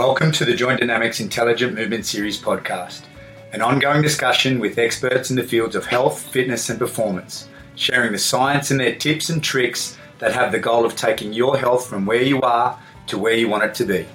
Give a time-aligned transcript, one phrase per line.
[0.00, 3.02] Welcome to the Joint Dynamics Intelligent Movement Series podcast,
[3.52, 8.18] an ongoing discussion with experts in the fields of health, fitness, and performance, sharing the
[8.18, 12.06] science and their tips and tricks that have the goal of taking your health from
[12.06, 14.06] where you are to where you want it to be.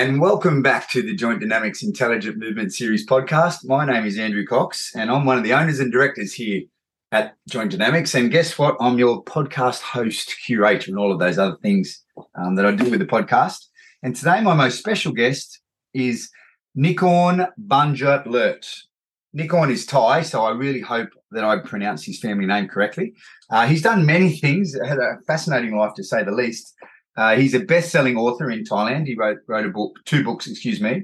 [0.00, 3.66] And welcome back to the Joint Dynamics Intelligent Movement Series podcast.
[3.66, 6.62] My name is Andrew Cox, and I'm one of the owners and directors here
[7.10, 8.14] at Joint Dynamics.
[8.14, 8.76] And guess what?
[8.78, 12.04] I'm your podcast host, curator, and all of those other things
[12.36, 13.58] um, that I do with the podcast.
[14.04, 15.60] And today, my most special guest
[15.92, 16.30] is
[16.76, 18.70] Nikorn Banjert Lert.
[19.36, 23.14] Nikorn is Thai, so I really hope that I pronounce his family name correctly.
[23.50, 26.72] Uh, he's done many things, had a fascinating life to say the least.
[27.18, 29.06] Uh, he's a best-selling author in Thailand.
[29.06, 31.02] He wrote wrote a book, two books, excuse me.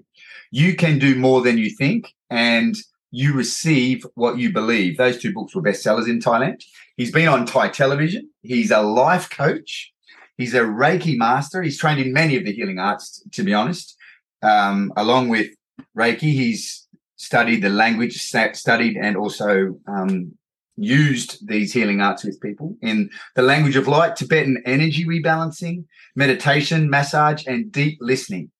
[0.53, 2.77] You can do more than you think, and
[3.11, 4.97] you receive what you believe.
[4.97, 6.62] Those two books were bestsellers in Thailand.
[6.97, 8.31] He's been on Thai television.
[8.42, 9.92] He's a life coach.
[10.39, 11.62] He's a Reiki master.
[11.62, 13.97] He's trained in many of the healing arts, to be honest.
[14.42, 15.51] Um, along with
[15.97, 20.37] Reiki, he's studied the language, studied and also um,
[20.77, 25.84] used these healing arts with people in the language of light, Tibetan energy rebalancing,
[26.17, 28.50] meditation, massage, and deep listening.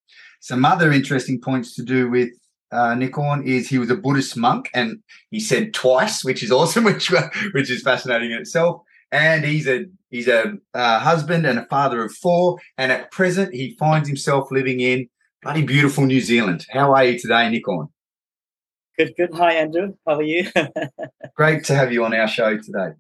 [0.41, 2.31] Some other interesting points to do with
[2.73, 2.97] uh,
[3.45, 4.99] is he was a Buddhist monk, and
[5.31, 7.11] he said twice, which is awesome, which
[7.53, 8.83] which is fascinating in itself.
[9.13, 13.55] And he's a he's a uh, husband and a father of four, and at present
[13.55, 15.09] he finds himself living in
[15.43, 16.67] bloody beautiful New Zealand.
[16.71, 17.89] How are you today, Nikorn?
[18.97, 19.31] Good, good.
[19.35, 19.95] Hi, Andrew.
[20.07, 20.49] How are you?
[21.35, 22.91] Great to have you on our show today.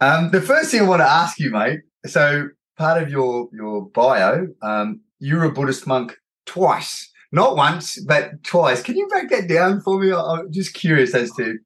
[0.00, 1.80] Um, the first thing I want to ask you, mate.
[2.06, 2.48] So,
[2.78, 8.82] part of your your bio, um, you're a Buddhist monk twice, not once, but twice.
[8.82, 10.12] Can you break that down for me?
[10.12, 11.58] I'm just curious as to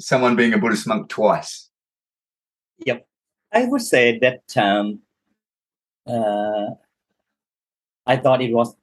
[0.00, 1.68] someone being a Buddhist monk twice.
[2.86, 3.06] yep.
[3.52, 5.00] I would say that um,
[6.06, 6.74] uh,
[8.06, 8.76] I thought it was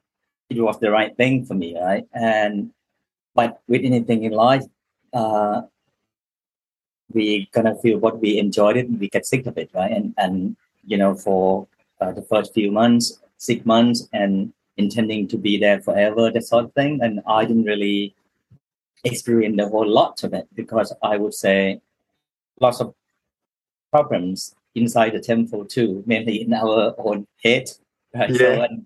[0.49, 2.03] it was the right thing for me, right?
[2.13, 2.71] And
[3.37, 4.65] but with anything in life,
[5.13, 5.61] uh,
[7.13, 9.93] we kind of feel what we enjoyed it, we get sick of it, right?
[9.97, 10.57] And and
[10.91, 11.67] you know, for
[12.01, 13.05] uh, the first few months,
[13.37, 16.99] six months, and intending to be there forever, that sort of thing.
[17.01, 18.15] And I didn't really
[19.03, 21.81] experience a whole lot of it because I would say
[22.59, 22.93] lots of
[23.91, 27.65] problems inside the temple too, mainly in our own head.
[28.15, 28.33] Right.
[28.35, 28.65] So, Yeah.
[28.65, 28.85] and,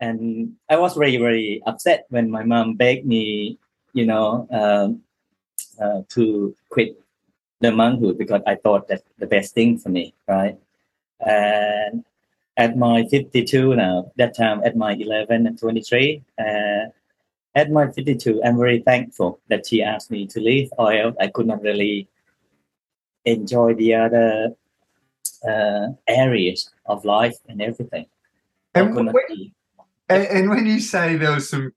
[0.00, 3.58] and I was very, very upset when my mom begged me,
[3.92, 5.02] you know, um,
[5.80, 7.00] uh, to quit
[7.60, 10.58] the monkhood because I thought that's the best thing for me, right?
[11.20, 12.04] And
[12.56, 16.86] at my 52 now, that time at my 11 and 23, uh,
[17.54, 21.28] at my 52, I'm very thankful that she asked me to leave, or else I
[21.28, 22.08] could not really
[23.24, 24.54] enjoy the other
[25.48, 28.06] uh, areas of life and everything.
[28.74, 29.53] And could when- be-
[30.08, 31.72] And, and when you say there was some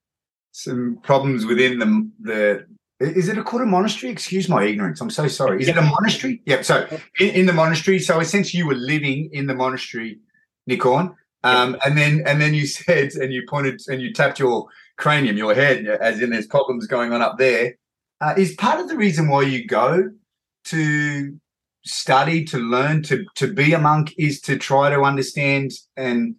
[0.52, 2.66] some problems within the the
[3.00, 4.12] is it a called a monastery?
[4.12, 5.00] Excuse my ignorance.
[5.02, 5.62] I'm so sorry.
[5.62, 6.42] Is it a monastery?
[6.46, 6.66] Yep.
[6.66, 6.88] So
[7.20, 10.20] in, in the monastery, so essentially you were living in the monastery,
[10.70, 11.14] Nikorn.
[11.44, 14.68] Um, and then and then you said and you pointed and you tapped your
[14.98, 17.76] cranium, your head, as in there's problems going on up there.
[18.20, 20.10] Uh, is part of the reason why you go
[20.66, 21.40] to
[21.86, 26.36] study, to learn, to to be a monk is to try to understand and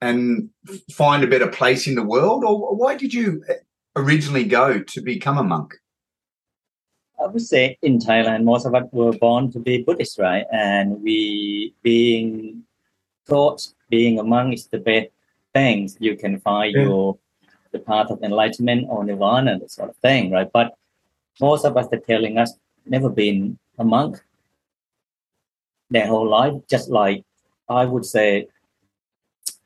[0.00, 0.48] and
[0.92, 3.44] find a better place in the world, or why did you
[3.96, 5.74] originally go to become a monk?
[7.22, 10.46] I would say in Thailand, most of us were born to be Buddhist, right?
[10.52, 12.62] And we being
[13.28, 15.08] taught being a monk is the best
[15.52, 16.84] things you can find Yeah.
[16.84, 17.18] your
[17.72, 20.50] the path of enlightenment or nirvana, that sort of thing, right?
[20.52, 20.74] But
[21.40, 22.52] most of us are telling us
[22.86, 24.20] never been a monk
[25.90, 27.24] their whole life, just like
[27.68, 28.48] I would say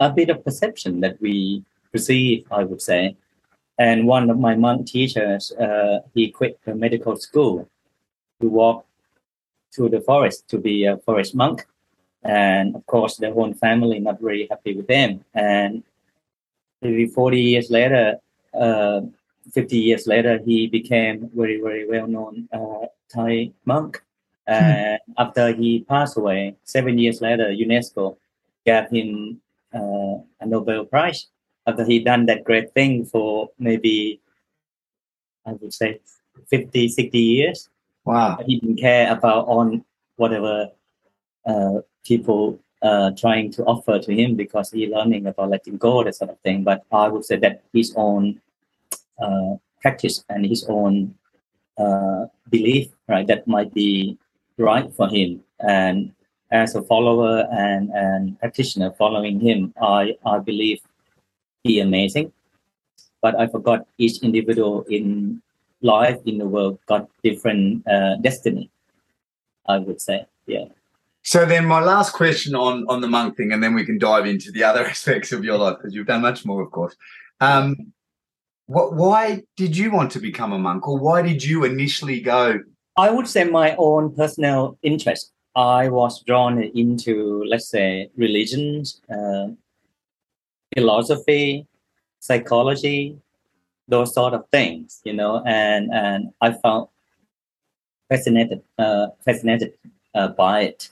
[0.01, 3.17] a bit of perception that we perceive, I would say.
[3.79, 7.69] And one of my monk teachers, uh, he quit the medical school
[8.41, 8.87] to walk
[9.73, 11.67] to the forest to be a forest monk.
[12.23, 15.25] And of course, the whole family not very happy with them.
[15.35, 15.83] And
[16.81, 18.19] maybe 40 years later,
[18.59, 19.01] uh,
[19.53, 24.03] 50 years later, he became very, very well known uh, Thai monk.
[24.47, 28.17] And after he passed away, seven years later, UNESCO
[28.65, 29.41] gave him
[29.75, 31.27] uh, a Nobel Prize
[31.67, 34.21] after he done that great thing for maybe
[35.47, 36.01] I would say
[36.49, 37.69] 50, 60 years.
[38.05, 38.39] Wow.
[38.47, 39.85] He didn't care about on
[40.17, 40.71] whatever
[41.47, 46.15] uh, people uh, trying to offer to him because he learning about letting go, that
[46.15, 46.65] sort of thing.
[46.65, 48.41] But I would say that his own
[49.19, 51.15] uh, practice and his own
[51.79, 54.19] uh, belief, right, that might be
[54.59, 55.43] right for him.
[55.61, 56.13] And
[56.51, 60.81] as a follower and, and practitioner following him, I, I believe
[61.63, 62.33] he amazing.
[63.23, 65.43] But I forgot each individual in
[65.81, 68.71] life in the world got different uh, destiny.
[69.67, 70.67] I would say, yeah.
[71.23, 74.27] So then, my last question on on the monk thing, and then we can dive
[74.27, 76.95] into the other aspects of your life because you've done much more, of course.
[77.41, 77.93] Um,
[78.67, 78.95] what?
[78.95, 82.61] Why did you want to become a monk, or why did you initially go?
[82.97, 85.33] I would say my own personal interest.
[85.57, 89.49] I was drawn into, let's say, religions, uh,
[90.75, 91.67] philosophy,
[92.21, 93.19] psychology,
[93.89, 96.89] those sort of things, you know, and and I found
[98.09, 99.75] fascinated uh, fascinated
[100.15, 100.91] uh, by it.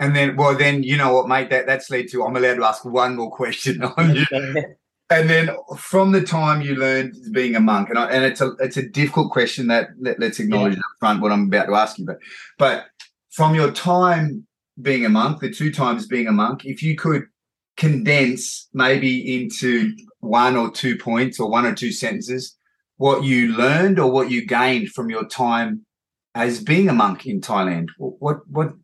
[0.00, 1.50] And then, well, then you know what, mate.
[1.50, 4.26] That that's led to I'm allowed to ask one more question on you.
[5.10, 8.52] and then, from the time you learned being a monk, and I, and it's a
[8.58, 10.80] it's a difficult question that let, us acknowledge yeah.
[10.80, 12.18] up front what I'm about to ask you, but
[12.58, 12.86] but
[13.32, 14.46] from your time
[14.80, 17.24] being a monk, the two times being a monk, if you could
[17.76, 22.56] condense maybe into one or two points or one or two sentences
[23.02, 25.84] what you learned or what you gained from your time
[26.36, 27.88] as being a monk in Thailand?
[27.98, 28.74] What what?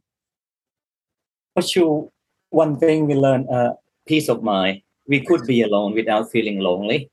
[1.55, 2.11] For sure,
[2.50, 3.75] one thing we learned: uh,
[4.06, 4.83] peace of mind.
[5.06, 7.11] We could be alone without feeling lonely,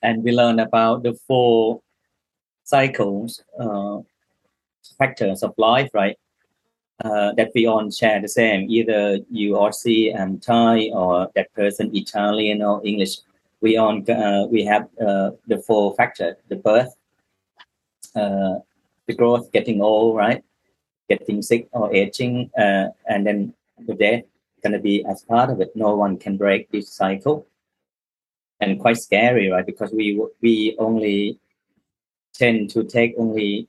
[0.00, 1.80] and we learn about the four
[2.62, 3.98] cycles, uh,
[4.98, 6.16] factors of life, right?
[7.02, 8.70] uh, that we all share the same.
[8.70, 13.18] Either you or see and Thai or that person Italian or English.
[13.60, 16.94] We all uh, we have uh, the four factor: the birth,
[18.14, 18.56] uh,
[19.06, 20.44] the growth, getting old, right,
[21.08, 23.54] getting sick or aging, uh, and then
[23.86, 24.24] the death
[24.62, 25.74] gonna be as part of it.
[25.74, 27.46] No one can break this cycle,
[28.60, 29.64] and quite scary, right?
[29.64, 31.38] Because we we only
[32.34, 33.66] tend to take only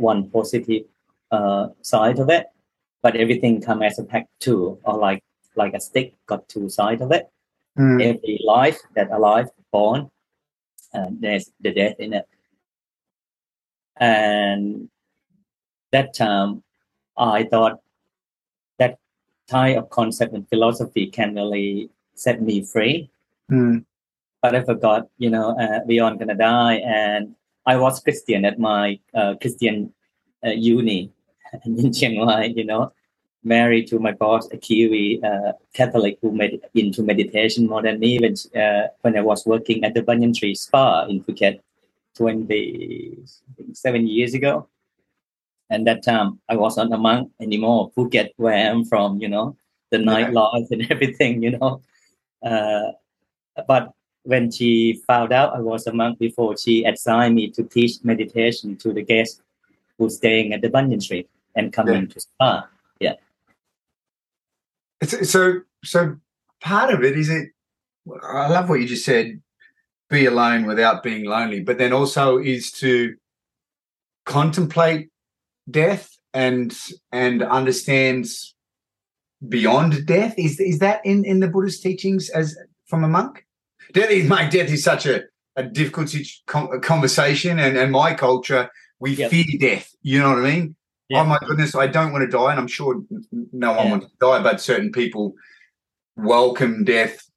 [0.00, 0.84] one positive
[1.30, 2.46] uh, side of it
[3.02, 5.22] but everything come as a pack too, or like
[5.56, 7.28] like a stick got two sides of it.
[7.78, 8.02] Mm.
[8.02, 10.10] Every life that alive born,
[10.92, 12.26] and there's the death in it.
[13.96, 14.88] And
[15.92, 16.62] that time,
[17.16, 17.80] I thought
[18.78, 18.98] that
[19.48, 23.10] type of concept and philosophy can really set me free.
[23.50, 23.84] Mm.
[24.42, 27.34] But I forgot, you know, uh, we aren't gonna die, and
[27.70, 29.92] I was Christian at my uh, Christian
[30.44, 31.12] uh, uni
[31.64, 32.92] in Chiang Mai, you know,
[33.44, 38.18] married to my boss, a Kiwi uh, Catholic who made into meditation more than me
[38.18, 41.60] when, uh, when I was working at the Banyan Tree Spa in Phuket
[42.16, 44.66] 27 years ago.
[45.70, 47.92] And that time I was not a monk anymore.
[47.96, 49.56] Phuket, where I'm from, you know,
[49.92, 51.82] the nightlife and everything, you know.
[52.42, 52.90] Uh,
[53.68, 53.92] but
[54.30, 58.76] when she found out I was a monk before, she assigned me to teach meditation
[58.76, 59.42] to the guests
[59.98, 62.12] who staying at the Banyan Tree and coming yeah.
[62.12, 62.68] to spa.
[63.00, 63.14] Yeah.
[65.00, 66.16] It's, so, so
[66.60, 67.48] part of it is it.
[68.22, 69.42] I love what you just said.
[70.08, 73.16] Be alone without being lonely, but then also is to
[74.26, 75.10] contemplate
[75.68, 76.76] death and
[77.12, 78.54] and understands
[79.48, 80.34] beyond death.
[80.36, 82.56] Is is that in in the Buddhist teachings as
[82.86, 83.44] from a monk?
[83.92, 85.24] Death is my death is such a
[85.56, 86.14] a difficult
[86.82, 89.30] conversation, and and my culture we yep.
[89.30, 89.90] fear death.
[90.02, 90.76] You know what I mean?
[91.08, 91.22] Yeah.
[91.22, 93.02] Oh my goodness, I don't want to die, and I'm sure
[93.52, 93.90] no one yeah.
[93.90, 95.34] wants to die, but certain people
[96.16, 97.28] welcome death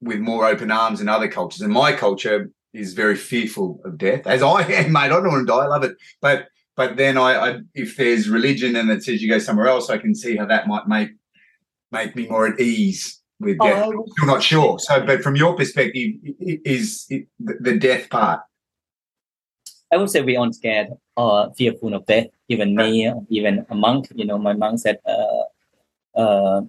[0.00, 1.60] with more open arms than other cultures.
[1.60, 5.00] And my culture is very fearful of death, as I am, mate.
[5.00, 5.64] I don't want to die.
[5.64, 9.28] I love it, but but then I, I if there's religion and it says you
[9.28, 11.10] go somewhere else, I can see how that might make
[11.92, 13.88] make me more at ease with death.
[13.88, 14.78] Oh, still not sure.
[14.78, 18.40] So, but from your perspective, is the death part?
[19.92, 22.26] I would say we aren't scared or fearful of death.
[22.48, 26.62] Even me, even a monk, you know, my monk said, uh, uh,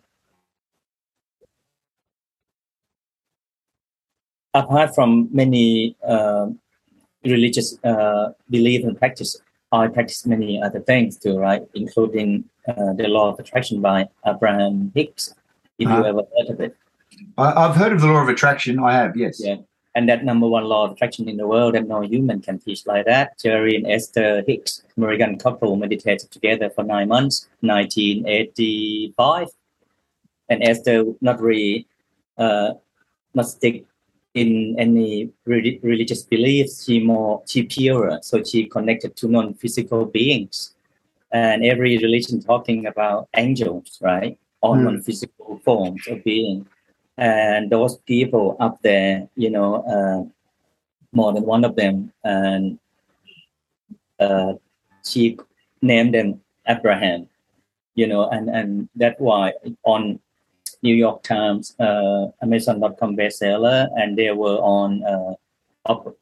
[4.53, 6.47] apart from many uh,
[7.23, 9.39] religious uh, belief and practice,
[9.71, 11.61] I practice many other things too, right?
[11.75, 15.33] Including uh, the law of attraction by Abraham Hicks.
[15.81, 16.09] If you uh-huh.
[16.09, 16.77] ever heard of it,
[17.37, 18.79] I, have heard of the law of attraction.
[18.79, 19.41] I have, yes.
[19.43, 19.57] Yeah
[19.95, 22.85] and that number one law of attraction in the world and no human can teach
[22.85, 23.37] like that.
[23.39, 29.47] Jerry and Esther Hicks, American couple, meditated together for nine months, 1985.
[30.49, 31.87] And Esther not really
[32.37, 32.73] uh,
[33.33, 33.85] not stick
[34.33, 36.85] in any re- religious beliefs.
[36.85, 40.73] She more she pure, so she connected to non-physical beings.
[41.33, 44.83] and every religion talking about angels, right, on Mm.
[44.83, 46.65] non-physical forms of being,
[47.17, 50.21] and those people up there, you know, uh,
[51.13, 52.77] more than one of them, and
[54.19, 54.53] uh,
[55.03, 55.37] she
[55.81, 57.27] named them Abraham,
[57.95, 59.53] you know, and and that's why
[59.83, 60.19] on
[60.83, 65.33] New York Times, uh, Amazon.com bestseller, and they were on uh,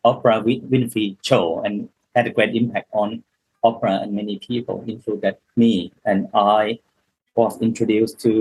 [0.03, 3.23] Oprah Winfrey show and had a great impact on
[3.63, 5.91] Oprah and many people, including me.
[6.05, 6.79] And I
[7.39, 8.33] was introduced to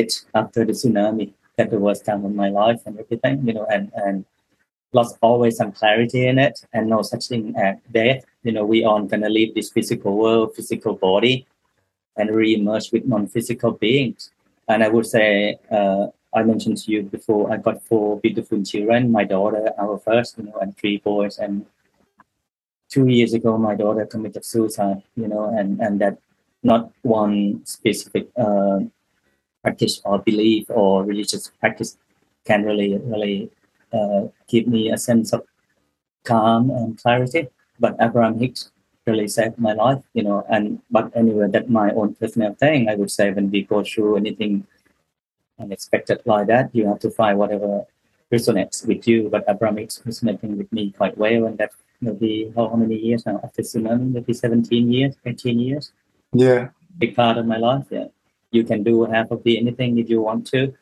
[0.00, 1.26] it after the tsunami,
[1.62, 4.24] at the worst time of my life and everything, you know, and and
[4.92, 8.22] lots always some clarity in it, and no such thing as death.
[8.46, 11.36] You know, we aren't gonna leave this physical world, physical body,
[12.16, 14.30] and re-emerge with non-physical beings.
[14.70, 15.30] And I would say,
[15.78, 16.06] uh,
[16.38, 19.12] I mentioned to you before, I got four beautiful children.
[19.18, 21.38] My daughter, our first, you know, and three boys.
[21.44, 21.66] And
[22.94, 25.02] two years ago, my daughter committed suicide.
[25.22, 26.16] You know, and and that
[26.62, 28.80] not one specific uh,
[29.62, 31.96] practice or belief or religious practice
[32.46, 33.50] can really really
[33.92, 35.42] uh, give me a sense of
[36.24, 37.48] calm and clarity.
[37.78, 38.70] But Abraham Hicks
[39.06, 40.44] really saved my life, you know.
[40.48, 42.88] And but anyway, that's my own personal thing.
[42.88, 44.66] I would say when we go through anything
[45.58, 47.84] unexpected like that, you have to find whatever
[48.32, 49.28] resonates with you.
[49.28, 53.40] But Abraham Hicks resonating with me quite well, and that maybe how many years now
[53.42, 54.12] after tsunami?
[54.12, 55.92] Maybe seventeen years, eighteen years.
[56.32, 56.68] Yeah.
[56.98, 57.86] Big part of my life.
[57.90, 58.08] Yeah,
[58.50, 60.74] you can do half of the anything if you want to,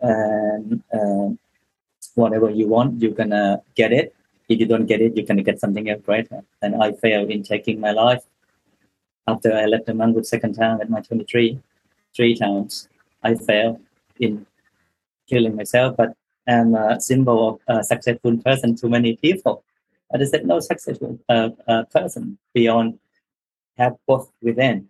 [0.00, 1.38] and um,
[2.14, 4.14] whatever you want, you're gonna get it
[4.50, 6.28] if you don't get it, going to get something else right
[6.60, 8.24] And I failed in taking my life
[9.28, 11.58] after I left the mongoose second time at my 23,
[12.16, 12.88] three times.
[13.22, 13.80] I failed
[14.18, 14.44] in
[15.28, 16.14] killing myself, but
[16.48, 19.62] I'm a symbol of a successful person to many people.
[20.12, 22.98] I just said no successful uh, uh, person beyond
[23.78, 24.88] have both within.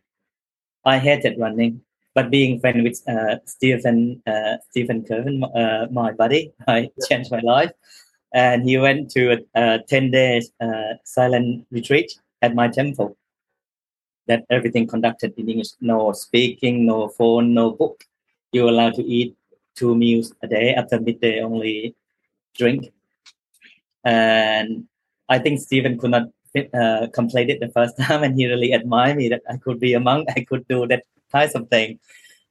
[0.84, 1.82] I hated running,
[2.14, 7.40] but being friend with uh, Stephen uh, Stephen Kerwin, uh, my buddy, I changed my
[7.40, 7.72] life.
[8.32, 13.16] And he went to a, a 10 days uh, silent retreat at my temple
[14.28, 15.72] that everything conducted in english.
[15.80, 18.04] No speaking no phone no book.
[18.52, 19.36] You're allowed to eat
[19.74, 21.94] two meals a day after midday only
[22.56, 22.92] drink.
[24.04, 24.86] And
[25.28, 26.28] i think stephen could not
[26.74, 29.94] uh, complete it the first time and he really admired me that i could be
[29.94, 31.98] a monk i could do that types of thing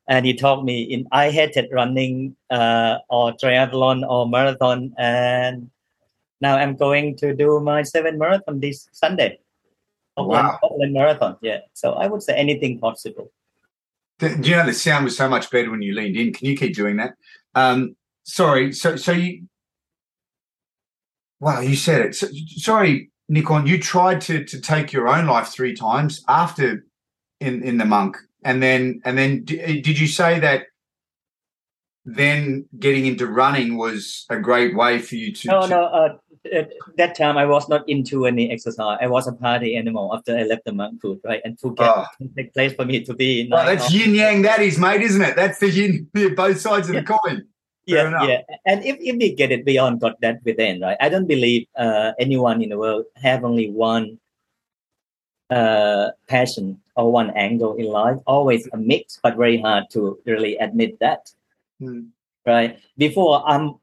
[0.10, 5.70] and he told me in I hated running uh, or triathlon or marathon, and
[6.41, 9.39] now I'm going to do my seventh marathon this Sunday.
[10.18, 10.58] Wow.
[10.60, 11.60] Portland marathon, yeah.
[11.74, 13.32] So I would say anything possible.
[14.18, 16.34] Do you know the sound was so much better when you leaned in?
[16.34, 17.13] Can you keep doing that?
[17.56, 18.74] Um, sorry.
[18.74, 19.48] So, so you.
[21.39, 22.15] Wow, you said it.
[22.15, 22.27] So,
[22.58, 23.67] sorry, Nikorn.
[23.67, 26.86] You tried to to take your own life three times after
[27.39, 30.63] in in the monk, and then and then did you say that?
[32.05, 35.48] Then getting into running was a great way for you to.
[35.48, 35.83] No, to- no.
[35.86, 36.17] Uh,
[36.53, 38.98] at that time, I was not into any exercise.
[39.01, 41.41] I was a party animal after I left the monkhood, right?
[41.43, 42.05] And Phuket, Oh.
[42.17, 43.41] perfect place for me to be.
[43.41, 44.41] in Well, that's yin yang.
[44.43, 45.36] That is, mate, isn't it?
[45.36, 46.07] That's the yin.
[46.36, 47.45] Both sides of the coin.
[47.86, 48.41] Yeah, yeah.
[48.65, 50.98] And if, if we get it beyond got that within, right?
[51.00, 54.19] I don't believe uh, anyone in the world have only one
[55.50, 58.17] uh, passion or one angle in life.
[58.27, 61.31] Always a mix, but very hard to really admit that,
[61.79, 62.01] Hmm.
[62.45, 62.77] right?
[62.98, 63.75] Before I'm,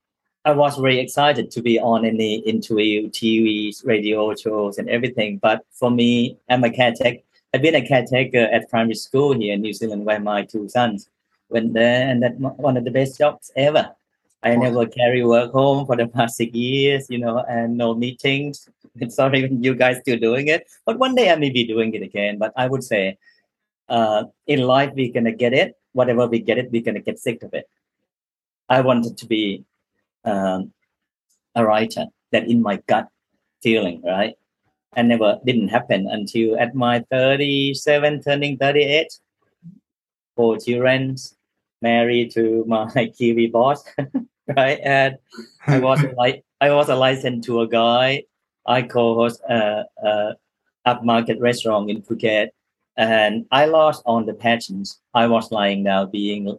[0.44, 5.38] I was very excited to be on any interview, TVs, radio shows, and everything.
[5.38, 7.22] But for me, I'm a caretaker.
[7.52, 11.08] I've been a caretaker at primary school here in New Zealand, where my two sons
[11.48, 13.94] went there, and that one of the best jobs ever.
[14.42, 18.68] I never carry work home for the past six years, you know, and no meetings.
[19.08, 22.38] Sorry, you guys still doing it, but one day I may be doing it again.
[22.38, 23.18] But I would say,
[23.88, 25.74] uh, in life we're gonna get it.
[25.92, 27.68] Whatever we get it, we're gonna get sick of it.
[28.68, 29.64] I wanted to be
[30.24, 30.72] um,
[31.54, 32.06] a writer.
[32.32, 33.08] That in my gut
[33.62, 34.34] feeling, right?
[34.94, 39.06] And never didn't happen until at my 37, turning 38.
[40.36, 41.16] Four children,
[41.82, 42.86] married to my
[43.18, 43.84] Kiwi boss,
[44.56, 44.78] right?
[44.82, 45.16] And
[45.66, 48.22] I was like, I was a licensed tour guide.
[48.66, 50.34] I co-host a, a
[50.86, 52.48] upmarket restaurant in Phuket,
[52.96, 55.00] and I lost on the passions.
[55.14, 56.56] I was lying down, being,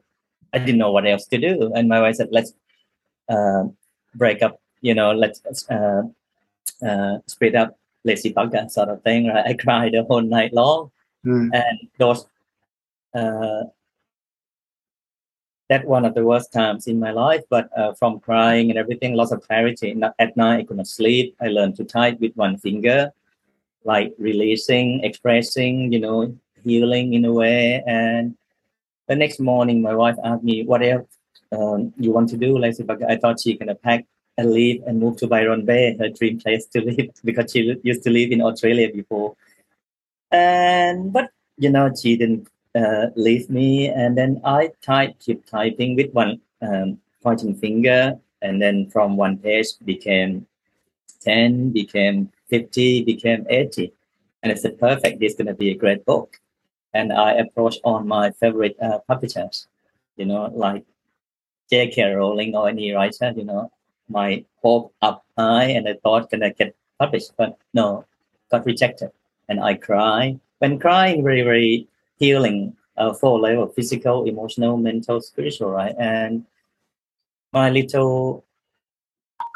[0.53, 2.53] I didn't know what else to do, and my wife said, "Let's
[3.29, 3.63] uh,
[4.15, 4.61] break up.
[4.81, 6.03] You know, let's uh,
[6.85, 9.45] uh, split up, lazy bugger sort of thing." Right?
[9.47, 10.91] I cried the whole night long,
[11.23, 11.49] Hmm.
[11.53, 12.25] and those.
[13.13, 13.63] Uh,
[15.69, 19.15] that one of the worst times in my life, but uh, from crying and everything,
[19.15, 19.95] lots of clarity.
[20.17, 21.35] At night, I could not sleep.
[21.41, 23.11] I learned to type with one finger,
[23.83, 27.83] like releasing, expressing, you know, healing in a way.
[27.85, 28.37] And
[29.07, 31.07] the next morning, my wife asked me, "What else
[31.51, 32.75] um, you want to do?" Like,
[33.07, 34.05] I thought she gonna pack
[34.37, 38.03] and leave and move to Byron Bay, her dream place to live, because she used
[38.03, 39.35] to live in Australia before.
[40.31, 45.95] And but you know, she didn't uh, leave me, and then I type, keep typing
[45.95, 50.45] with one um, pointing finger, and then from one page became
[51.21, 53.93] ten, became fifty, became eighty,
[54.43, 56.39] and I said, "Perfect, this is gonna be a great book."
[56.93, 59.67] And I approached on my favorite uh, publishers,
[60.15, 60.83] you know, like
[61.69, 62.13] J.K.
[62.13, 63.71] Rowling or any writer, you know,
[64.09, 68.05] my hope up high and I thought can I get published, but no,
[68.49, 69.11] got rejected.
[69.49, 70.39] And I cry.
[70.59, 75.95] When crying, very, very healing uh, for level physical, emotional, mental, spiritual, right?
[75.97, 76.45] And
[77.53, 78.45] my little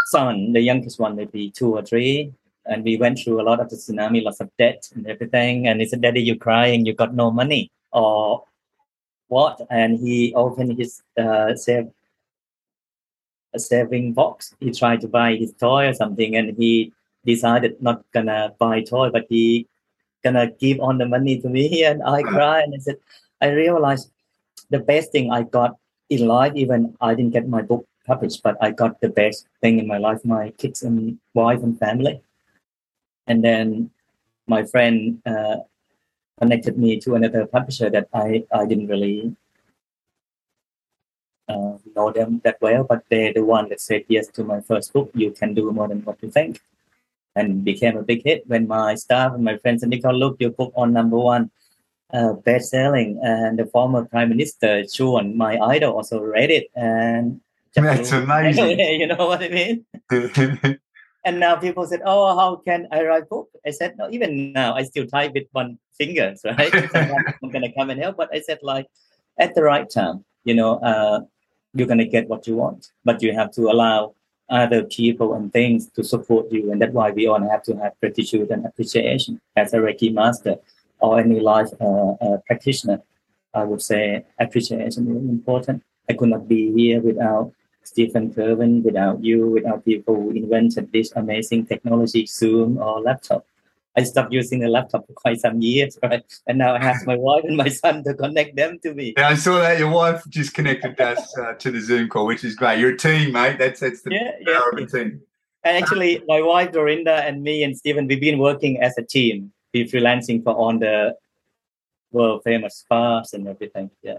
[0.08, 2.34] son, the youngest one, maybe two or three,
[2.66, 5.68] and we went through a lot of the tsunami, lots of debt and everything.
[5.68, 7.72] And he said, Daddy, you're crying, you got no money.
[7.92, 8.44] Or
[9.28, 9.62] what?
[9.70, 11.90] And he opened his uh, save
[13.54, 14.56] a saving box.
[14.60, 16.94] He tried to buy his toy or something, and he
[17.26, 19.68] decided not gonna buy toy, but he
[20.24, 21.84] gonna give on the money to me.
[21.90, 22.98] And I cry and I said,
[23.42, 24.12] I realized
[24.70, 25.78] the best thing I got
[26.10, 29.80] in life, even I didn't get my book published, but I got the best thing
[29.80, 32.22] in my life, my kids and wife and family.
[33.28, 33.92] And then
[34.48, 35.58] my friend uh,
[36.40, 39.36] connected me to another publisher that I, I didn't really
[41.48, 44.94] uh, know them that well, but they're the one that said yes to my first
[44.94, 45.12] book.
[45.14, 46.62] You can do more than what you think,
[47.36, 48.44] and became a big hit.
[48.48, 51.52] When my staff and my friends and Nicole look your book on number one,
[52.14, 57.40] uh, best selling, and the former prime minister Chuan, my idol, also read it, and
[57.76, 58.80] that's amazing.
[59.00, 59.86] you know what I mean?
[61.26, 64.76] and now people said, "Oh, how can I write book?" I said, "No, even now
[64.76, 66.74] I still type with one finger, right?
[66.94, 68.88] I'm gonna come and help." But I said, like,
[69.40, 71.22] at the right time, you know, uh,
[71.74, 72.92] you're going to get what you want.
[73.04, 74.16] But you have to allow
[74.52, 76.72] other people and things to support you.
[76.72, 80.58] And that's why we all have to have gratitude and appreciation as a Reiki master
[81.00, 83.02] or any life uh, uh, practitioner.
[83.54, 85.84] I would say appreciation is important.
[86.10, 87.52] I could not be here without
[87.84, 93.46] Stephen Kerwin, without you, without people who invented this amazing technology, Zoom or laptop.
[93.98, 96.24] I stopped using the laptop for quite some years, right?
[96.48, 99.14] And now I have my wife and my son to connect them to me.
[99.18, 102.44] Yeah, I saw that your wife just connected us uh, to the Zoom call, which
[102.44, 102.80] is great.
[102.80, 103.58] You're a team, mate.
[103.60, 104.84] That's that's the yeah, power yeah.
[104.84, 105.22] of a team.
[105.64, 109.52] And actually, my wife Dorinda and me and Stephen, we've been working as a team.
[109.74, 111.16] We're freelancing for on the
[112.12, 113.92] world famous spas and everything.
[114.02, 114.18] Yeah.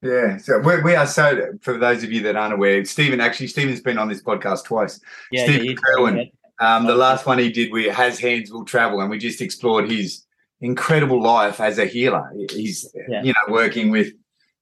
[0.00, 1.54] Yeah, so we, we are so.
[1.60, 5.00] For those of you that aren't aware, Stephen actually Stephen's been on this podcast twice.
[5.32, 6.30] Yeah, Stephen yeah, Kerwin.
[6.60, 9.90] Um, the last one he did, we has hands will travel, and we just explored
[9.90, 10.24] his
[10.60, 12.30] incredible life as a healer.
[12.50, 13.22] He's Yeah.
[13.22, 14.12] you know working with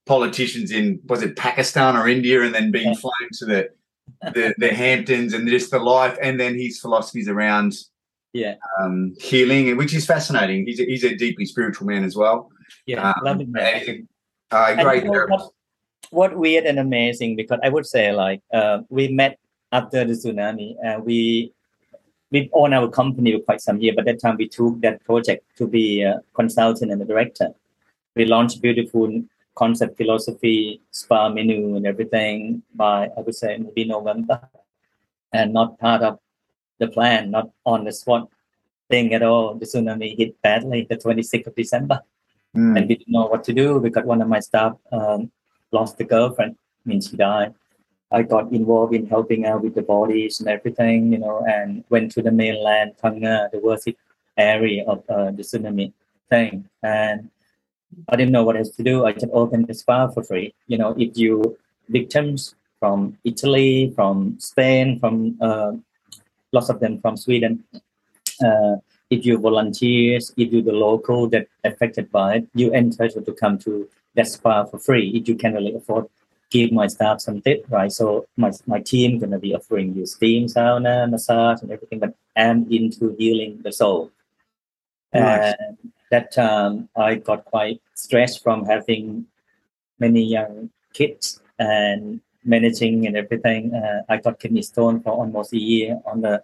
[0.05, 2.95] politicians in was it Pakistan or India, and then being Yeah.
[3.01, 3.71] flown to the,
[4.35, 7.75] the the Hamptons, and just the life, and then his philosophies around
[8.35, 8.57] Yeah.
[8.79, 10.67] um, healing, which is fascinating.
[10.67, 12.51] He's a, he's a deeply spiritual man as well.
[12.87, 14.07] Yeah, Um, man.
[14.51, 15.07] uh, great.
[15.09, 15.51] what,
[16.11, 19.39] what weird and amazing because I would say like uh, we met
[19.73, 21.53] after the tsunami and we
[22.31, 25.45] we own our company for quite some year, but that time we took that project
[25.59, 27.49] to be a consultant and a director.
[28.15, 29.23] We launched beautiful
[29.55, 34.41] concept philosophy, spa menu and everything by I would say maybe November.
[35.33, 36.19] And not part of
[36.79, 38.29] the plan, not on the spot
[38.91, 39.55] thing at all.
[39.55, 42.01] The tsunami hit badly the 26th of December
[42.57, 42.79] Mm.
[42.79, 45.31] and we didn't know what to do because one of my staff um,
[45.73, 47.55] lost the girlfriend, means she died.
[48.17, 52.13] I got involved in helping out with the bodies and everything, you know, and went
[52.13, 53.89] to the mainland, Phang Nga, the worst
[54.39, 55.93] area of uh, the tsunami
[56.31, 56.65] thing.
[56.83, 57.29] And
[58.09, 59.05] I didn't know what else to do.
[59.05, 60.55] I just opened the spa for free.
[60.67, 61.59] You know, if you
[61.91, 65.73] victims from Italy, from Spain, from uh,
[66.53, 67.65] lots of them from Sweden,
[68.43, 68.77] uh,
[69.11, 73.59] if you volunteers, if you the local that affected by it, you entitled to come
[73.59, 76.07] to that spa for free if you can really afford.
[76.51, 77.91] Give my staff some tip, right?
[77.91, 81.99] So my my team gonna be offering you steam sauna, massage, and everything.
[81.99, 84.13] But I'm into healing the soul.
[85.13, 85.55] Nice.
[85.59, 89.27] And that time I got quite stressed from having
[89.99, 93.75] many young kids and managing and everything.
[93.75, 96.43] Uh, I got kidney stone for almost a year on the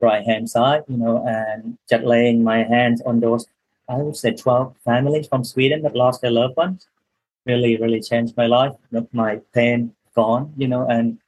[0.00, 3.46] right hand side, you know, and just laying my hands on those,
[3.88, 6.88] I would say 12 families from Sweden that lost their loved ones
[7.46, 8.72] really, really changed my life.
[9.12, 11.18] My pain gone, you know, and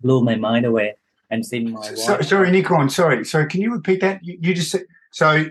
[0.00, 0.94] blew my mind away.
[1.30, 3.24] And seeing my So, sorry, Nico, I'm sorry.
[3.24, 4.24] Sorry, can you repeat that?
[4.24, 5.46] You, you just said so.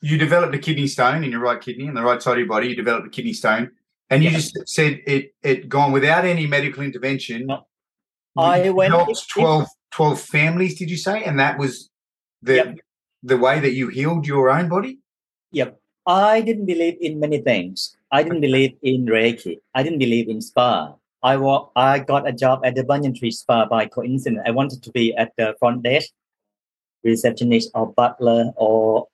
[0.00, 2.46] you developed a kidney stone in your right kidney, on the right side of your
[2.48, 2.68] body.
[2.68, 3.72] You developed a kidney stone,
[4.08, 4.36] and you Yeah.
[4.36, 7.46] just said it it gone without any medical intervention.
[7.46, 7.66] No.
[8.38, 10.78] I went- helped if- if- 12, 12 families.
[10.78, 11.22] Did you say?
[11.24, 11.90] And that was
[12.42, 12.78] the Yep.
[13.22, 15.00] the way that you healed your own body.
[15.52, 15.78] Yep.
[16.06, 17.97] I didn't believe in many things.
[18.10, 19.60] I didn't believe in Reiki.
[19.74, 20.94] I didn't believe in spa.
[21.22, 24.42] I wa- I got a job at the Banyan Tree Spa by coincidence.
[24.46, 26.10] I wanted to be at the front desk,
[27.04, 29.08] receptionist or butler or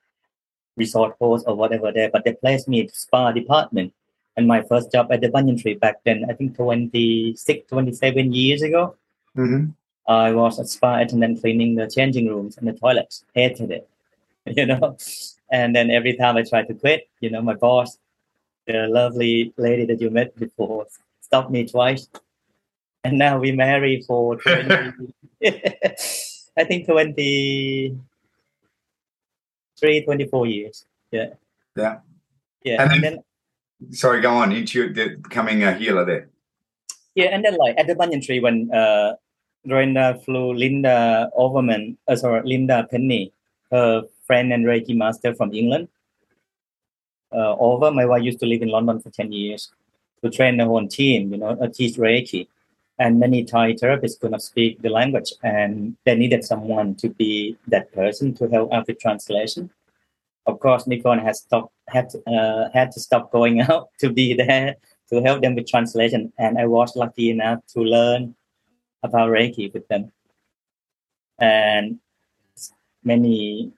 [0.77, 3.93] resort host or whatever there, but they placed me in spa department.
[4.37, 8.61] And my first job at the Banyan Tree back then, I think 26, 27 years
[8.61, 8.95] ago,
[9.37, 9.71] Mm-hmm.
[10.07, 13.25] I was a spa attendant cleaning the changing rooms and the toilets.
[13.33, 13.89] Hated it,
[14.45, 14.95] you know.
[15.51, 17.97] And then every time I tried to quit, you know, my boss,
[18.67, 20.87] the lovely lady that you met before,
[21.21, 22.07] stopped me twice.
[23.03, 24.91] And now we married for 20,
[26.57, 27.95] I think 23,
[30.05, 30.85] 24 years.
[31.11, 31.33] Yeah.
[31.75, 31.99] Yeah.
[32.63, 32.81] Yeah.
[32.81, 33.23] And And then- then
[33.91, 36.29] Sorry, go on into the, becoming a healer there.
[37.13, 39.15] Yeah, and then like at the banyan tree when uh
[39.65, 43.33] Brenda flew Linda Overman, uh, sorry, Linda Penny,
[43.71, 45.87] her friend and Reiki master from England,
[47.35, 47.91] uh, over.
[47.91, 49.71] My wife used to live in London for 10 years
[50.23, 52.47] to train the whole team, you know, teach Reiki.
[52.97, 57.57] And many Thai therapists could not speak the language, and they needed someone to be
[57.67, 59.69] that person to help out with translation.
[60.45, 64.75] Of course, Nikorn has stopped, had uh, had to stop going out to be there
[65.09, 66.31] to help them with translation.
[66.37, 68.33] And I was lucky enough to learn
[69.03, 70.11] about Reiki with them.
[71.37, 71.99] And
[73.03, 73.73] many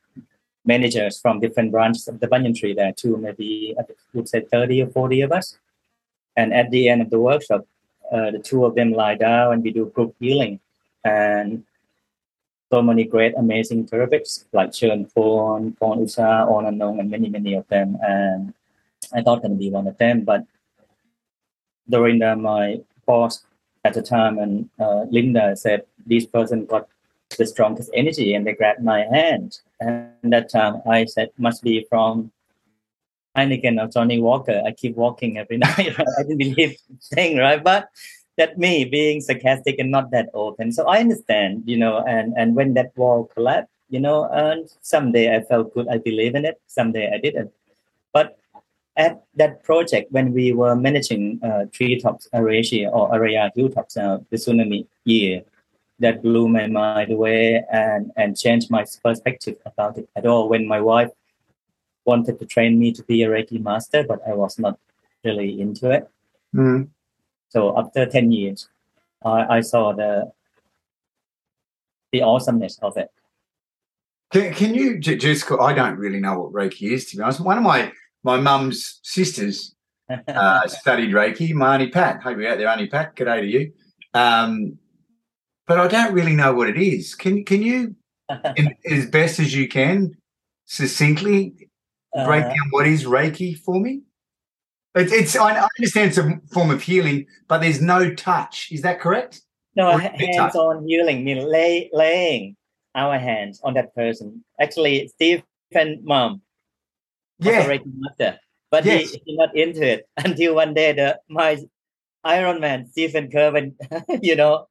[0.67, 4.83] managers from different branches of the banyan tree there too, maybe I would say 30
[4.83, 5.57] or 40 of us.
[6.35, 7.65] And at the end of the workshop,
[8.11, 10.59] uh, the two of them lie down and we do group healing.
[11.03, 11.63] And
[12.71, 17.29] so many great, amazing therapists like Chern Phon, Phon Usha, On and On, and many,
[17.29, 17.97] many of them.
[18.01, 18.53] And
[19.13, 20.45] I thought going to be one of them, but
[21.89, 23.45] during the, my boss
[23.85, 26.89] at the time and uh, Linda said this person got
[27.37, 29.59] the strongest energy and they grabbed my hand.
[29.79, 32.31] And that time I said must be from
[33.35, 34.61] Heineken or Johnnie Walker.
[34.65, 35.95] I keep walking every night.
[35.99, 36.77] I didn't believe
[37.13, 37.63] thing, right?
[37.63, 37.89] But
[38.37, 40.71] that me being sarcastic and not that open.
[40.71, 45.35] So I understand, you know, and, and when that wall collapsed, you know, and someday
[45.35, 47.51] I felt good, I believe in it, someday I didn't.
[48.13, 48.37] But
[48.95, 54.37] at that project when we were managing uh, treetops area or area hilltops, uh, the
[54.37, 55.43] tsunami year,
[55.99, 60.49] that blew my mind away and and changed my perspective about it at all.
[60.49, 61.09] When my wife
[62.05, 64.79] wanted to train me to be a Reiki master, but I was not
[65.23, 66.09] really into it.
[66.55, 66.89] Mm.
[67.49, 68.69] So after ten years,
[69.23, 70.31] I, I saw the
[72.11, 73.11] the awesomeness of it.
[74.31, 75.49] Can, can you, just?
[75.51, 77.39] I don't really know what Reiki is, to be honest.
[77.39, 77.91] One of my
[78.23, 79.75] my mum's sisters
[80.27, 82.21] uh, studied Reiki, my Auntie Pat.
[82.21, 83.15] Hope you're out there, Auntie Pat.
[83.15, 83.73] Good day to you.
[84.13, 84.77] Um,
[85.67, 87.13] but I don't really know what it is.
[87.15, 87.95] Can can you,
[88.55, 90.15] in, as best as you can,
[90.65, 91.69] succinctly
[92.25, 94.01] break Uh, down what is Reiki for me?
[94.95, 98.71] It's, it's I understand it's a form of healing, but there's no touch.
[98.71, 99.41] Is that correct?
[99.75, 100.53] No, Or ha- bit touch.
[100.55, 102.55] hands-on healing mean lay, laying
[102.95, 104.43] our hands on that person.
[104.59, 105.43] Actually, Stephen
[106.03, 106.41] mom
[107.39, 107.67] Yeah.
[107.67, 108.39] Reiki master,
[108.71, 109.11] but Yes.
[109.11, 111.57] he, he not into it until one day the my
[112.23, 113.75] Iron Man Stephen Kerwin,
[114.23, 114.67] you know,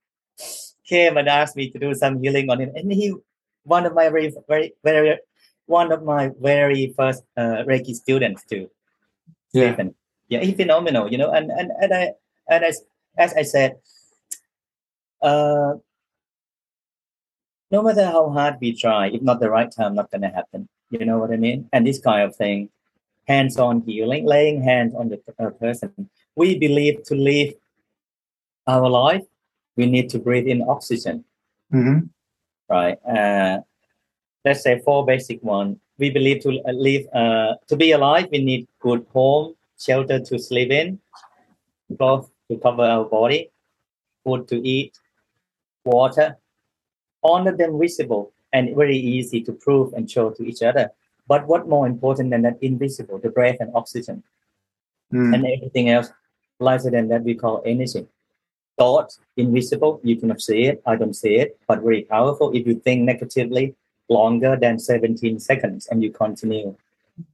[0.88, 3.14] came and asked me to do some healing on him, and he
[3.64, 5.18] one of my very very very
[5.66, 8.70] one of my very first uh, Reiki students too.
[9.52, 9.72] Yeah.
[9.72, 9.94] Stephen.
[10.28, 12.12] Yeah, he's phenomenal, you know, and and and I
[12.48, 12.82] and as
[13.16, 13.76] as I said,
[15.22, 15.74] uh,
[17.70, 20.68] no matter how hard we try, if not the right time, not gonna happen.
[20.90, 21.68] You know what I mean?
[21.72, 22.70] And this kind of thing,
[23.26, 26.10] hands-on healing, laying hands on the uh, person.
[26.36, 27.54] We believe to live
[28.66, 29.24] our life,
[29.76, 31.24] we need to breathe in oxygen
[31.70, 31.98] hmm
[32.68, 32.98] right?
[33.06, 33.58] Uh,
[34.44, 35.78] let's say four basic one.
[35.98, 40.70] We believe to live, uh, to be alive, we need good home, shelter to sleep
[40.70, 40.98] in,
[41.96, 43.50] clothes to cover our body,
[44.24, 44.98] food to eat,
[45.84, 46.36] water.
[47.22, 50.90] All of them visible and very easy to prove and show to each other.
[51.28, 54.22] But what more important than that invisible, the breath and oxygen
[55.12, 55.34] Mm.
[55.34, 56.08] and everything else
[56.58, 58.06] lighter than that we call energy.
[58.78, 62.54] Thought, invisible, you cannot see it, I don't see it, but very powerful.
[62.54, 63.74] If you think negatively
[64.08, 66.76] longer than 17 seconds and you continue,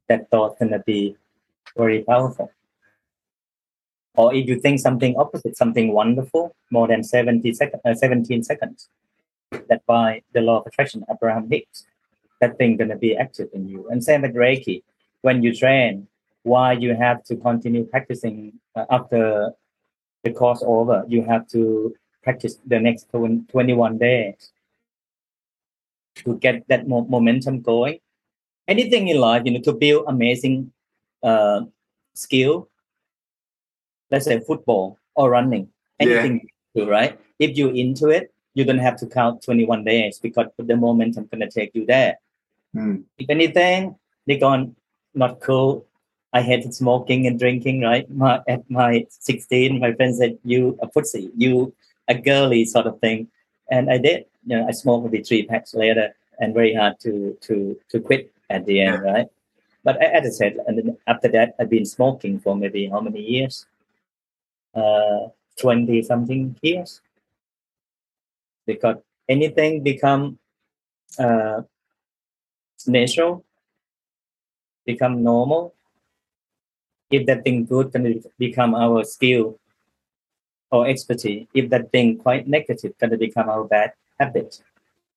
[0.09, 1.17] that thought gonna be
[1.77, 2.51] very powerful.
[4.15, 8.89] Or if you think something opposite, something wonderful, more than 70 sec- uh, 17 seconds,
[9.69, 11.87] that by the law of attraction, Abraham Hicks,
[12.41, 13.89] that thing gonna be active in you.
[13.89, 14.83] And same with Reiki.
[15.23, 16.09] when you train,
[16.43, 19.53] why you have to continue practicing uh, after
[20.25, 21.05] the course over?
[21.09, 24.53] You have to practice the next 21 days
[26.17, 27.99] to get that mo- momentum going.
[28.69, 30.73] Anything in life, you know, to build amazing
[31.23, 31.63] uh,
[32.15, 32.69] skill,
[34.11, 37.19] let's say football or running, anything you do, right?
[37.39, 41.51] If you're into it, you don't have to count 21 days because the momentum gonna
[41.51, 42.19] take you there.
[42.77, 43.05] Mm.
[43.19, 44.77] If anything, they gone
[45.15, 45.87] not cool.
[46.33, 48.09] I hated smoking and drinking, right?
[48.11, 51.75] My, at my 16, my friend said, you a pussy, you
[52.09, 53.29] a girly sort of thing.
[53.71, 57.37] And I did, you know, I smoked maybe three packs later and very hard to,
[57.43, 59.27] to, to quit at the end, right?
[59.85, 63.21] But as I said, and then after that, I've been smoking for maybe how many
[63.21, 63.67] years?
[64.75, 65.29] Uh,
[65.61, 67.01] 20 something years.
[68.65, 68.97] Because
[69.29, 70.39] anything become
[71.19, 71.63] uh,
[72.87, 73.45] natural,
[74.87, 75.75] become normal.
[77.13, 79.59] If that thing good can become our skill
[80.73, 81.47] or expertise.
[81.55, 84.61] If that thing quite negative, can become our bad habit.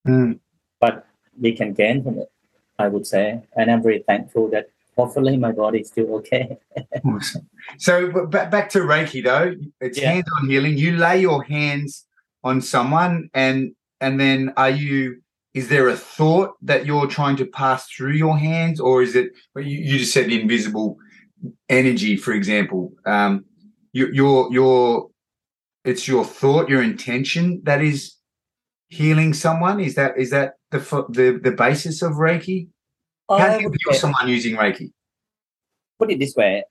[0.07, 0.39] Mm.
[0.79, 1.07] But
[1.39, 2.29] we can gain from it,
[2.77, 3.41] I would say.
[3.55, 6.57] And I'm very thankful that hopefully my body is still okay.
[7.05, 7.49] Awesome.
[7.77, 10.11] So but back to Reiki though, it's Yeah.
[10.11, 10.77] hands-on healing.
[10.77, 12.05] You lay your hands
[12.43, 15.21] on someone, and and then are you?
[15.53, 19.31] Is there a thought that you're trying to pass through your hands, or is it?
[19.55, 20.97] You, you just said the invisible
[21.69, 22.93] energy, for example.
[23.05, 23.45] Um,
[23.93, 25.09] you, your your
[25.83, 28.15] it's your thought, your intention that is
[28.87, 29.79] healing someone.
[29.79, 30.79] Is that is that the
[31.09, 32.67] the the basis of Reiki?
[33.29, 34.91] How I do you heal someone using Reiki?
[35.97, 36.63] put it this way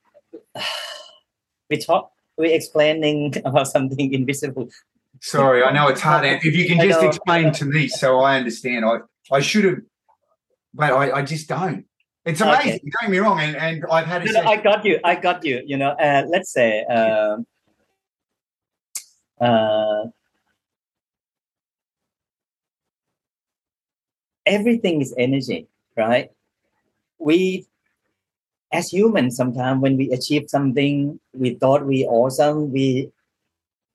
[1.69, 4.69] we talk we're explaining about something invisible
[5.21, 6.25] Sorry, I know it's hard.
[6.43, 8.83] If you can just explain to me so I understand.
[8.85, 8.97] I,
[9.31, 9.77] I should have,
[10.73, 11.85] but I, I just don't.
[12.25, 12.51] It's Okay.
[12.51, 12.79] amazing.
[12.83, 13.39] Don't get me wrong.
[13.39, 15.91] And, and I've had a no, no, i got you i got you you know
[15.91, 17.45] uh, let's say um,
[19.39, 20.05] uh,
[24.45, 26.29] everything is energy right
[27.19, 27.65] we
[28.71, 33.11] as humans sometimes when we achieve something we thought we awesome we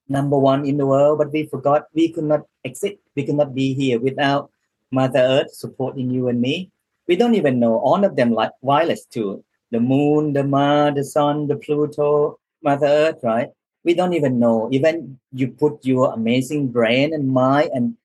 [0.08, 3.54] number one in the world but we forgot we could not exist we could not
[3.54, 4.50] be here without
[4.90, 6.70] mother earth supporting you and me
[7.10, 7.74] we don't even know.
[7.80, 9.44] All of them like wireless too.
[9.72, 13.50] The moon the mars the sun the pluto mother earth right?
[13.82, 14.68] We don't even know.
[14.70, 17.96] Even you put your amazing brain and mind and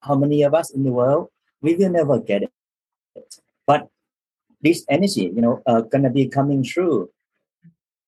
[0.00, 1.28] how many of us in the world
[1.60, 2.52] we will never get it.
[3.66, 3.88] But
[4.62, 7.10] this energy you know uh, gonna be coming through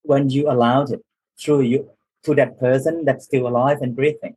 [0.01, 1.05] when you allowed it
[1.39, 1.89] through you
[2.23, 4.35] to that person that's still alive and breathing.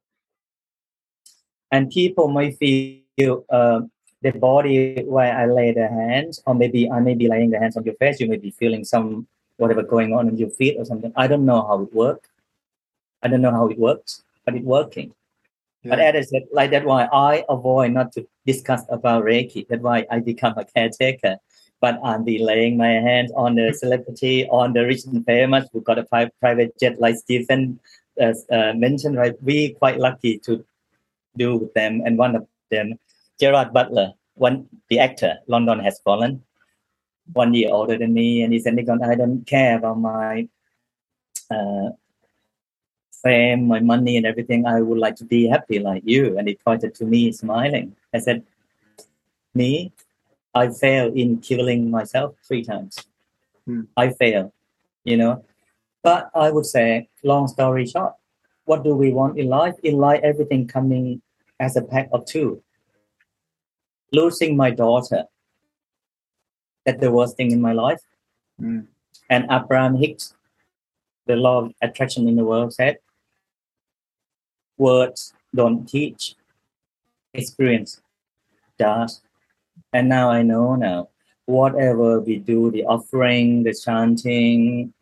[1.72, 3.80] And people might feel uh,
[4.22, 7.76] the body where I lay the hands, or maybe I may be laying the hands
[7.76, 8.20] on your face.
[8.20, 9.26] You may be feeling some
[9.56, 11.12] whatever going on in your feet or something.
[11.16, 12.28] I don't know how it works.
[13.22, 15.12] I don't know how it works, but it's working.
[15.84, 16.10] But Yeah.
[16.10, 19.66] as I said, like that why I avoid not to discuss about Reiki.
[19.68, 21.36] That's why I become a caretaker.
[21.80, 25.80] But I'll be laying my hands on the celebrity, on the rich and famous who
[25.80, 27.78] got a pri- private jet like Stephen
[28.20, 29.40] uh, uh, mentioned, right?
[29.42, 30.64] We quite lucky to
[31.36, 32.02] do with them.
[32.04, 32.98] And one of them,
[33.40, 36.42] Gerard Butler, one the actor, London has fallen,
[37.32, 40.48] one year older than me, and he said, Nikorn, I don't care about my
[41.50, 41.90] uh,
[43.22, 44.66] fame, my money, and everything.
[44.66, 46.38] I would like to be happy like you.
[46.38, 47.94] And he pointed to me, smiling.
[48.14, 48.44] I said,
[49.54, 49.92] Me,
[50.54, 53.06] I failed in killing myself three times.
[53.66, 53.82] Hmm.
[53.96, 54.52] I failed,
[55.04, 55.44] you know.
[56.02, 58.14] But I would say, long story short,
[58.64, 59.74] what do we want in life?
[59.82, 61.20] In life, everything coming
[61.60, 62.62] as a pack of two.
[64.12, 65.24] Losing my daughter,
[66.84, 68.00] that's the worst thing in my life.
[68.60, 68.86] Mm.
[69.28, 70.34] And Abraham Hicks,
[71.26, 72.98] the law of attraction in the world said,
[74.78, 76.34] words don't teach,
[77.34, 78.00] experience
[78.78, 79.20] does.
[79.92, 81.08] And now I know now,
[81.44, 84.92] whatever we do, the offering, the chanting,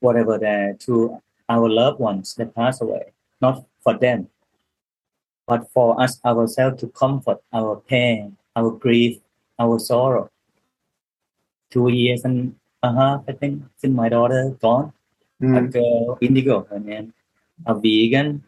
[0.00, 4.28] whatever that to our loved ones that pass away, not for them,
[5.46, 9.18] but for us ourselves to comfort our pain, our grief,
[9.58, 10.30] our sorrow.
[11.70, 14.92] Two years and a half, I think, since my daughter gone.
[15.42, 15.72] A Mm.
[15.72, 17.12] girl, Indigo, her name,
[17.66, 18.42] a vegan,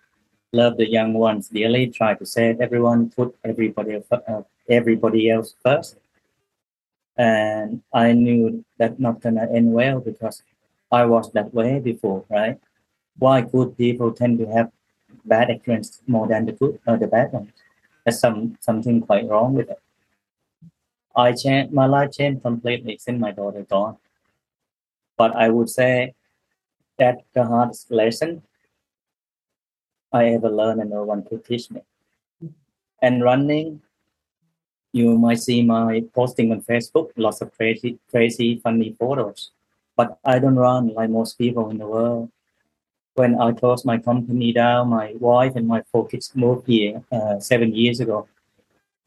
[0.52, 5.98] love the young ones dearly, try to save everyone, put everybody uh, everybody else first.
[7.18, 10.42] And I knew that not gonna end well because
[10.90, 12.58] I was that way before, right?
[13.18, 14.70] Why good people tend to have
[15.26, 17.52] bad experience more than the good or the bad ones?
[18.04, 19.80] There's some something quite wrong with it.
[21.18, 23.96] I changed my life changed completely since my daughter gone.
[25.16, 26.14] But I would say
[26.96, 28.42] that the hardest lesson
[30.12, 31.80] I ever learned and no one could teach me.
[33.02, 33.82] And running,
[34.92, 39.50] you might see my posting on Facebook, lots of crazy, crazy, funny photos.
[39.96, 42.30] But I don't run like most people in the world.
[43.14, 47.40] When I closed my company down, my wife and my four kids moved here uh,
[47.40, 48.28] seven years ago.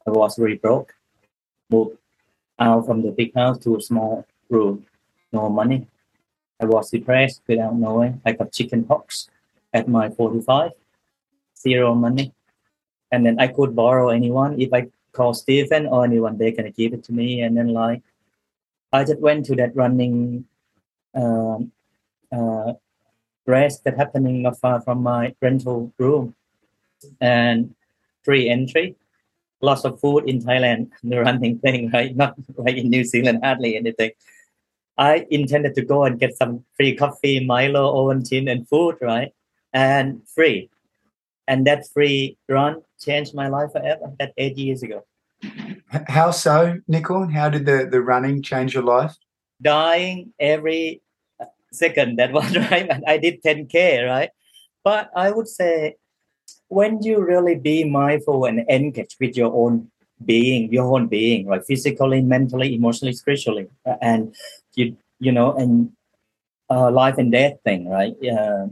[0.06, 0.94] I was really broke.
[1.70, 1.96] Moved
[2.62, 4.86] out from the big house to a small room,
[5.32, 5.86] no money.
[6.60, 8.20] I was depressed without knowing.
[8.24, 9.28] I got chicken pox
[9.74, 10.70] at my 45,
[11.58, 12.32] zero money.
[13.10, 14.60] And then I could borrow anyone.
[14.60, 17.42] If I call Stephen or anyone, they can give it to me.
[17.42, 18.02] And then like,
[18.92, 20.44] I just went to that running
[21.14, 21.72] um,
[22.30, 22.74] uh,
[23.46, 26.34] race that happening not far from my rental room
[27.20, 27.74] and
[28.22, 28.94] free entry
[29.62, 32.14] lots of food in Thailand, the running thing, right?
[32.22, 34.10] Not like in New Zealand, hardly anything.
[34.98, 39.32] I intended to go and get some free coffee, Milo, Ovaltine, and food, right?
[39.72, 40.68] And free.
[41.48, 44.12] And that free run changed my life forever.
[44.18, 45.04] That eight years ago.
[46.08, 47.26] How so, Nicole?
[47.26, 49.16] How did the, the running change your life?
[49.60, 51.02] Dying every
[51.40, 52.18] uh, second.
[52.18, 52.88] That was right.
[52.88, 54.30] And I did 10K, right?
[54.84, 55.96] But I would say
[56.72, 59.90] when you really be mindful and engage with your own
[60.24, 61.64] being, your own being, right?
[61.66, 63.66] Physically, mentally, emotionally, spiritually,
[64.00, 64.34] and
[64.74, 65.92] you you know, and
[66.70, 68.16] uh, life and death thing, right?
[68.20, 68.66] Yeah,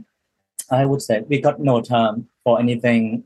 [0.71, 3.23] I would say we got no time for anything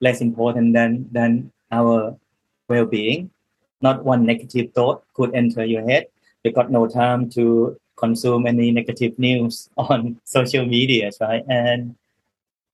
[0.00, 2.14] less important than than our
[2.68, 3.30] well-being.
[3.80, 6.06] Not one negative thought could enter your head.
[6.44, 11.44] We got no time to consume any negative news on social media, right?
[11.48, 11.96] And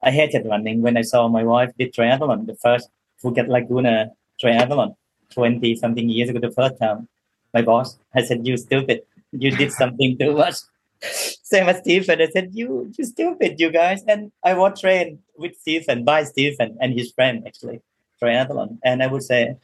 [0.05, 2.90] I hated running when I saw my wife did triathlon, the first
[3.23, 4.11] Phuket Laguna
[4.43, 4.95] triathlon
[5.31, 7.09] 20 something years ago, the first time.
[7.55, 9.03] My boss, I said, You stupid.
[9.33, 10.57] You did something too much.
[11.01, 12.21] Same as Stephen.
[12.21, 14.03] I said, You you stupid, you guys.
[14.07, 17.81] And I was trained with Stephen, by Stephen and his friend actually,
[18.21, 18.79] triathlon.
[18.85, 19.57] And I would say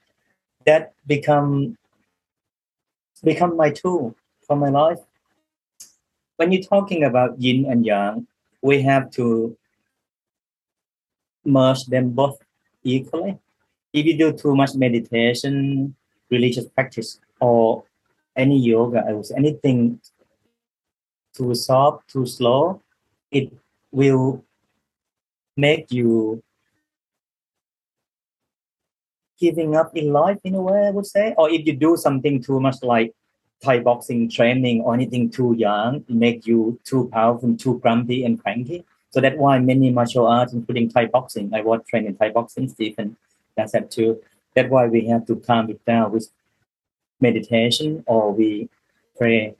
[0.64, 1.76] that become
[3.22, 5.00] become my tool for my life.
[6.36, 8.26] When you're talking about yin and yang,
[8.62, 9.56] we have to
[11.44, 12.38] merge them both
[12.82, 13.38] equally.
[13.92, 15.94] If you do too much meditation,
[16.30, 17.84] religious practice, or
[18.36, 20.00] any yoga, I was anything
[21.34, 22.82] too soft, too slow,
[23.30, 23.52] it
[23.90, 24.44] will
[25.56, 26.42] make you
[29.38, 31.34] giving up in life in a way, I would say.
[31.36, 33.14] Or if you do something too much like
[33.62, 38.40] Thai boxing training or anything too young, it make you too powerful, too grumpy and
[38.40, 38.84] cranky.
[39.10, 42.68] So that's why many martial arts, including Thai boxing, I was trained in Thai boxing,
[42.68, 43.16] Stephen
[43.56, 44.20] does that too.
[44.54, 46.30] That's why we have to calm it down with
[47.20, 48.68] meditation or we
[49.16, 49.54] pray,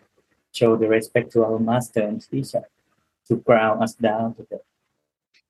[0.52, 2.62] show the respect to our master and teacher
[3.28, 4.62] to ground us down to that.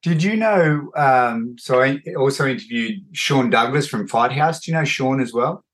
[0.02, 0.90] Did you know?
[0.96, 4.60] Um, so I also interviewed Sean Douglas from Fight House.
[4.60, 5.64] Do you know Sean as well?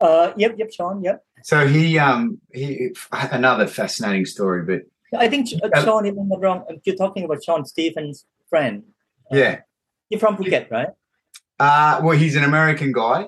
[0.00, 1.22] Uh, yep, yep, Sean, yep.
[1.42, 4.82] So he, um, he, another fascinating story, but
[5.18, 8.82] I think Sean, if I'm not wrong, you're talking about Sean Stephen's friend.
[9.30, 9.60] Yeah.
[10.10, 10.88] You're from Phuket, right?
[11.58, 13.26] Uh, well, he's an American guy.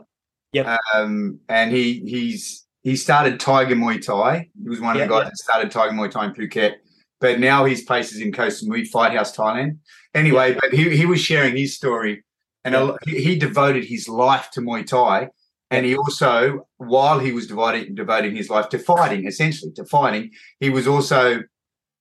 [0.53, 0.79] Yep.
[0.95, 4.49] Um, and he he's he started Tiger Muay Thai.
[4.63, 5.31] He was one of Yep, the guys yep.
[5.33, 6.75] that started Tiger Muay Thai in Phuket.
[7.21, 9.79] But now his place is in Koh Samui Fight House, Thailand.
[10.15, 12.25] Anyway, but he, he was sharing his story,
[12.65, 12.97] and a Yeah.
[13.07, 15.31] he, he devoted his life to Muay Thai,
[15.71, 20.31] and he also, while he was devoting devoting his life to fighting, essentially to fighting,
[20.61, 21.43] he was also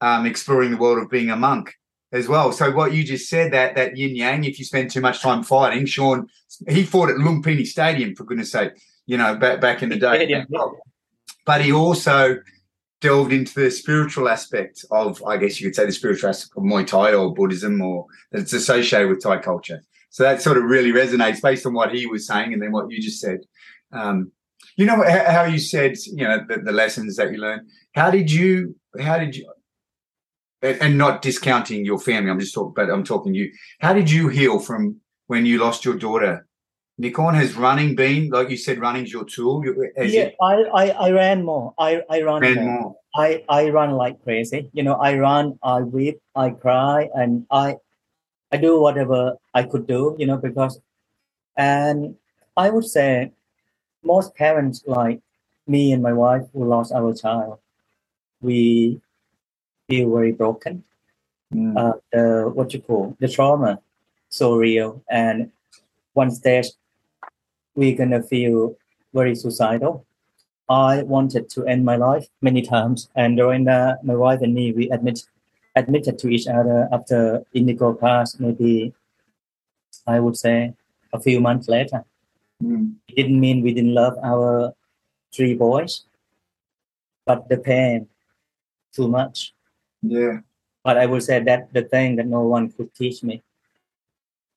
[0.06, 1.74] um, exploring the world of being a monk
[2.12, 2.52] as well.
[2.52, 5.42] So what you just said that that yin yang, if you spend too much time
[5.44, 6.28] fighting, Sean,
[6.68, 8.74] he fought at Lumpini Stadium for goodness sake,
[9.08, 10.18] you know, back back in the day.
[10.18, 10.66] Stadium, yeah.
[11.46, 12.38] But he also
[13.02, 16.64] delved into the spiritual aspect of, I guess you could say, the spiritual aspect of
[16.64, 19.82] Muay Thai or Buddhism, or that's associated with Thai culture.
[20.12, 22.92] So that sort of really resonates based on what he was saying and then what
[22.92, 23.40] you just said.
[23.92, 24.32] Um,
[24.78, 27.64] you know how how you said, you know, the, the lessons that you learned.
[27.96, 28.76] How did you?
[29.00, 29.52] How did you?
[30.62, 32.30] And and not discounting your family.
[32.32, 33.52] I'm just talking, but I'm talking you.
[33.80, 36.48] How did you heal from when you lost your daughter?
[37.00, 39.64] Nikorn has running been like you said, running's your tool.
[39.66, 41.74] You- As yeah, it I, I, I ran more.
[41.78, 42.80] I, I run ran more.
[42.82, 42.96] more.
[43.16, 44.70] I, I run like crazy.
[44.74, 47.76] You know, I run, I weep, I cry, and I
[48.52, 50.80] I do whatever I could do, you know, because
[51.58, 52.16] and
[52.56, 53.32] I would say
[54.04, 55.20] most parents like
[55.68, 57.60] me and my wife who lost our child,
[58.42, 59.02] we
[59.88, 60.84] feel very broken.
[61.54, 61.78] Mm.
[61.78, 63.80] Uh, the what you call the trauma
[64.30, 65.52] so real and
[66.16, 66.70] once stage
[67.76, 68.76] we're gonna feel
[69.14, 70.04] very suicidal
[70.68, 74.72] I wanted to end my life many times, and during that, my wife and me
[74.72, 75.22] we admit
[75.76, 78.40] admitted to each other after Indigo passed.
[78.40, 78.94] Maybe
[80.08, 80.74] I would say
[81.14, 82.04] a few months later.
[82.64, 82.96] Mm.
[83.10, 84.74] It didn't mean we didn't love our
[85.36, 86.06] three boys,
[87.26, 88.08] but the pain
[88.92, 89.54] too much.
[90.10, 90.40] Yeah.
[90.84, 93.44] But I would say that the thing that no one could teach me.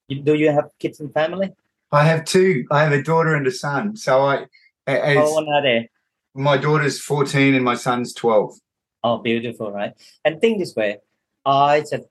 [0.09, 1.53] Do you have kids and family?
[1.93, 2.67] I have two.
[2.71, 3.97] I have a daughter and a son.
[3.97, 4.47] So I.
[4.87, 5.91] How old are they?
[6.39, 8.55] my daughter's 14 and my son's 12.
[9.05, 9.93] Oh, beautiful, right?
[10.25, 10.99] And think this way,
[11.45, 12.05] I said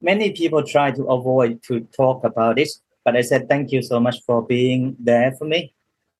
[0.00, 4.00] many people try to avoid to talk about this, but I said thank you so
[4.00, 5.74] much for being there for me.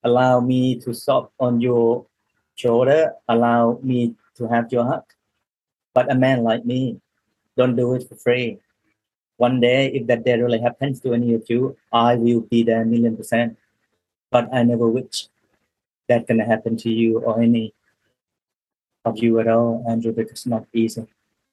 [0.05, 2.07] Allow me to stop on your
[2.55, 3.13] shoulder.
[3.29, 5.05] Allow me to have your hug.
[5.95, 7.01] But a man like me,
[7.57, 8.59] don't do it for free.
[9.37, 12.83] One day, if that day really happens to any of you, I will be there
[12.83, 13.57] a million percent.
[14.31, 15.29] But I never wish
[16.09, 17.73] that gonna happen to you or any
[19.05, 21.07] of you at all, Andrew, because it's not easy,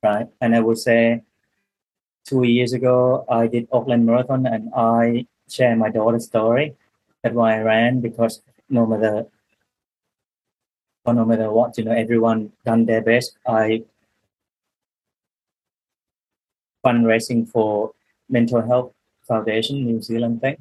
[0.04, 0.28] right?
[0.42, 1.22] And I would say
[2.26, 6.76] two years ago, I did Auckland Marathon and I share my daughter's story.
[7.22, 9.26] That's why I ran because no matter
[11.06, 13.38] no matter what, you know, everyone done their best.
[13.48, 13.84] I
[16.86, 17.92] fundraising for
[18.30, 18.94] mental health
[19.28, 20.58] foundation, New Zealand thing.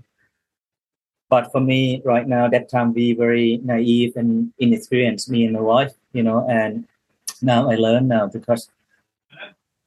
[1.30, 5.60] But for me, right now, that time we very naive and inexperienced, me and my
[5.60, 6.86] wife, you know, and
[7.42, 8.70] now I learn now because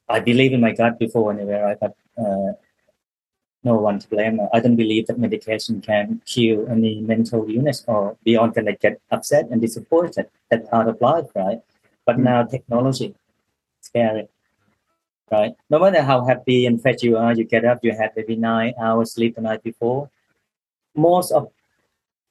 [0.09, 1.79] I believe in my gut before anyway, right?
[1.79, 2.53] But uh,
[3.63, 4.39] no one to blame.
[4.53, 9.47] I don't believe that medication can cure any mental illness or beyond gonna get upset
[9.51, 10.27] and disappointed.
[10.49, 11.59] That's part of life, right?
[12.05, 12.23] But Mm.
[12.23, 13.15] now technology,
[13.81, 14.27] scary,
[15.31, 15.53] right?
[15.69, 18.73] No matter how happy and fresh you are, you get up, you had maybe nine
[18.79, 20.09] hours sleep the night before.
[20.95, 21.51] Most of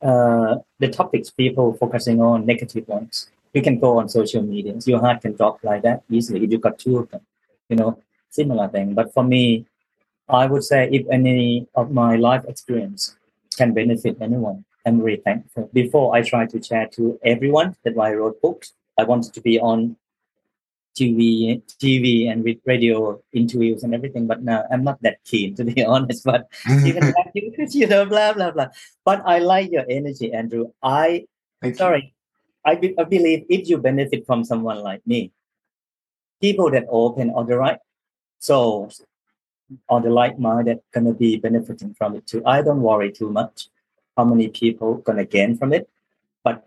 [0.02, 3.30] uh, the topics people focusing on negative ones.
[3.54, 4.74] You can go on social media.
[4.84, 7.22] Your heart can drop like that easily if you got two of them.
[7.68, 8.94] You know, similar thing.
[8.94, 9.66] But for me,
[10.28, 13.16] I would say if any of my life experience
[13.56, 15.70] can benefit anyone, I'm very thankful.
[15.72, 19.58] Before I try to share to everyone that I wrote books, I wanted to be
[19.58, 19.96] on
[20.96, 24.26] TV, TV and with radio interviews and everything.
[24.26, 26.24] But now I'm not that keen, to be honest.
[26.24, 26.48] But
[26.84, 28.68] even like you, you know, blah blah blah.
[29.04, 30.72] But I like your energy, Andrew.
[30.82, 31.26] I
[31.60, 32.14] Thank sorry,
[32.64, 35.32] I, be, I believe if you benefit from someone like me,
[36.40, 37.78] people that open or the right
[38.40, 39.02] souls
[39.88, 42.42] or the like minded gonna be benefiting from it too.
[42.44, 43.68] I don't worry too much
[44.16, 45.88] how many people gonna gain from it,
[46.42, 46.66] but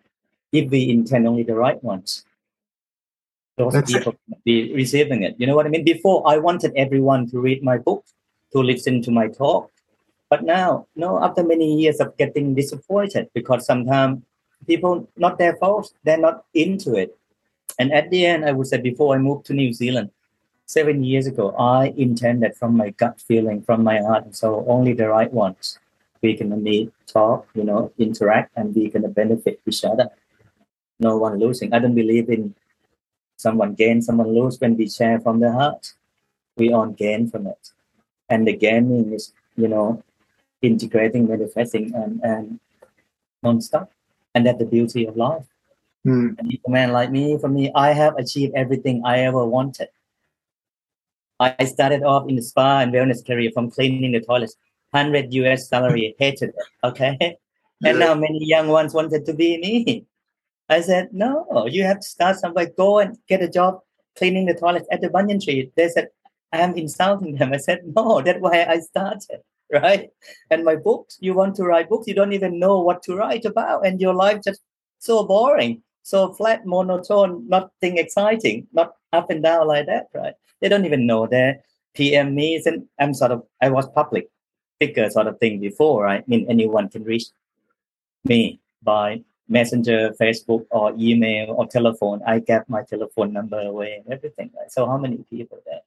[0.52, 2.26] if we intend only the right ones,
[3.60, 5.36] those That's people be receiving it.
[5.38, 5.84] You know what I mean?
[5.84, 8.05] Before I wanted everyone to read my book,
[8.53, 9.70] to listen to my talk,
[10.30, 14.24] but now, no, after many years of getting disappointed because sometimes
[14.66, 17.18] people not their fault, they're not into it.
[17.78, 20.10] And at the end, I would say before I moved to New Zealand,
[20.66, 24.93] seven years ago, I intended from my gut feeling, from my heart, and so only
[24.93, 25.80] the right ones.
[26.22, 30.07] We're gonna meet, talk, you know, interact, and we're gonna benefit each other.
[30.99, 31.74] No one losing.
[31.74, 32.55] I don't believe in
[33.40, 35.94] someone gain, someone lose when we share from the heart.
[36.58, 37.72] We all gain from it.
[38.28, 40.04] And the gaining is, you know,
[40.62, 42.60] integrating, manifesting, and, and
[43.42, 43.92] non-stop.
[44.36, 45.46] And that's the beauty of life.
[46.06, 46.38] Mm.
[46.38, 49.88] And a man like me, for me, I have achieved everything I ever wanted.
[51.40, 54.58] I started off in the spa and wellness career from cleaning the toilets,
[54.92, 56.56] 100 US salary, hated it.
[56.84, 57.38] Okay.
[57.82, 58.08] And Yeah.
[58.08, 60.06] now many young ones wanted to be me.
[60.70, 62.70] I said, no, you have to start somewhere.
[62.78, 63.80] Go and get a job
[64.15, 65.72] cleaning the toilets at the banyan tree.
[65.76, 66.09] They said,
[66.53, 67.53] I'm insulting them.
[67.53, 69.41] I said, no, that's why I started.
[69.72, 70.09] Right.
[70.49, 73.45] And my books, you want to write books, you don't even know what to write
[73.45, 73.86] about.
[73.86, 74.61] And your life just
[74.97, 80.34] so boring, so flat, monotone, nothing exciting, not up and down like that, right?
[80.59, 81.61] They don't even know their
[81.93, 84.30] PM me, and I'm sort of I was public
[84.80, 86.22] figure sort of thing before, right?
[86.22, 87.26] I mean anyone can reach
[88.24, 92.22] me by messenger, Facebook, or email or telephone.
[92.26, 94.52] I gave my telephone number away and everything.
[94.58, 94.72] Right?
[94.72, 95.82] So how many people there?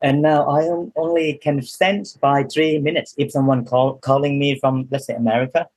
[0.00, 4.86] And now I only can sense by three minutes if someone call calling me from
[4.90, 5.68] let's say America,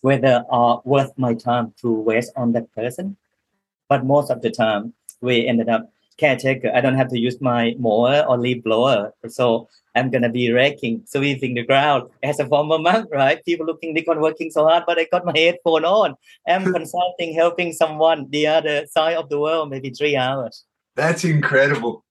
[0.00, 3.16] whether are worth my time to waste on that person.
[3.88, 6.70] But most of the time, we ended up caretaker.
[6.74, 11.02] I don't have to use my mower or leaf blower, so I'm gonna be raking,
[11.06, 13.44] sweeping the ground as a former monk, right?
[13.44, 16.14] People looking I'm working so hard, but I got my headphone on.
[16.46, 20.64] I'm consulting, helping someone the other side of the world, maybe three hours.
[20.96, 22.04] That's incredible.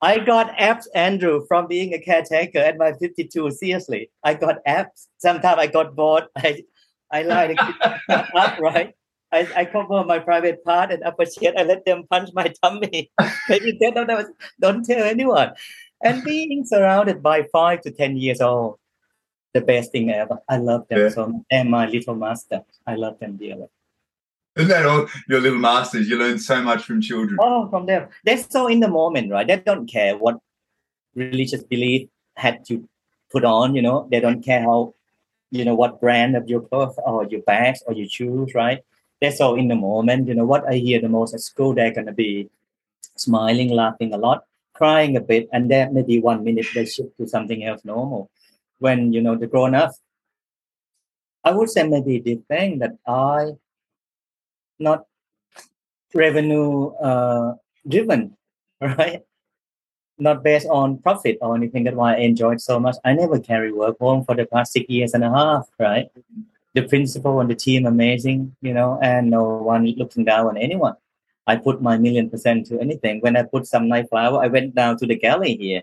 [0.00, 3.50] I got apps, Andrew, from being a caretaker at my 52.
[3.50, 5.06] Seriously, I got apps.
[5.18, 6.24] Sometimes I got bored.
[6.36, 6.62] I,
[7.10, 7.58] I like
[8.08, 8.94] up, right?
[9.32, 11.56] I, I cover my private part and upper chest.
[11.58, 13.10] I let them punch my tummy.
[13.48, 14.26] Maybe tell them that
[14.60, 15.52] don't tell anyone.
[16.02, 18.78] And being surrounded by five to ten years old,
[19.54, 20.38] the best thing ever.
[20.48, 21.08] I love them Yeah.
[21.08, 21.42] so much.
[21.50, 23.66] And my little master, I love them dearly.
[24.56, 26.08] Isn't that all your little masters?
[26.08, 27.38] You learn so much from children.
[27.40, 28.08] Oh, from them.
[28.24, 29.46] They're so in the moment, right?
[29.46, 30.38] They don't care what
[31.14, 32.88] religious belief had to
[33.30, 34.94] put on, you know, they don't care how,
[35.50, 38.82] you know, what brand of your clothes or your bags or your shoes, right?
[39.20, 40.28] They're so in the moment.
[40.28, 42.48] You know, what I hear the most at school, they're gonna be
[43.16, 44.44] smiling, laughing a lot,
[44.74, 48.30] crying a bit, and then maybe one minute they shift to something else normal.
[48.78, 49.92] When you know the grown up,
[51.44, 53.52] I would say maybe the thing that I
[54.78, 55.06] not
[56.14, 57.54] revenue uh,
[57.86, 58.36] driven,
[58.80, 59.22] right?
[60.18, 61.84] Not based on profit or anything.
[61.84, 62.96] That's why I enjoyed so much.
[63.04, 66.08] I never carry work home for the past six years and a half, right?
[66.76, 70.94] The principal and the team amazing, you know, and no one looking down on anyone.
[71.46, 73.20] I put my million percent to anything.
[73.20, 75.82] When I put some night flower, I went down to the galley here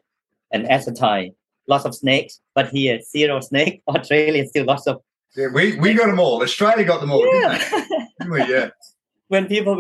[0.51, 1.33] and advertised.
[1.67, 3.81] Lots of snakes, but here zero snake.
[3.87, 5.01] Australia still lots of
[5.35, 6.43] Yeah, we, we got them all.
[6.43, 7.23] Australia got them all.
[7.23, 7.87] didn't yeah.
[8.19, 8.39] Didn't we?
[8.53, 8.69] Yeah.
[9.29, 9.73] when people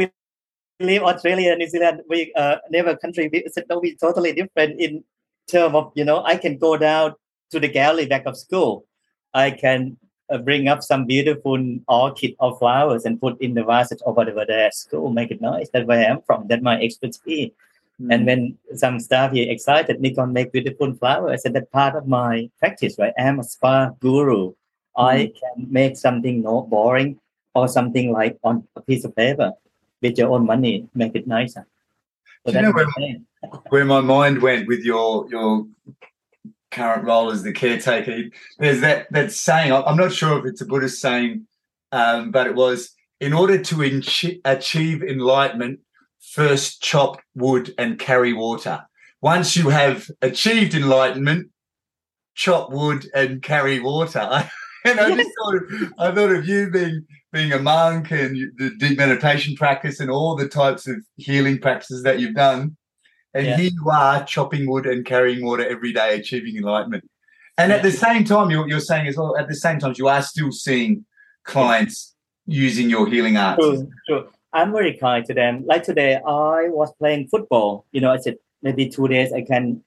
[0.79, 4.79] leave Australia and New Zealand, we uh, neighbor country, we said no, we totally different
[4.79, 5.03] in
[5.47, 7.13] term of you know I can go down
[7.51, 8.85] to the galley back of school,
[9.33, 9.97] I can
[10.29, 14.45] uh, bring up some beautiful orchid or flowers and put in the vases or whatever
[14.45, 15.69] there at school, make it nice.
[15.69, 16.47] That's where I'm from.
[16.47, 17.51] That's my expertise.
[18.09, 22.49] And when some staff here excited, Nikorn make beautiful flowers, and that part of my
[22.59, 23.13] practice, right?
[23.17, 24.53] I'm a spa guru.
[24.97, 27.19] I can make something not boring
[27.53, 29.53] or something like on a piece of paper
[30.01, 31.65] with your own money, make it nicer.
[32.45, 33.25] So you know that's thing.
[33.69, 35.65] where my mind went with your your
[36.73, 38.29] current role as the caretaker.
[38.59, 39.71] There's that that saying.
[39.71, 41.47] I'm not sure if it's a Buddhist saying,
[41.91, 45.79] um, but it was in order to enchi- achieve enlightenment,
[46.19, 48.81] first chop wood and carry water.
[49.21, 51.49] Once you have achieved enlightenment,
[52.35, 54.19] chop wood and carry water.
[54.85, 58.71] and I just thought of, I thought of you being being a monk and the
[58.77, 62.77] deep meditation practice and all the types of healing practices that you've done.
[63.33, 63.57] And Yeah.
[63.57, 67.09] here you are chopping wood and carrying water every day, achieving enlightenment.
[67.57, 70.07] And at the same time, you're, you're saying as well, at the same time, you
[70.07, 71.05] are still seeing
[71.43, 72.15] clients
[72.45, 73.63] using your healing arts.
[73.63, 74.29] True, true.
[74.53, 75.63] I'm very kind to them.
[75.65, 77.85] Like today, I was playing football.
[77.91, 79.83] You know, I said maybe two days I can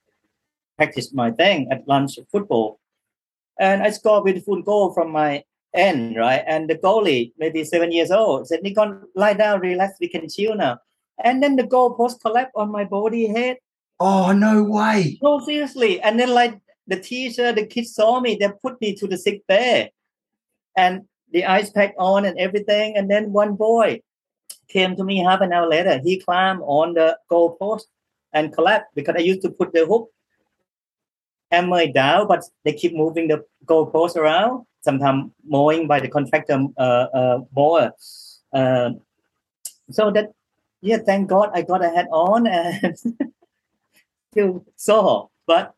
[0.77, 2.79] practice my thing at lunch football.
[3.59, 5.45] And I scored a beautiful goal from my
[5.75, 6.45] end, right?
[6.47, 10.55] And the goalie, maybe seven years old, said, Nikorn, lie down, relax, we can chill
[10.55, 10.79] now.
[11.23, 13.59] And then the goal post collapsed on my body head.
[13.99, 15.19] Oh, no way.
[15.23, 16.01] No, seriously.
[16.03, 19.47] And then like the teacher, the kids saw me, they put me to the sick
[19.47, 19.91] bed,
[20.77, 21.03] And
[21.33, 22.97] the ice pack on and everything.
[22.97, 24.03] And then one boy
[24.69, 26.01] came to me half an hour later.
[26.05, 27.89] He climbed on the goal post
[28.33, 30.11] and collapsed because I used to put the hook
[31.51, 36.67] hammer down, but they keep moving the goal post around, sometimes mowing by the contractor
[36.79, 37.93] uh, uh, mower.
[38.53, 38.91] Uh,
[39.91, 40.31] so that,
[40.81, 42.97] yeah, thank God I got a hat on and
[44.33, 45.31] still sore.
[45.47, 45.75] But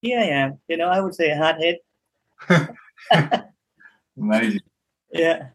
[0.00, 1.84] here I am, you know, I would say hard hit.
[4.18, 4.60] Amazing.
[5.12, 5.48] Yeah.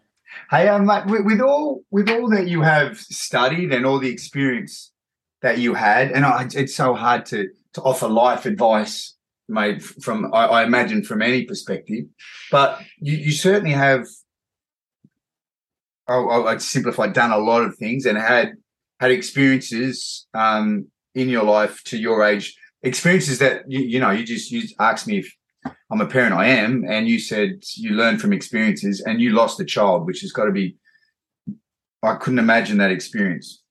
[0.50, 4.92] Hey, um, with, with all with all that you have studied and all the experience
[5.42, 9.16] that you had, and I, it's so hard to to offer life advice,
[9.48, 12.06] mate, from I, I imagine from any perspective,
[12.52, 14.06] but you, you certainly have.
[16.08, 18.54] Oh, oh, I'd simplify, done a lot of things and had
[19.00, 24.24] had experiences um, in your life to your age, experiences that you, you know you
[24.24, 25.34] just you asked me if
[25.92, 29.60] I'm a parent, I am, and you said you learn from experiences and you lost
[29.60, 30.78] a child, which has got to be
[32.04, 33.64] I couldn't imagine that experience.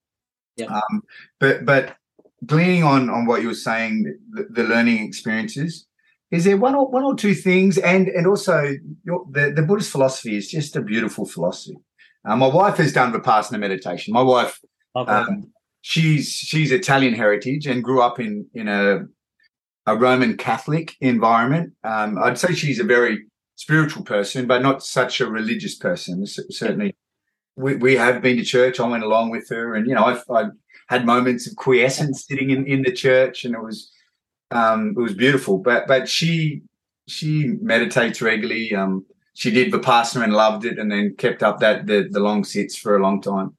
[0.56, 0.66] Yeah.
[0.66, 1.02] Um,
[1.40, 1.96] but but
[2.44, 5.86] gleaning on on what you were saying, the, the learning experiences,
[6.30, 8.74] is there one or one or two things, and and also
[9.04, 11.76] your, the the Buddhist philosophy is just a beautiful philosophy.
[12.24, 14.12] Uh, my wife has done vipassana meditation.
[14.12, 14.58] My wife,
[14.96, 15.10] Okay.
[15.10, 15.52] um,
[15.82, 19.04] she's she's Italian heritage and grew up in in a
[19.86, 21.74] a Roman Catholic environment.
[21.84, 26.24] Um, I'd say she's a very spiritual person, but not such a religious person.
[26.26, 26.96] Certainly,
[27.56, 28.80] we, we have been to church.
[28.80, 30.52] I went along with her, and you know, I've, I've
[30.88, 33.90] had moments of quiescence sitting in, in the church, and it was
[34.50, 35.58] um, it was beautiful.
[35.58, 36.62] But but she
[37.06, 38.74] she meditates regularly.
[38.74, 39.04] Um,
[39.34, 42.76] she did vipassana and loved it, and then kept up that the the long sits
[42.76, 43.56] for a long time.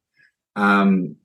[0.56, 1.18] Um,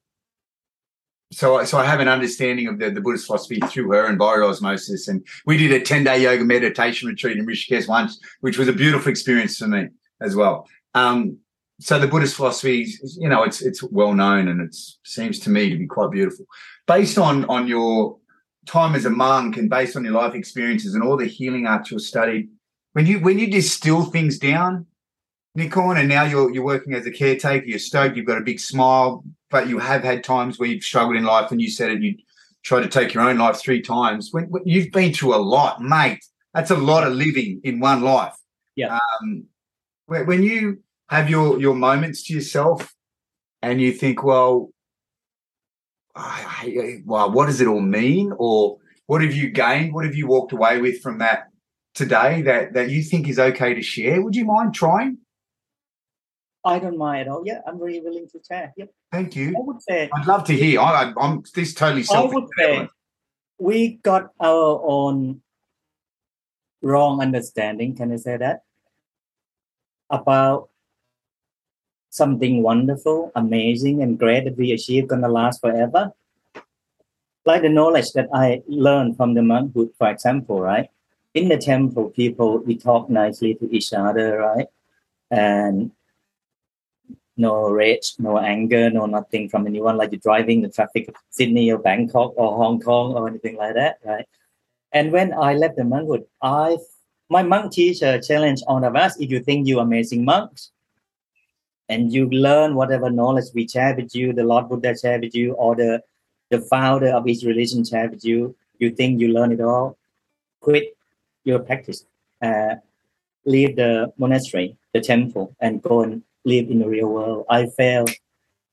[1.33, 4.35] so, so I have an understanding of the, the Buddhist philosophy through her and by
[4.41, 5.07] osmosis.
[5.07, 8.73] And we did a 10 day yoga meditation retreat in Rishikesh once, which was a
[8.73, 9.89] beautiful experience for me
[10.21, 10.69] as well.
[10.95, 11.39] Um,
[11.79, 15.51] so the Buddhist philosophy, is, you know, it's it's well known and it seems to
[15.51, 16.45] me to be quite beautiful.
[16.87, 18.19] Based on on your
[18.67, 21.91] time as a monk and based on your life experiences and all the healing arts
[21.91, 22.51] you've studied,
[22.93, 24.87] when you when you distill things down,
[25.57, 28.61] Nikorn, and now you're you're working as a caretaker, you're stoked, you've got a big
[28.61, 32.03] smile, but you have had times where you've struggled in life, and you said it,
[32.03, 32.17] you
[32.63, 34.31] tried to take your own life three times.
[34.33, 38.03] When, when you've been through a lot, mate, that's a lot of living in one
[38.03, 38.35] life.
[38.77, 38.99] Yeah.
[39.23, 39.45] Um,
[40.07, 42.95] when, when you have your your moments to yourself,
[43.63, 44.71] and you think, well,
[46.15, 49.95] I, I, well, what does it all mean, or what have you gained?
[49.95, 51.50] What have you walked away with from that
[52.01, 54.23] today that that you think is okay to share?
[54.23, 55.19] Would you mind trying?
[56.65, 57.43] I don't mind at all.
[57.45, 58.73] Yeah, I'm really willing to share.
[58.77, 58.89] Yep.
[59.13, 59.49] Thank you.
[59.59, 60.81] I would say I'd love to hear.
[60.81, 62.89] I, I'm this totally I would say
[63.59, 63.79] we
[64.11, 65.43] got our own
[66.83, 67.97] wrong understanding.
[67.97, 68.63] Can I say that?
[70.11, 70.71] About
[72.11, 76.13] something wonderful, amazing, and great that we achieve gonna last forever.
[77.47, 80.91] Like the knowledge that I learned from the monkhood, for example, right?
[81.35, 84.67] In the temple, people we talk nicely to each other, right?
[85.31, 85.93] And
[87.37, 91.71] no rage, no anger, no nothing from anyone, like you're driving the traffic of Sydney
[91.73, 94.27] or Bangkok or Hong Kong or anything like that, right?
[94.93, 96.79] And when I left the monkhood, I
[97.29, 100.73] my monk teacher challenged all of us, if you think you are amazing monks,
[101.89, 105.53] and you learn whatever knowledge we share with you, the Lord Buddha share with you,
[105.55, 106.03] or the
[106.51, 109.97] the founder of each religion share with you, you think you learn it all,
[110.61, 110.97] quit
[111.45, 112.05] your practice,
[112.43, 112.77] uh,
[113.45, 117.47] leave the monastery, the temple, and go and live in the real world.
[117.49, 118.11] I failed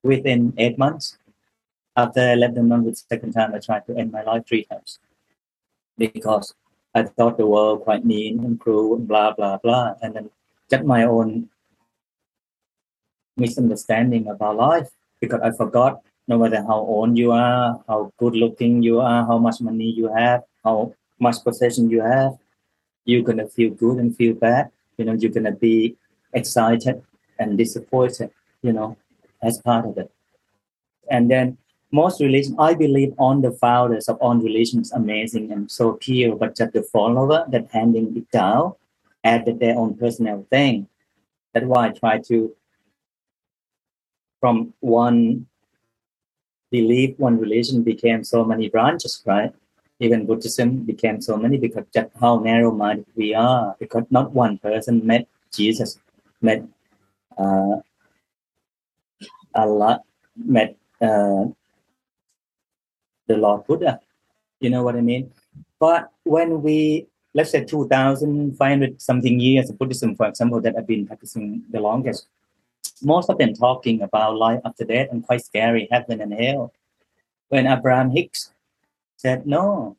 [0.03, 1.17] within eight months.
[1.95, 4.99] After I left the monastery second time, I tried to end my life three times
[5.97, 6.53] because
[6.93, 10.29] I thought the world quite mean and cruel and blah blah blah, and then
[10.69, 11.49] just my own
[13.35, 14.89] misunderstanding about life
[15.21, 19.37] because I forgot no matter how old you are, how good looking you are, how
[19.37, 22.33] much money you have, how much possession you have,
[23.07, 24.69] you're gonna feel good and feel bad.
[24.97, 25.95] You know, you're gonna be
[26.33, 27.01] excited
[27.39, 28.29] and disappointed,
[28.61, 28.97] you know,
[29.41, 30.11] as part of it.
[31.09, 31.57] And then
[31.91, 36.55] most religion, I believe on the founders of all religions amazing and so pure, but
[36.55, 38.73] just the follower that handing it down
[39.23, 40.87] added their own personal thing.
[41.53, 42.53] That's why I try to
[44.39, 45.47] from one
[46.69, 49.53] belief, one religion became so many branches, right?
[49.99, 53.75] Even Buddhism became so many because just how narrow-minded we are.
[53.79, 55.99] Because not one person met Jesus,
[56.41, 56.63] met
[57.37, 57.77] uh,
[59.55, 60.01] Allah,
[60.35, 61.45] met uh,
[63.25, 63.99] the Lord Buddha.
[64.59, 65.31] You know what I mean?
[65.79, 71.07] But when we, let's say 2,500 something years of Buddhism, for example, that I've been
[71.07, 72.27] practicing the longest,
[73.01, 76.73] most of them talking about life after death and quite scary, heaven and hell.
[77.49, 78.51] When Abraham Hicks
[79.17, 79.97] said, no,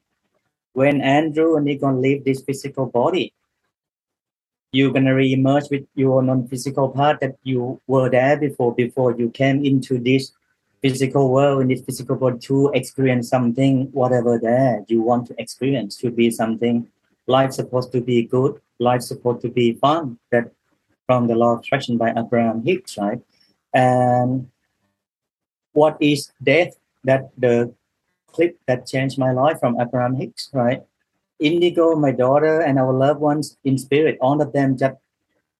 [0.72, 3.34] when Andrew and to leave this physical body,
[4.72, 9.30] you're going to re-emerge with your non-physical part that you were there before, before you
[9.30, 10.32] came into this
[10.82, 15.96] physical world, in this physical world to experience something, whatever there you want to experience,
[15.96, 16.86] to be something.
[17.26, 18.60] Life's supposed to be good.
[18.78, 20.18] Life's supposed to be fun.
[20.30, 20.52] That
[21.06, 23.20] from the law of attraction by Abraham Hicks, right?
[23.74, 24.50] And
[25.72, 26.76] what is death?
[27.04, 27.74] That the
[28.38, 30.80] clip that changed my life from Abraham Hicks, right?
[31.40, 34.94] Indigo, my daughter, and our loved ones in spirit, all of them just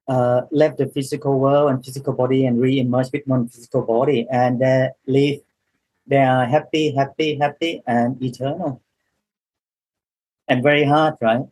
[0.06, 4.88] uh, left the physical world and physical body and re-emerge with non-physical body, and they
[5.06, 5.40] live.
[6.06, 8.80] They are happy, happy, happy, and eternal,
[10.48, 11.46] and very hard, right?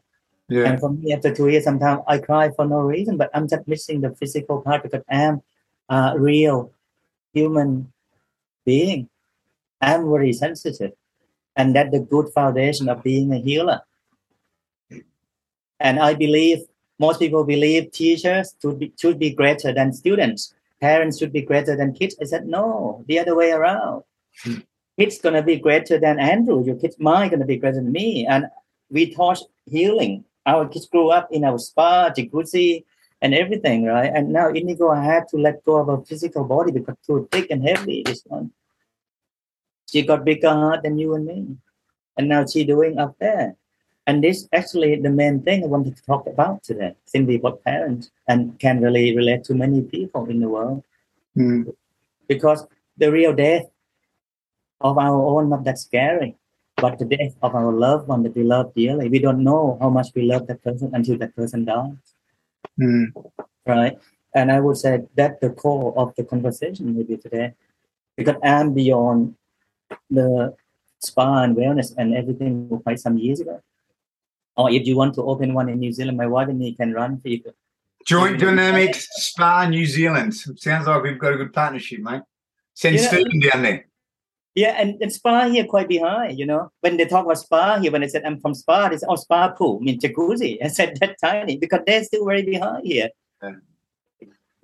[0.49, 0.70] Yeah.
[0.70, 3.66] And for me, after two years, sometimes I cry for no reason, but I'm just
[3.66, 5.43] missing the physical part because I'm
[5.91, 6.72] a real
[7.35, 7.93] human
[8.64, 9.09] being.
[9.81, 10.93] I'm very sensitive.
[11.57, 13.81] And that's the good foundation of being a healer.
[15.81, 16.59] And I believe
[16.99, 20.55] most people believe teachers should be, should be greater than students.
[20.81, 22.17] Parents should be greater than kids.
[22.21, 24.03] I said, no, the other way around.
[24.99, 26.65] Kids gonna be greater than Andrew.
[26.65, 28.27] Your kids mine gonna be greater than me.
[28.27, 28.47] And
[28.91, 32.85] we taught healing our kids grew up in our spa, jacuzzi,
[33.21, 34.11] and everything, right?
[34.15, 37.67] And now Indigo had to let go of a physical body because too thick and
[37.67, 38.03] heavy.
[38.05, 38.53] This one,
[39.91, 41.57] she got bigger heart than you and me,
[42.16, 43.57] and now she doing up there.
[44.07, 46.95] And this actually the main thing I wanted to talk about today.
[47.07, 50.82] Simply what parents and can really relate to many people in the world
[51.37, 51.74] Mm.
[52.28, 52.66] because
[52.97, 53.66] the real death
[54.80, 56.34] of our own not that scary
[56.76, 59.91] but the death of our loved one that we love dearly we don't know how
[59.91, 62.14] much we love that person until that person dies
[62.80, 63.12] Mm.
[63.66, 63.99] right
[64.34, 67.53] And I would say that the core of the conversation maybe today,
[68.16, 69.34] because I'm beyond
[70.11, 70.55] the
[71.01, 73.61] spa and wellness and everything for quite some years ago.
[74.57, 76.93] Or if you want to open one in New Zealand, my wife and me can
[76.93, 77.43] run for you.
[78.07, 80.32] Joint Dynamics Spa New Zealand.
[80.34, 82.22] Sounds like we've got a good partnership, mate.
[82.74, 83.09] Send Yeah.
[83.09, 83.87] Stephen down there.
[84.55, 86.70] Yeah, and, and spa here quite behind, you know.
[86.80, 89.16] When they talk about spa here, when I said I'm from spa, they said, oh,
[89.16, 90.57] spa pool, I mean jacuzzi.
[90.64, 93.11] I said that tiny because they're still very behind here.
[93.43, 93.51] Yeah.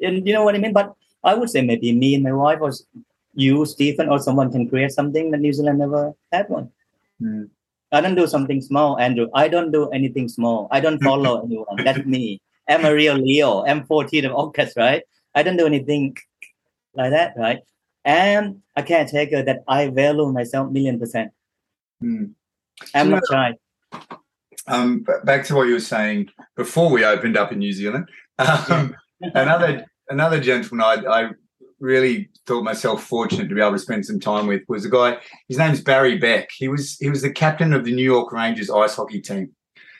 [0.01, 0.73] And you know what I mean?
[0.73, 2.85] But I would say maybe me and my wife or s-
[3.35, 6.71] you, Stephen, or someone can create something that New Zealand never had one.
[7.19, 7.45] Hmm.
[7.93, 9.29] I don't do something small, Andrew.
[9.35, 10.69] I don't do anything small.
[10.71, 11.85] I don't follow anyone.
[11.85, 12.41] That's me.
[12.69, 13.65] I'm a real Leo.
[13.65, 15.03] I'm 14 of August, right?
[15.35, 16.17] I don't do anything
[16.95, 17.61] like that, right?
[18.05, 21.33] And I can't take it that I value myself million percent.
[22.01, 22.25] Hmm.
[22.95, 23.55] I'm You not shy.
[24.67, 28.09] Um, back to what you were saying before we opened up in New Zealand.
[28.39, 31.31] Um, another another gentleman I, I
[31.83, 35.19] really thought myself fortunate to be able to spend some time with was a guy.
[35.49, 36.49] His name's Barry Beck.
[36.57, 39.51] He was he was the captain of the New York Rangers ice hockey team.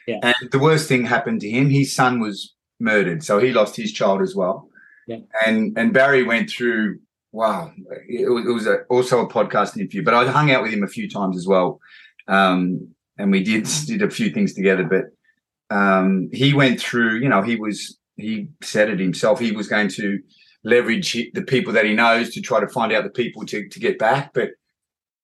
[0.07, 0.19] Yeah.
[0.23, 1.69] And the worst thing happened to him.
[1.69, 4.69] His son was murdered, so he lost his child as well.
[5.07, 5.19] Yeah.
[5.45, 7.01] And and Barry went through.
[7.35, 7.73] Wow,
[8.07, 10.83] it was, it was a, also a podcast interview, but I hung out with him
[10.83, 11.81] a few times as well,
[12.29, 14.85] um, and we did did a few things together.
[14.85, 17.21] But um, he went through.
[17.21, 19.41] You know, he was he said it himself.
[19.41, 20.21] He was going to
[20.65, 23.81] leverage the people that he knows to try to find out the people to to
[23.81, 24.33] get back.
[24.33, 24.51] But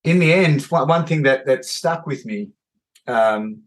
[0.05, 2.51] in the end, one, one thing that that stuck with me.
[3.07, 3.63] Um,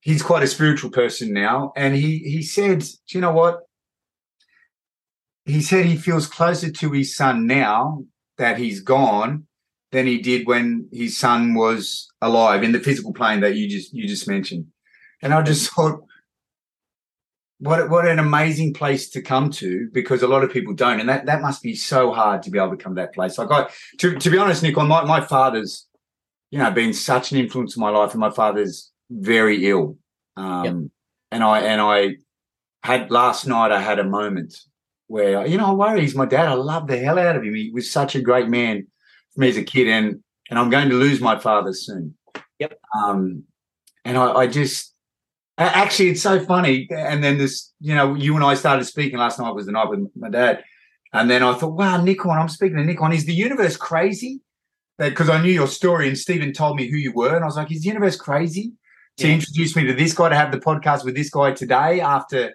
[0.00, 3.60] he's quite a spiritual person now, and he he said, "Do you know what?"
[5.44, 8.04] He said he feels closer to his son now
[8.38, 9.46] that he's gone
[9.92, 13.92] than he did when his son was alive in the physical plane that you just
[13.92, 14.66] you just mentioned.
[15.22, 16.00] And I just thought,
[17.60, 21.08] what what an amazing place to come to because a lot of people don't, and
[21.08, 23.38] that that must be so hard to be able to come to that place.
[23.38, 25.86] Like I, to to be honest, Nick, my my father's,
[26.50, 29.98] you know, been such an influence in my life, and my father's very ill,
[30.36, 30.74] um, Yep.
[31.32, 32.16] and I and I
[32.82, 34.58] had last night I had a moment
[35.06, 36.48] where you know I worry he's my dad.
[36.48, 37.54] I love the hell out of him.
[37.54, 38.86] He was such a great man
[39.34, 42.16] for me as a kid, and and I'm going to lose my father soon.
[42.58, 42.78] Yep.
[42.98, 43.44] Um,
[44.04, 44.94] and I, I just
[45.64, 46.88] actually it's so funny.
[46.90, 49.88] And then this, you know, you and I started speaking last night was the night
[49.88, 50.64] with my dad,
[51.12, 53.14] and then I thought, wow, Nikorn, I'm speaking to Nikorn.
[53.14, 54.40] Is the universe crazy?
[54.98, 57.56] Because I knew your story, and Stephen told me who you were, and I was
[57.56, 58.72] like, is the universe crazy
[59.16, 59.34] to Yeah.
[59.34, 62.54] introduce me to this guy to have the podcast with this guy today after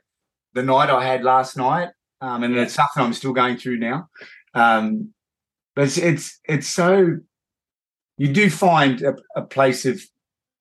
[0.53, 1.89] the night I had last night?
[2.21, 2.61] Um, and Yeah.
[2.63, 4.09] it's something I'm still going through now.
[4.53, 5.13] Um,
[5.75, 7.17] but it's it's it's so
[8.17, 10.01] you do find a, a place of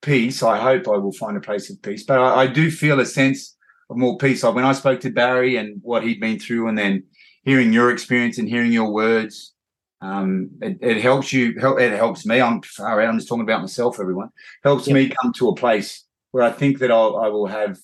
[0.05, 0.43] peace.
[0.43, 3.07] I hope I will find a place of peace, but I, I do feel a
[3.07, 3.57] sense
[3.91, 4.43] of more peace.
[4.43, 7.05] Like when I spoke to Barry and what he'd been through, and then
[7.45, 9.53] hearing your experience and hearing your words,
[10.01, 11.59] um, it, it helps you.
[11.59, 12.41] Help, it helps me.
[12.41, 13.09] I'm far out.
[13.09, 13.99] I'm just talking about myself.
[13.99, 14.31] Everyone
[14.63, 14.95] helps Yeah.
[14.95, 17.79] me come to a place where I think that I'll, I will have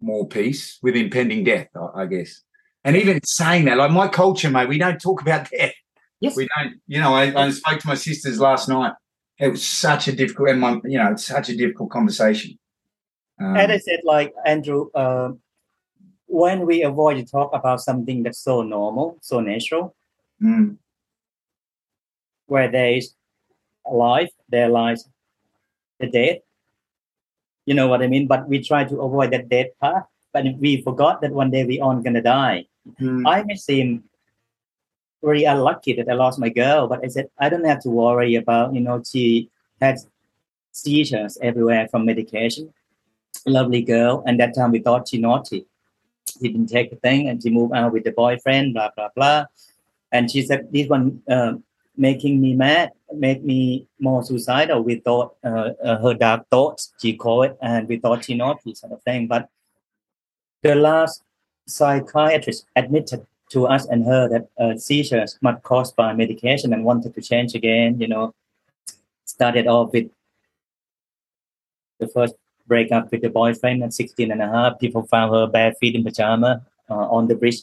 [0.00, 1.68] more peace with impending death.
[1.76, 2.42] I, I guess.
[2.84, 5.72] And even saying that, like my culture, mate, we don't talk about death.
[6.20, 6.36] Yes.
[6.36, 8.92] We don't, you know, I, I spoke to my sisters last night.
[9.38, 12.58] It was such a difficult, and my, you know, it's such a difficult conversation.
[13.40, 15.32] Um, And I said, like Andrew, uh,
[16.26, 19.94] when we avoid to talk about something that's so normal, so natural,
[20.40, 20.76] mm,
[22.46, 23.14] where there is
[23.90, 25.08] life, there lies
[25.98, 26.38] the death.
[27.66, 28.26] You know what I mean?
[28.26, 31.80] But we try to avoid that death path, but we forgot that one day we
[31.80, 32.66] all gonna die.
[33.00, 34.04] mm, I may seem
[35.24, 38.34] very unlucky that I lost my girl, but I said I don't have to worry
[38.34, 39.50] about, you know, she
[39.80, 39.98] had
[40.72, 42.72] seizures everywhere from medication.
[43.46, 45.66] Lovely girl, and that time we thought she naughty.
[46.30, 49.46] She didn't take the thing, and she moved out with the boyfriend, blah blah blah.
[50.12, 51.54] And she said, "This one uh,
[51.96, 57.16] making me mad, make me more suicidal." We thought uh, uh, her dark thoughts, she
[57.16, 59.26] called it, and we thought she naughty sort of thing.
[59.26, 59.48] But
[60.62, 61.22] the last
[61.66, 67.14] psychiatrist admitted to us and her that uh, seizures might caused by medication and wanted
[67.14, 68.00] to change again.
[68.00, 68.34] You know,
[69.24, 70.10] started off with
[72.00, 72.34] the first
[72.66, 74.78] breakup with the boyfriend at 16 and a half.
[74.78, 77.62] People found her bare feet in pajama uh, on the bridge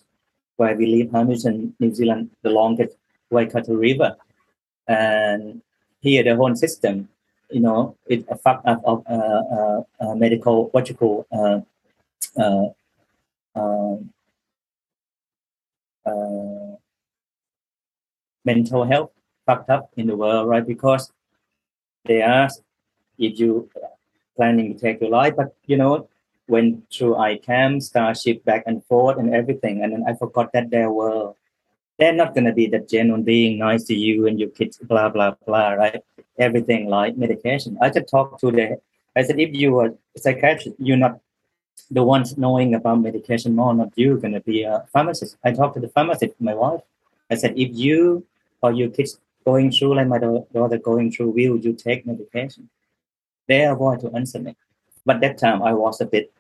[0.58, 2.96] where we live, Hamilton, New Zealand, the longest
[3.30, 4.16] Waikato River.
[4.88, 5.62] And
[6.00, 7.10] here, the whole system,
[7.50, 11.26] you know, it a fuck up of uh, uh, uh, medical, what you call,
[16.06, 16.76] uh,
[18.46, 19.12] mental health
[19.46, 20.66] fucked up in the world, right?
[20.66, 21.12] Because
[22.06, 22.62] they ask
[23.18, 23.70] if you
[24.36, 26.10] planning to take your life, but you know,
[26.48, 29.84] went through ICAM, Starship, back and forth, and everything.
[29.84, 31.34] And then I forgot that there were
[31.98, 35.36] they're not gonna be that genuine being nice to you and your kids, blah blah
[35.46, 36.02] blah, right?
[36.40, 37.78] Everything like medication.
[37.82, 38.78] I just talked to the
[39.16, 41.20] I said if you a psychiatrist, you're not
[41.90, 45.38] the ones knowing about medication more, not you gonna be a pharmacist.
[45.44, 46.82] I talked to the pharmacist, my wife.
[47.30, 48.26] I said if you
[48.62, 52.70] or your kids going through like my daughter going through, will you take medication?
[53.48, 54.56] They avoid to answer me.
[55.06, 56.32] But that time I was a bit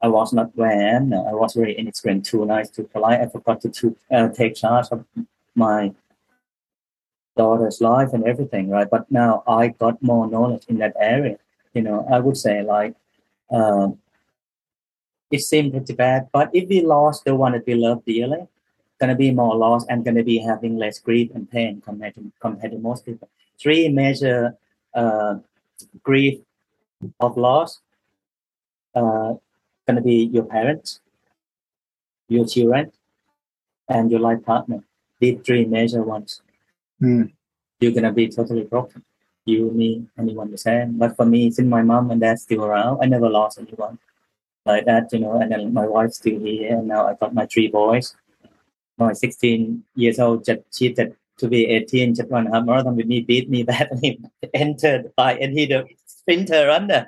[0.00, 3.20] I was not when I was very inexperienced, too nice, too polite.
[3.20, 5.04] I forgot to, to uh, take charge of
[5.54, 5.92] my
[7.36, 8.88] daughter's life and everything, right?
[8.88, 11.38] But now I got more knowledge in that area.
[11.74, 12.94] You know, I would say like
[13.50, 13.98] um,
[15.30, 18.46] it seemed pretty bad, but if we lost the one that we love dearly,
[19.00, 22.72] gonna be more loss and gonna be having less grief and pain compared to compared
[22.72, 23.28] to most people.
[23.60, 24.56] Three major
[24.94, 25.36] uh,
[26.02, 26.40] grief
[27.20, 27.80] of loss
[28.94, 29.34] uh,
[29.86, 31.00] gonna be your parents,
[32.28, 32.92] your children,
[33.88, 34.84] and your life partner.
[35.20, 36.40] These three major ones.
[37.02, 37.32] Mm.
[37.80, 39.04] You're gonna be totally broken.
[39.44, 40.98] You, me, anyone the same.
[40.98, 43.98] But for me, since my mom and dad still around, I never lost anyone
[44.66, 45.40] like that, you know.
[45.40, 48.14] And then my wife's still here, and now I got my three boys.
[48.98, 53.20] My 16 years old just cheated to be 18, just run a marathon with me,
[53.20, 54.20] beat me badly,
[54.54, 57.06] entered by, and he the sprinter runner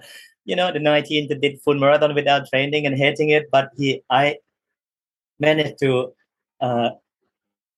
[0.48, 4.02] you know, the 19 that did full marathon without training and hating it, but he,
[4.08, 4.38] I
[5.38, 6.14] managed to
[6.62, 6.90] uh,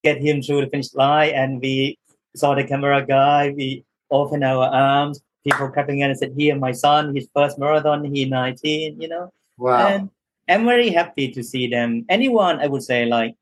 [0.05, 1.99] get him through the finish line, and we
[2.37, 3.53] saw the camera guy.
[3.57, 5.20] We opened our arms.
[5.43, 8.05] People clapping in and said, "Here, my son, his first marathon.
[8.05, 9.33] He 19." You know.
[9.61, 9.87] Wow.
[9.87, 10.11] And
[10.49, 12.07] I'm very happy to see them.
[12.09, 13.37] Anyone, I would say, like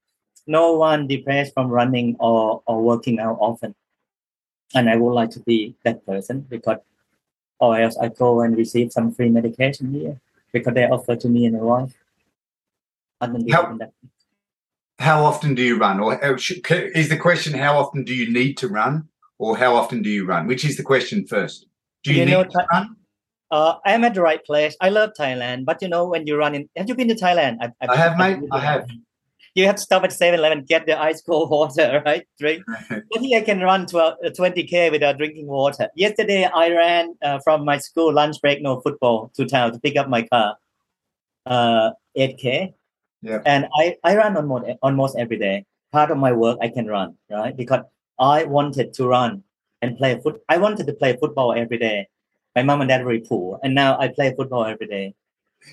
[0.46, 3.74] no one depressed from running or or working out often.
[4.74, 6.78] And I would like to be that person because
[7.60, 10.20] or else I go and receive some free medication here
[10.52, 11.94] because they offer to me and my wife.
[13.50, 13.78] How,
[14.98, 18.68] how often do you run, or is the question how often do you need to
[18.68, 19.08] run,
[19.38, 20.46] or how often do you run?
[20.46, 21.66] Which is the question first?
[22.04, 22.96] Do you, you need know, to run?
[23.50, 24.76] Uh, I am at the right place.
[24.80, 27.58] I love Thailand, but you know when you run in, have you been to Thailand?
[27.60, 28.40] I, I, have, mate.
[28.52, 28.88] I have
[29.58, 32.26] you have to stop at 7-Eleven, get the ice cold water, right?
[32.38, 32.64] Drink.
[32.88, 35.88] but here I can run 12, 20k uh, without drinking water.
[35.94, 39.96] Yesterday I ran uh, from my school lunch break, no football, to town to pick
[39.96, 40.56] up my car.
[41.44, 42.74] Uh, 8k.
[43.22, 43.40] Yeah.
[43.44, 45.64] And I, I run almost almost every day.
[45.90, 47.56] Part of my work I can run, right?
[47.56, 47.80] Because
[48.18, 49.42] I wanted to run
[49.82, 50.40] and play foot.
[50.48, 52.08] I wanted to play football every day.
[52.58, 55.14] My mom and dad were poor, and now I play football every day.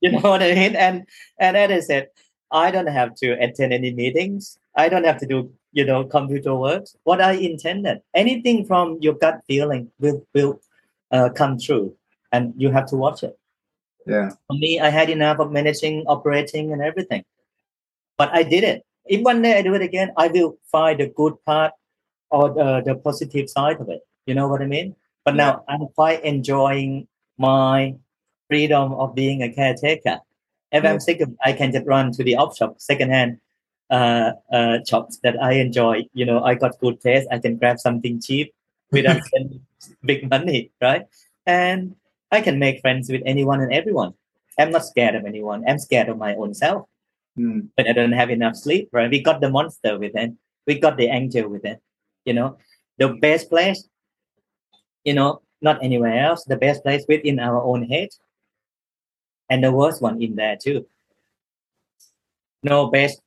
[0.00, 0.74] you know what I mean?
[0.74, 1.06] And
[1.38, 2.08] and as I said,
[2.50, 4.58] I don't have to attend any meetings.
[4.74, 6.86] I don't have to do, you know, computer work.
[7.04, 10.60] What I intended, anything from your gut feeling will will
[11.12, 11.94] uh, come true,
[12.32, 13.38] and you have to watch it.
[14.04, 14.30] Yeah.
[14.48, 17.24] For me, I had enough of managing, operating, and everything,
[18.16, 18.84] but I did it.
[19.06, 21.74] If one day I do it again, I will find the good part
[22.30, 24.00] or the, the positive side of it.
[24.26, 24.96] You know what I mean?
[25.28, 27.06] But now I'm quite enjoying
[27.36, 27.94] my
[28.48, 30.20] freedom of being a caretaker
[30.72, 33.38] if I'm sick I can just run to the op shop, secondhand
[33.90, 36.04] uh, uh, shops that I enjoy.
[36.12, 37.28] You know, I got good taste.
[37.30, 38.52] I can grab something cheap
[38.92, 39.64] without spending
[40.04, 41.06] big money, right?
[41.46, 41.96] And
[42.30, 44.14] I can make friends with anyone and everyone.
[44.58, 45.64] I'm not scared of anyone.
[45.66, 46.86] I'm scared of my own self.
[47.38, 47.68] Mm.
[47.76, 49.10] But I don't have enough sleep, right?
[49.10, 50.36] We got the monster within.
[50.66, 51.78] We got the angel within.
[52.24, 52.58] You know,
[52.98, 53.88] the best place,
[55.04, 56.44] you know, not anywhere else.
[56.44, 58.10] The best place within our own head
[59.50, 60.86] and the worst one in there too.
[62.62, 63.20] No best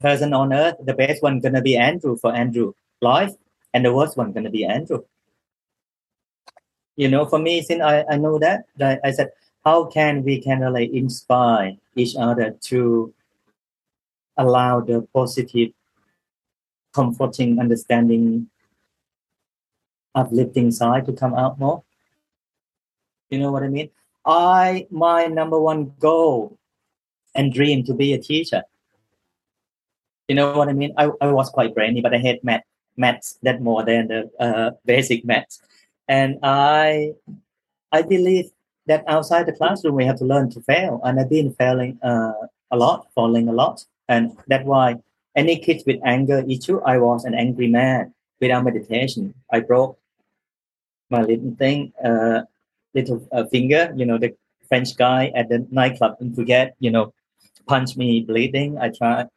[0.00, 0.76] person on earth.
[0.80, 3.32] The best one gonna be Andrew for Andrew life,
[3.72, 5.04] and the worst one gonna be Andrew.
[6.96, 9.30] You know, for me, since I, I know that, that I said,
[9.64, 13.12] how can we can really inspire each other to
[14.36, 15.70] allow the positive,
[16.92, 18.48] comforting, understanding,
[20.14, 21.82] uplifting inside to come out more?
[23.30, 23.90] You know what I mean?
[24.24, 26.58] I my number one goal
[27.34, 28.62] and dream to be a teacher.
[30.28, 30.94] You know what I mean?
[30.96, 32.62] I, I was quite brainy, but I hate math
[32.96, 35.60] maths that more than the uh, basic maths.
[36.08, 37.12] And I
[37.92, 38.46] I believe
[38.86, 41.00] that outside the classroom we have to learn to fail.
[41.04, 42.32] And I've been failing uh,
[42.70, 43.84] a lot, falling a lot.
[44.08, 44.96] And that's why
[45.36, 49.34] any kids with anger issue, I was an angry man without meditation.
[49.52, 49.98] I broke
[51.10, 51.92] my little thing.
[52.02, 52.42] Uh,
[52.94, 54.34] little uh, finger, you know, the
[54.68, 57.12] French guy at the nightclub in Phuket, you know,
[57.66, 58.78] punched me bleeding.
[58.78, 59.28] I tried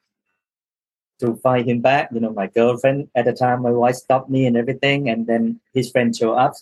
[1.19, 2.09] to fight him back.
[2.13, 5.59] You know, my girlfriend at the time, my wife stopped me and everything, and then
[5.73, 6.53] his friend showed up.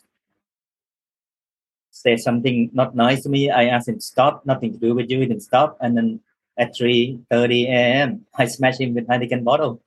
[1.91, 5.19] say something not nice to me, I ask him stop, nothing to do with you,
[5.19, 5.77] he didn't stop.
[5.79, 6.19] And then
[6.57, 9.81] at 3.30 a.m., I smash him with a Heineken bottle.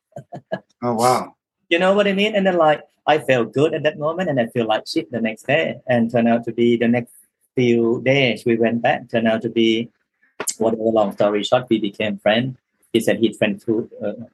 [0.82, 1.34] Oh wow.
[1.68, 2.34] you know what I mean?
[2.34, 5.20] And then like I felt good at that moment and I feel like shit the
[5.20, 5.80] next day.
[5.86, 7.14] And turned out to be the next
[7.56, 9.90] few days we went back, turned out to be
[10.58, 12.58] whatever long story short, we became friends.
[12.92, 14.24] He said his friend flew, uh,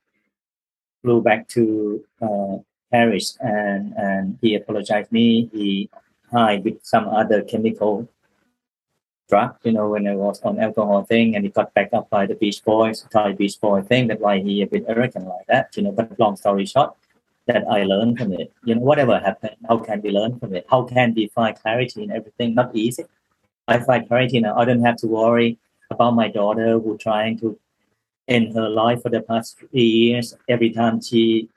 [1.02, 2.56] flew back to uh,
[2.90, 5.48] Paris and, and he apologized me.
[5.52, 5.88] He
[6.32, 8.08] hid with some other chemical
[9.28, 12.26] drug, you know, when I was on alcohol thing and he got back up by
[12.26, 14.08] the Beach Boys, Thai Beach Boy thing.
[14.08, 16.94] That's why he a bit arrogant like that, you know, but long story short,
[17.46, 18.52] that I learned from it.
[18.64, 20.66] You know, whatever happened, how can we learn from it?
[20.68, 22.54] How can we find clarity in everything?
[22.54, 23.04] Not easy.
[23.68, 24.56] I find clarity now.
[24.56, 25.58] I don't have to worry
[25.90, 27.58] about my daughter who trying to
[28.28, 30.34] end her life for the past three years.
[30.48, 31.48] Every time she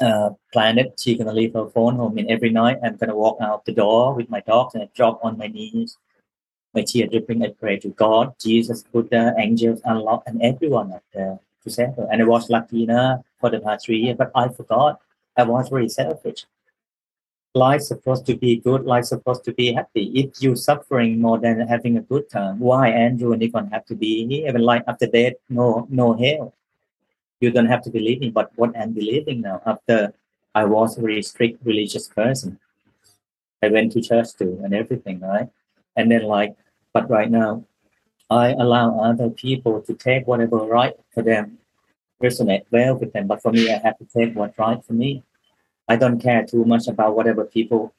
[0.00, 3.38] uh, planned it, she gonna leave her phone home, and every night I'm gonna walk
[3.40, 5.98] out the door with my dog and I drop on my knees.
[6.72, 11.40] My tear dripping, I pray to God, Jesus, Buddha, angels, Allah, and everyone out there
[11.64, 12.06] to save her.
[12.12, 15.00] And I was lucky enough for the past three years, but I forgot.
[15.36, 16.44] I was very selfish.
[17.54, 18.84] Life's supposed to be good.
[18.84, 20.04] Life's supposed to be happy.
[20.14, 23.96] If you're suffering more than having a good time, why Andrew and Nikorn have to
[23.96, 24.48] be here?
[24.48, 26.54] Even like after death, no, no hell.
[27.40, 28.30] You don't have to believe me.
[28.30, 30.12] But what I'm believing now, after
[30.54, 32.60] I was a very strict religious person,
[33.62, 35.48] I went to church too and everything, right?
[35.96, 36.54] And then like,
[36.92, 37.64] but right now,
[38.30, 41.58] I allow other people to take whatever right for them
[42.22, 43.26] resonate well with them.
[43.26, 45.22] But for me, I have to take what's right for me.
[45.88, 47.92] I don't care too much about whatever people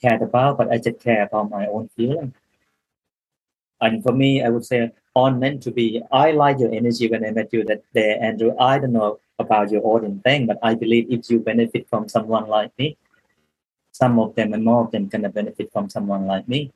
[0.00, 2.34] cared about, but I just care about my own feeling.
[3.80, 6.02] And for me, I would say on meant to be.
[6.10, 8.54] I like your energy when I met you that day, Andrew.
[8.58, 12.46] I don't know about your audience thing, but I believe if you benefit from someone
[12.48, 12.96] like me,
[13.92, 16.72] some of them and more of them gonna benefit from someone like me.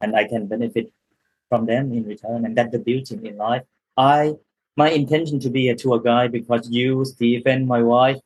[0.00, 0.92] And I can benefit
[1.48, 2.44] from them in return.
[2.44, 3.62] And that's the beauty in life.
[3.96, 4.34] I
[4.76, 8.18] my intention to be a tour guide because you, Stephen, my wife,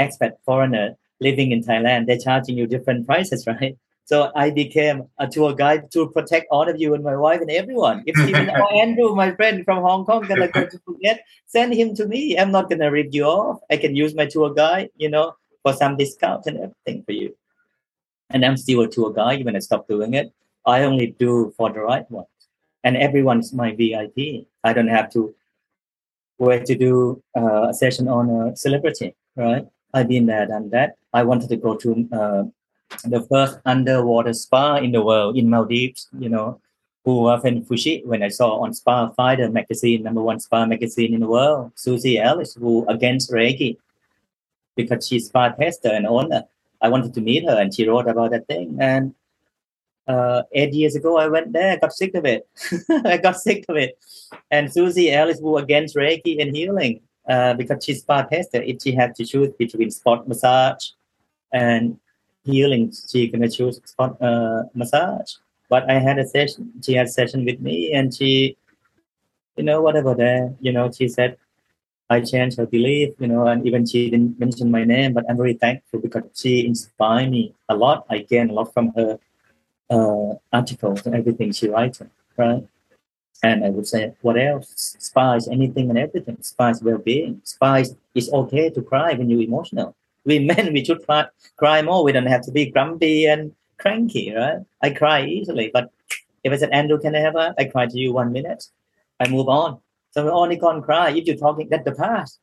[0.00, 3.76] expat foreigner living in Thailand, they're charging you different prices, right?
[4.04, 7.50] So I became a tour guide to protect all of you and my wife and
[7.50, 8.02] everyone.
[8.06, 11.94] If Stephen or Andrew, my friend from Hong Kong, gonna go to Phuket, send him
[11.94, 12.36] to me.
[12.36, 13.60] I'm not gonna rip you off.
[13.70, 17.36] I can use my tour guide, you know, for some discount and everything for you.
[18.30, 20.32] And I'm still a tour guide when I stop doing it.
[20.66, 22.26] I only do for the right ones.
[22.82, 24.46] And everyone's my VIP.
[24.64, 25.34] I don't have to
[26.40, 29.66] wait to do uh, a session on a celebrity, right?
[29.92, 30.96] I've been there, done that.
[31.12, 32.42] I wanted to go to uh,
[33.04, 36.60] the first underwater spa in the world in Maldives, you know,
[37.06, 41.72] in Fushi when I saw on SpaFinder magazine, number one spa magazine in the world,
[41.74, 43.78] Susie Ellis, who against Reiki,
[44.76, 46.44] because she's spa tester and owner.
[46.80, 48.76] I wanted to meet her and she wrote about that thing.
[48.80, 49.14] And
[50.10, 52.48] uh, eight years ago, I went there, I got sick of it.
[53.14, 53.92] I got sick of it.
[54.50, 58.92] And Susie Ellis, who against Reiki and healing, uh, because she's spa tester, if she
[58.92, 60.84] had to choose between spot massage
[61.52, 61.98] and
[62.44, 65.30] healing, she gonna choose spot uh, massage.
[65.68, 66.72] But I had a session.
[66.84, 68.56] She had a session with me, and she,
[69.56, 71.36] you know, whatever there, you know, she said,
[72.08, 75.36] I changed her belief, you know, and even she didn't mention my name, but I'm
[75.36, 78.06] very thankful because she inspired me a lot.
[78.10, 79.20] I gained a lot from her
[79.90, 82.00] uh, articles and everything she writes,
[82.36, 82.64] right?
[83.42, 84.96] And I would say, what else?
[84.98, 86.38] Spice anything and everything.
[86.42, 87.40] Spice well-being.
[87.44, 89.96] Spice it's okay to cry when you're emotional.
[90.24, 91.26] We men, we should cry,
[91.56, 92.04] cry more.
[92.04, 94.58] We don't have to be grumpy and cranky, right?
[94.82, 95.90] I cry easily, but
[96.44, 97.54] if I said, Andrew, can I have a?
[97.58, 98.64] I cry to you one minute.
[99.18, 99.78] I move on.
[100.12, 101.10] So we only can't cry.
[101.10, 102.38] If you're talking, that's the past.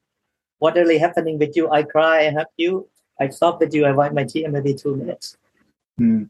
[0.59, 1.69] What really happening with you?
[1.69, 2.87] I cry, I hug you.
[3.19, 3.85] I stop with you.
[3.85, 5.37] I wipe my tear maybe two minutes.
[5.97, 6.25] Hmm.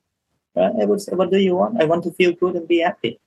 [0.57, 0.73] Right?
[0.81, 1.79] I would say, what do you want?
[1.79, 3.19] I want to feel good and be happy.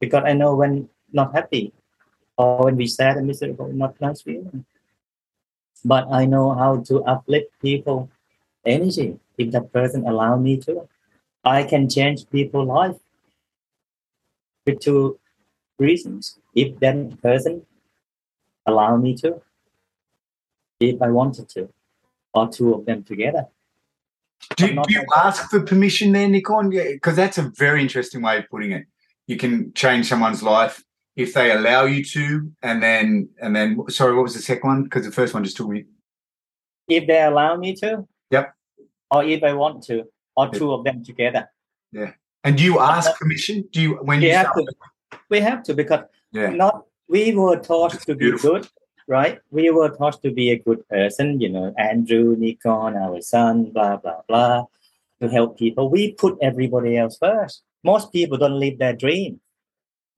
[0.00, 1.72] Because I know when not happy
[2.36, 4.64] or when we sad and miserable, not nice feeling.
[5.84, 8.10] But I know how to uplift people
[8.66, 10.88] energy if that person allow me to.
[11.44, 12.96] I can change people's life
[14.66, 15.20] with two
[15.78, 16.38] reasons.
[16.52, 17.64] If that person
[18.66, 19.40] allow me to,
[20.80, 21.68] if I wanted to,
[22.34, 23.46] or two of them together.
[24.56, 26.72] Do, do you like- ask for permission there, Nikorn?
[26.72, 28.84] Yeah, because that's a very interesting way of putting it.
[29.26, 30.82] You can change someone's life
[31.16, 34.82] if they allow you to, and then and then sorry, what was the second one?
[34.84, 35.84] Because the first one just took me.
[36.88, 38.06] If they allow me to.
[38.30, 38.52] Yep.
[39.10, 40.04] Or if I want to,
[40.36, 40.54] or Yep.
[40.54, 41.48] two of them together.
[41.92, 42.12] Yeah.
[42.44, 43.64] And do you ask permission?
[43.70, 44.66] Do you when We you have start?
[45.12, 45.18] to.
[45.28, 46.50] We have to because Yeah.
[46.50, 48.54] not we were taught to be beautiful.
[48.54, 48.68] good,
[49.08, 49.40] right?
[49.50, 53.96] We were taught to be a good person, you know, Andrew, Nikorn, our son, blah
[53.96, 54.66] blah blah.
[55.20, 55.88] to help people.
[55.88, 57.62] We put everybody else first.
[57.84, 59.40] Most people don't live their dream.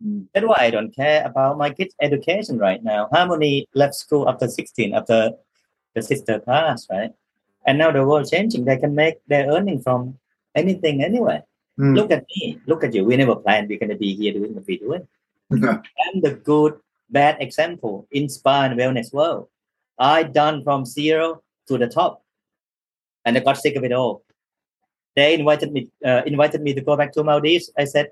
[0.04, 0.26] Mm.
[0.32, 3.08] That's why I don't care about my kids' education right now.
[3.12, 5.32] Harmony left school after 16, after
[5.94, 7.12] the sister passed, right?
[7.66, 8.64] And now the world changing.
[8.64, 10.18] They can make their earning from
[10.54, 11.42] anything anyway.
[11.78, 11.96] Mm.
[11.96, 12.60] Look at me.
[12.66, 13.04] Look at you.
[13.04, 15.08] We never planned we're going to be here doing what we're doing.
[15.52, 16.78] I'm the good,
[17.10, 19.48] bad example in spa and wellness world.
[19.98, 22.22] I done from zero to the top,
[23.24, 24.22] and I got sick of it all.
[25.14, 27.70] They invited me, uh, invited me to go back to Maldives.
[27.78, 28.10] I said,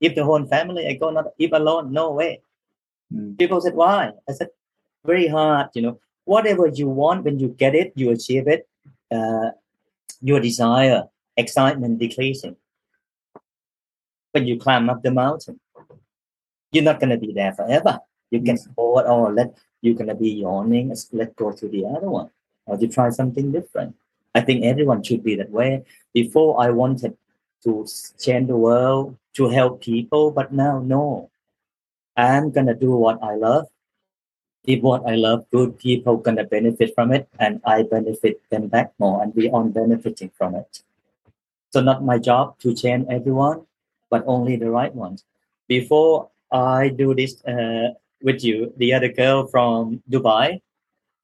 [0.00, 2.42] if the whole family, I go not if alone, no way.
[3.12, 3.38] Mm.
[3.38, 4.12] People said, why?
[4.28, 4.48] I said,
[5.04, 5.68] very hard.
[5.74, 8.68] You know, whatever you want, when you get it, you achieve it.
[9.10, 9.50] Uh,
[10.20, 11.04] your desire,
[11.36, 12.56] excitement decreasing.
[14.32, 15.60] When you climb up the mountain,
[16.70, 18.00] you're not gonna be there forever.
[18.32, 20.96] You get bored or let you're gonna be yawning.
[21.12, 22.30] Let go to the other one,
[22.64, 23.94] or to try something different.
[24.34, 25.84] I think everyone should be that way.
[26.14, 27.14] Before I wanted
[27.64, 27.86] to
[28.18, 31.28] change the world to help people, but now no.
[32.16, 33.66] I'm gonna do what I love.
[34.64, 38.92] If what I love good, people gonna benefit from it, and I benefit them back
[38.98, 40.82] more, and we all benefiting from it.
[41.70, 43.66] So not my job to change everyone,
[44.08, 45.24] but only the right ones.
[45.68, 47.92] Before I do this uh,
[48.22, 50.60] with you, the other girl from Dubai,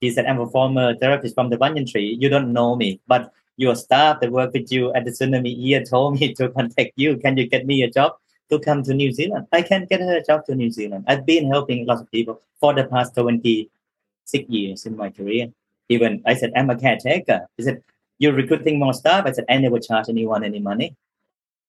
[0.01, 2.17] he said, I'm a former therapist from the banyan tree.
[2.21, 5.85] You don't know me, but your staff that work with you at the tsunami here
[5.85, 7.17] told me to contact you.
[7.17, 8.13] Can you get me a job
[8.51, 9.47] to come to New Zealand?
[9.53, 11.05] I can get her a job to New Zealand.
[11.09, 15.49] I've been helping lots of people for the past 26 years in my career.
[15.89, 17.49] Even I said, I'm a caretaker.
[17.57, 17.83] He said,
[18.19, 19.27] You're recruiting more staff.
[19.27, 20.95] I said, I never charge anyone any money.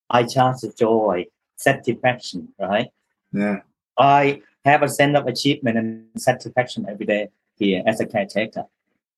[0.10, 1.26] I charge the joy,
[1.56, 2.90] satisfaction, right?
[3.32, 3.62] Yeah.
[3.98, 8.66] I have a sense of achievement and satisfaction every day here as a caretaker.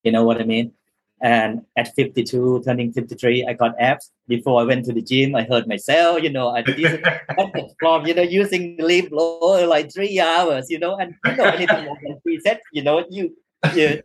[0.04, 0.74] You know what I mean?
[1.22, 4.10] And at 52, turning 53, I got abs.
[4.28, 6.24] Before I went to the gym, I hurt myself.
[6.24, 7.06] You know, I did
[7.80, 10.72] from you know using the leaf blower like three hours.
[10.72, 12.62] You know, and you know anything more than three sets.
[12.74, 13.38] You know, you
[13.76, 14.02] you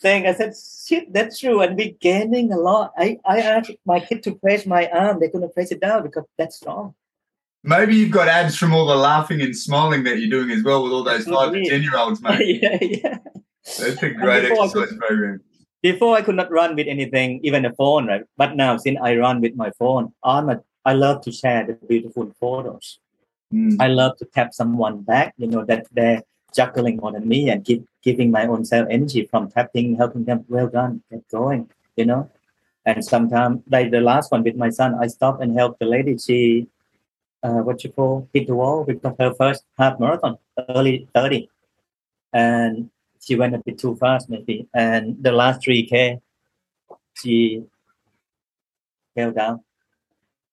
[0.00, 0.52] saying I said
[0.86, 2.92] shit, that's true, and we gaining a lot.
[2.98, 5.18] I I asked my kid to press my arm.
[5.18, 6.94] They're gonna press it down because that's strong.
[7.62, 10.82] Maybe you've got abs from all the laughing and smiling that you're doing as well
[10.82, 12.60] with all those Could five to ten year olds, mate.
[12.62, 13.18] yeah, yeah.
[13.78, 15.40] That's a great exercise program.
[15.82, 18.24] before I could not run with anything, even a phone, right?
[18.36, 21.74] But now since I run with my phone, I'm a, I love to share the
[21.86, 22.98] beautiful photos.
[23.52, 23.76] Mm.
[23.80, 26.22] I love to tap someone back, you know, that they're
[26.54, 30.44] juggling more than me and give, giving my own self energy from tapping, helping them,
[30.48, 32.30] well done, get going, you know.
[32.86, 36.16] And sometimes, like the last one with my son, I stop and help the lady.
[36.16, 36.66] She,
[37.42, 40.38] uh, what you call, hit the wall because her first half marathon,
[40.68, 41.48] early 30.
[42.32, 44.68] And she went a bit too fast, maybe.
[44.74, 46.20] And the last 3K,
[47.14, 47.62] she
[49.14, 49.60] fell down.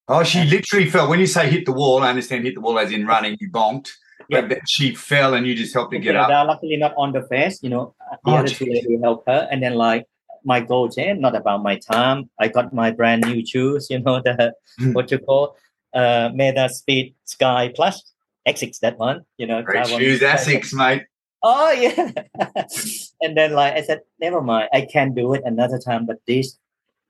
[0.08, 1.10] Oh, she literally fell.
[1.10, 3.50] When you say hit the wall, I understand hit the wall as in running, you
[3.52, 3.90] bonked.
[4.30, 4.42] Yeah.
[4.42, 6.30] But she fell and you just helped her get up.
[6.30, 7.94] luckily not on the face, you know.
[8.26, 8.88] The Oh, other two geez.
[9.02, 9.48] helped her.
[9.52, 10.06] And then, like,
[10.44, 12.30] my goal change, not about my time.
[12.40, 14.94] I got my brand new shoes, you know, the Hmm.
[14.94, 15.56] what you call
[15.94, 18.14] uh Metaspeed Sky Plus.
[18.48, 19.62] X6, that one, you know.
[19.62, 21.04] Great shoes, Asics, mate.
[21.44, 22.12] Oh yeah.
[23.22, 26.58] and then like I said, never mind, I can do it another time, but this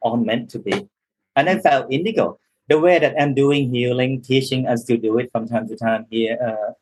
[0.01, 0.87] all meant to be.
[1.35, 2.39] And I felt indigo.
[2.67, 6.05] The way that I'm doing healing, teaching us to do it from time to time
[6.09, 6.73] here, uh,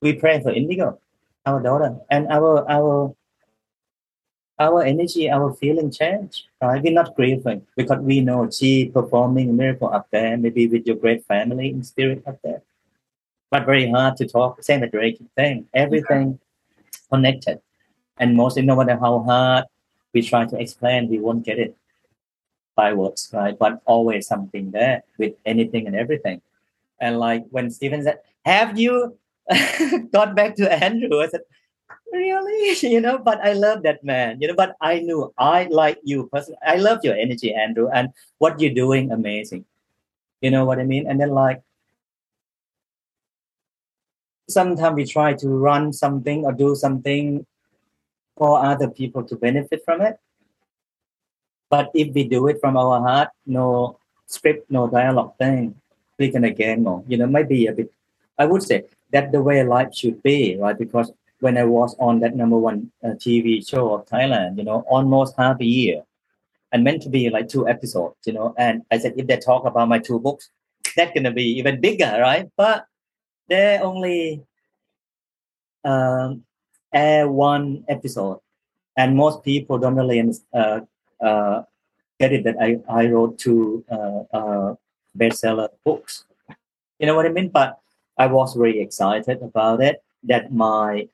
[0.00, 1.00] we pray for indigo,
[1.44, 3.16] our daughter, and our our
[4.62, 6.46] our energy, our feeling change.
[6.60, 6.82] Right?
[6.82, 10.96] We're not grieving because we know she performing a miracle up there, maybe with your
[10.96, 12.62] great family in spirit up there.
[13.50, 14.62] But very hard to talk.
[14.62, 15.66] Same with Reiki thing.
[15.74, 16.38] Everything
[17.10, 17.60] connected.
[18.18, 19.64] And mostly, no matter how hard
[20.14, 21.76] we try to explain, we won't get it
[22.74, 23.58] by words, right?
[23.58, 26.40] But always something there with anything and everything.
[27.00, 29.18] And like when Stephen said, Have you
[30.12, 31.20] got back to Andrew?
[31.20, 31.42] I said,
[32.12, 32.76] Really?
[32.82, 36.28] You know, but I love that man, you know, but I knew I like you
[36.32, 36.58] personally.
[36.66, 39.64] I love your energy, Andrew, and what you're doing, amazing.
[40.40, 41.06] You know what I mean?
[41.06, 41.62] And then like
[44.48, 47.46] sometimes we try to run something or do something
[48.36, 50.18] for other people to benefit from it.
[51.70, 55.74] But if we do it from our heart, no script, no dialogue thing,
[56.18, 57.02] we can again more.
[57.08, 57.92] You know, maybe a bit.
[58.38, 60.76] I would say that the way life should be, right?
[60.76, 61.12] Because
[61.42, 65.34] when I was on that number one uh, TV show of Thailand, you know, almost
[65.36, 66.02] half a year,
[66.70, 69.66] and meant to be like two episodes, you know, and I said if they talk
[69.66, 70.50] about my two books,
[70.96, 72.48] that's gonna be even bigger, right?
[72.56, 72.86] But
[73.48, 74.44] they only
[75.84, 76.44] um,
[76.92, 78.38] air one episode,
[78.96, 80.22] and most people don't really
[80.54, 80.80] uh,
[81.20, 81.62] uh,
[82.20, 84.74] get it that I, I wrote two uh, uh,
[85.18, 86.24] bestseller books.
[87.00, 87.48] You know what I mean?
[87.48, 87.80] But
[88.16, 90.04] I was very excited about it.
[90.22, 91.08] That my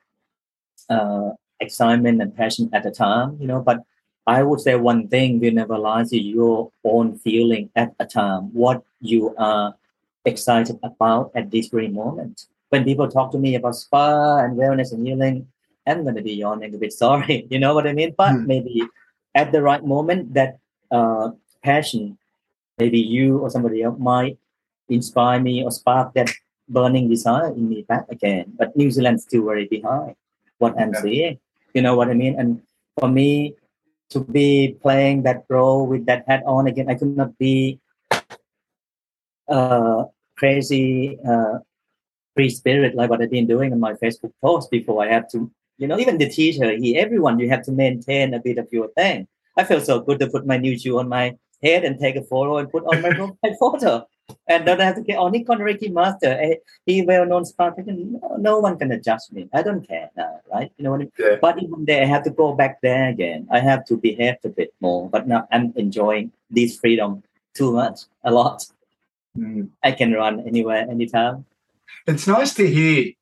[0.88, 3.60] uh, excitement and passion at the time, you know.
[3.60, 3.82] But
[4.26, 8.52] I would say one thing will never lie to your own feeling at a time,
[8.52, 9.74] what you are
[10.24, 12.46] excited about at this very moment.
[12.68, 15.48] When people talk to me about spa and wellness and healing,
[15.86, 17.46] I'm going to be yawning a bit sorry.
[17.50, 18.14] You know what I mean?
[18.16, 18.46] But Hmm.
[18.46, 18.82] maybe
[19.34, 20.58] at the right moment, that
[20.90, 21.30] uh,
[21.62, 22.18] passion,
[22.78, 24.38] maybe you or somebody else might
[24.88, 26.30] inspire me or spark that
[26.68, 28.52] burning desire in me back again.
[28.58, 30.16] But New Zealand's still very behind
[30.58, 31.02] what I'm Yeah.
[31.02, 31.38] seeing.
[31.74, 32.38] You know what I mean?
[32.38, 32.62] And
[32.98, 33.54] for me
[34.10, 37.78] to be playing that role with that hat on again, I could not be
[39.48, 40.04] uh,
[40.36, 41.58] crazy uh,
[42.34, 45.02] free spirit like what I've been doing on my Facebook post before.
[45.04, 48.40] I have to, you know, even the teacher, he, everyone, you have to maintain a
[48.40, 49.26] bit of your thing.
[49.56, 52.22] I feel so good to put my new shoe on my head and take a
[52.22, 54.06] photo and put on my profile photo.
[54.46, 56.38] And then I have to get on Nikorn Reiki Master.
[56.40, 56.56] eh,
[56.86, 58.18] He well-known Spartan.
[58.20, 59.48] No, no one can adjust me.
[59.52, 60.70] I don't care now, right?
[60.76, 61.12] You know what I mean?
[61.18, 61.36] Yeah.
[61.40, 63.46] But even there, I have to go back there again.
[63.50, 65.08] I have to behave a bit more.
[65.08, 67.22] But now I'm enjoying this freedom
[67.54, 68.64] too much, a lot.
[69.36, 69.68] Mm.
[69.82, 71.44] I can run anywhere, anytime.
[72.06, 73.12] It's nice to hear,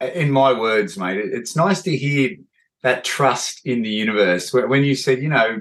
[0.00, 2.36] in my words, mate, it's nice to hear
[2.82, 4.52] that trust in the universe.
[4.52, 5.60] When you said, you know,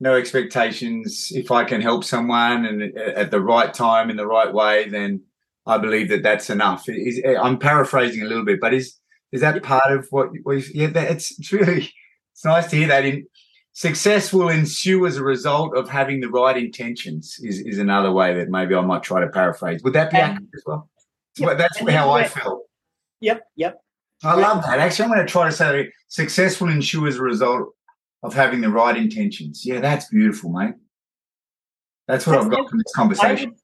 [0.00, 4.26] no expectations, if I can help someone and uh, at the right time in the
[4.26, 5.22] right way, then
[5.66, 6.88] I believe that that's enough.
[6.88, 8.96] Is, eh, I'm paraphrasing a little bit, but is
[9.30, 10.64] is that part of what we?
[10.74, 11.92] Yeah, that, it's it's really
[12.32, 13.04] it's nice to hear that.
[13.04, 13.26] In
[13.72, 17.36] success will ensue as a result of having the right intentions.
[17.42, 19.82] Is is another way that maybe I might try to paraphrase.
[19.84, 20.88] Would that be And- accurate as well?
[21.36, 22.62] Yep, But that's and how I felt.
[23.20, 23.80] Yep, yep.
[24.24, 24.80] I love that.
[24.80, 27.68] Actually, I'm going to try to say success will ensue as a result
[28.22, 29.64] of having the right intentions.
[29.64, 30.74] Yeah, that's beautiful, mate.
[32.06, 33.54] That's what That's I've got from this conversation.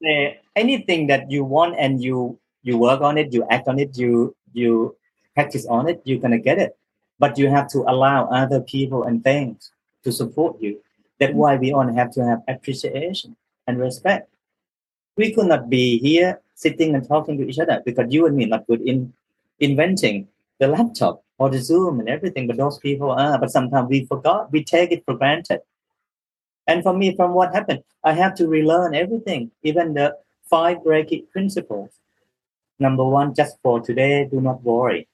[0.55, 4.35] anything that you want and you you work on it, you act on it, you
[4.53, 4.97] you
[5.35, 6.77] practice on it, you're gonna get it.
[7.19, 9.73] But you have to allow other people and things
[10.05, 10.81] to support you.
[11.19, 14.28] That's why we all have to have appreciation and respect.
[15.16, 18.45] We could not be here sitting and talking to each other because you and me
[18.45, 19.12] are not good in
[19.61, 20.28] inventing
[20.59, 24.53] the laptop or the Zoom and everything, but those people ah, But sometimes we forgot,
[24.53, 25.61] we take it for granted.
[26.66, 30.16] And for me, from what happened, I have to relearn everything, even the
[30.51, 31.91] five Reiki principles.
[32.78, 35.09] Number one, just for today, do not worry.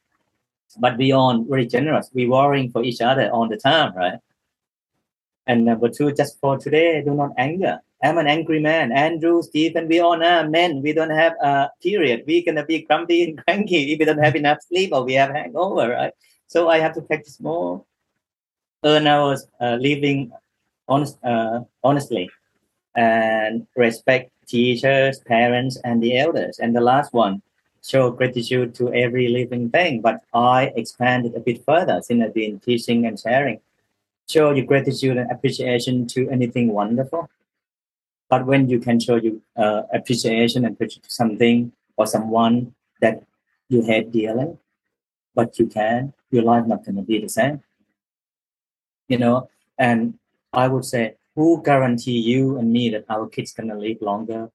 [0.78, 4.18] But beyond very generous, we worrying for each other all the time, right?
[5.46, 7.80] And number two, just for today, do not anger.
[8.02, 8.92] I'm an angry man.
[8.92, 10.82] Andrew, Stephen, we all are men.
[10.82, 12.24] We don't have a period.
[12.26, 15.30] We're gonna be grumpy and cranky if we don't have enough sleep or we have
[15.30, 16.12] hangover, right?
[16.46, 17.84] So I have to practice more,
[18.84, 20.32] earn hours, uh, living
[20.88, 22.30] honest, uh, honestly,
[22.94, 26.58] and respect teachers, parents, and the elders.
[26.58, 27.42] And the last one,
[27.84, 30.00] show gratitude to every living thing.
[30.00, 33.60] But I expanded a bit further since I've been teaching and sharing.
[34.28, 37.28] Show your gratitude and appreciation to anything wonderful.
[38.30, 43.24] But when you can show you uh, appreciation and appreciate something or someone that
[43.68, 44.56] you hate dearly,
[45.34, 47.62] but you can, your life not going to be the same.
[49.08, 50.18] You know, and
[50.52, 54.50] I would say, who guarantee you and me that our kids gonna live longer?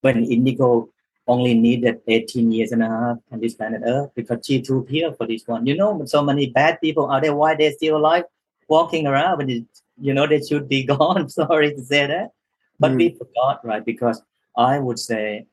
[0.00, 0.90] When Indigo
[1.26, 5.12] only needed 18 years and a half on this planet Earth because she too pure
[5.14, 5.66] for this one.
[5.66, 8.24] You know, so many bad people out there, why they're still alive,
[8.68, 9.64] walking around, but it,
[10.00, 11.28] you know, they should be gone.
[11.40, 12.32] Sorry to say that.
[12.78, 12.96] But Mm.
[12.96, 13.84] we forgot, right?
[13.84, 14.22] Because
[14.56, 15.46] I would say,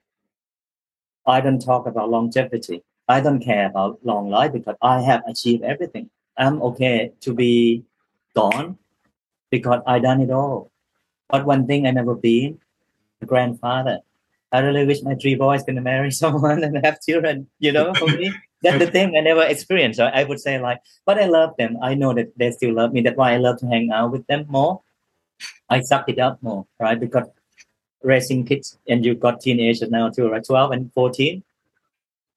[1.25, 2.83] I don't talk about longevity.
[3.07, 6.09] I don't care about long life because I have achieved everything.
[6.37, 7.83] I'm okay to be
[8.35, 8.77] gone
[9.51, 10.71] because I done it all.
[11.29, 12.59] But one thing I never been
[13.21, 13.99] a grandfather.
[14.51, 17.47] I really wish my three boys gonna marry someone and have children.
[17.59, 19.97] You know, for me, that's the thing I never experienced.
[19.97, 21.77] So I would say like, but I love them.
[21.81, 23.01] I know that they still love me.
[23.01, 24.81] That's why I love to hang out with them more.
[25.69, 26.99] I suck it up more, right?
[26.99, 27.27] Because
[28.03, 30.43] raising kids and you got teenagers now too, right?
[30.43, 31.43] Twelve and fourteen.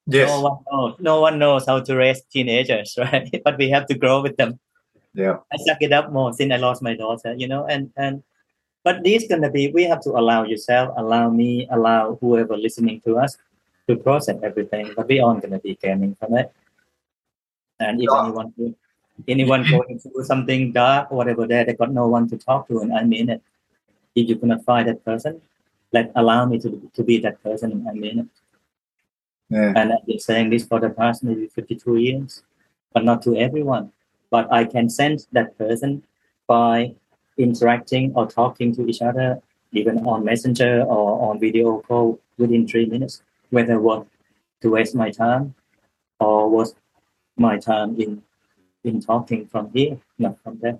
[0.07, 0.29] Yes.
[0.29, 0.95] No one knows.
[0.99, 3.41] No one knows how to raise teenagers, right?
[3.43, 4.59] but we have to grow with them.
[5.13, 5.37] Yeah.
[5.51, 8.23] I suck it up more since I lost my daughter, you know, and and
[8.85, 13.01] but this is gonna be we have to allow yourself, allow me, allow whoever listening
[13.01, 13.35] to us
[13.89, 14.93] to process everything.
[14.95, 16.53] But we aren't gonna be gaining from it.
[17.79, 18.21] And if Yeah.
[18.23, 18.53] anyone
[19.27, 22.93] anyone going through something dark, whatever there, they got no one to talk to, and
[22.93, 23.41] I mean it.
[24.13, 25.41] If you cannot find that person,
[25.91, 28.27] let allow me to to be that person, and I mean it.
[29.49, 29.73] Yeah.
[29.75, 32.43] And I've been saying this for the past maybe 52 years,
[32.93, 33.91] but not to everyone.
[34.29, 36.03] But I can sense that person
[36.47, 36.95] by
[37.37, 39.41] interacting or talking to each other,
[39.71, 44.07] even on Messenger or on video call within three minutes, whether worth
[44.61, 45.53] to waste my time
[46.19, 46.75] or was
[47.37, 48.21] my time in
[48.83, 50.79] in talking from here, not from there.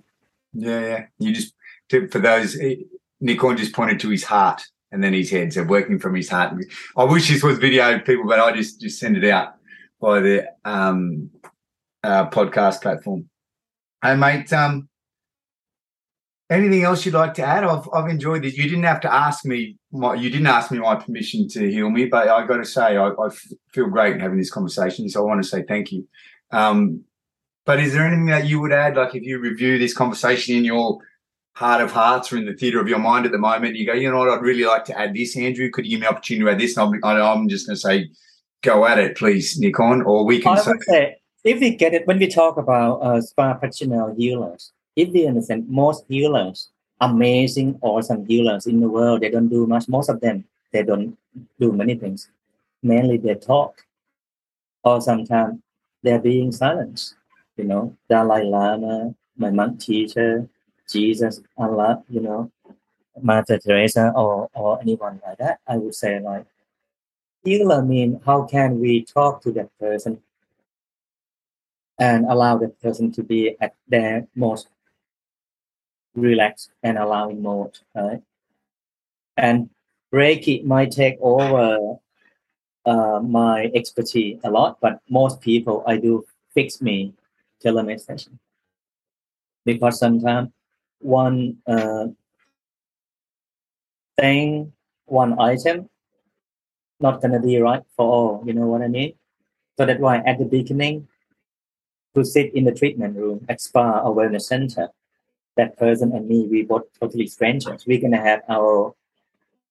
[0.52, 1.06] Yeah, yeah.
[1.18, 1.54] You just
[1.90, 2.76] for those eh,
[3.22, 4.62] Nikorn just pointed to his heart
[4.92, 6.54] and then his head, so working from his heart.
[6.96, 9.54] I wish this was video, people, but I just just send it out
[10.00, 11.30] by the um,
[12.02, 13.28] uh, podcast platform.
[14.02, 14.52] Hey, mate.
[14.52, 14.88] Um,
[16.50, 17.64] anything else you'd like to add?
[17.64, 18.56] I've I've enjoyed this.
[18.56, 19.78] You didn't have to ask me.
[19.92, 22.96] My, you didn't ask me my permission to heal me, but I got to say
[22.96, 23.28] I, I
[23.72, 25.08] feel great having this conversation.
[25.08, 26.06] So I want to say thank you.
[26.50, 27.04] Um,
[27.64, 28.96] but is there anything that you would add?
[28.96, 30.98] Like if you review this conversation in your
[31.54, 33.92] heart of hearts or in the theatre of your mind at the moment, you go,
[33.92, 35.70] you know what, I'd really like to add this, Andrew.
[35.70, 36.76] Could you give me opportunity to add this?
[36.76, 38.08] And I'm, I'm just going to say,
[38.62, 42.06] go at it, please, Nikorn, or we can I would say, if we get it,
[42.06, 46.70] when we talk about uh, spa practitioner healers, if we understand most healers,
[47.00, 49.88] amazing, awesome healers in the world, they don't do much.
[49.88, 51.16] Most of them, they don't
[51.60, 52.30] do many things.
[52.82, 53.84] Mainly they talk,
[54.82, 55.60] or sometimes
[56.02, 57.14] they're being silenced.
[57.56, 60.48] You know, Dalai Lama, my monk teacher,
[60.90, 62.50] Jesus, Allah, you know,
[63.20, 65.60] Mother Teresa, or or anyone like that.
[65.66, 66.46] I would say like
[67.44, 70.20] healer mean how can we talk to that person
[71.98, 74.68] and allow that person to be at their most
[76.16, 78.22] relaxed and allowing mode, right?
[79.36, 79.70] And
[80.12, 81.98] Reiki might take over
[82.86, 86.24] uh, my expertise a lot, but most people I do
[86.54, 87.12] fix me
[87.64, 88.38] telemeditation
[89.64, 90.50] because sometimes
[91.00, 92.06] one uh,
[94.16, 94.72] thing,
[95.04, 95.90] one item,
[97.00, 98.42] not gonna be right for all.
[98.46, 99.14] You know what I mean?
[99.76, 101.08] So that's why at the beginning,
[102.14, 104.88] to sit in the treatment room at spa or wellness center,
[105.56, 107.84] that person and me, we both totally strangers.
[107.86, 108.94] We're gonna have our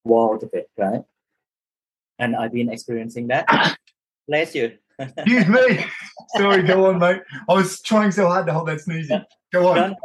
[0.04, 1.04] wall to fit, right?
[2.20, 3.78] And I've been experiencing that.
[4.28, 4.74] Bless you.
[5.00, 5.86] Excuse me.
[6.38, 7.22] Sorry, go on, mate.
[7.50, 9.24] I was trying so hard to hold that sneezing.
[9.52, 9.96] Go on.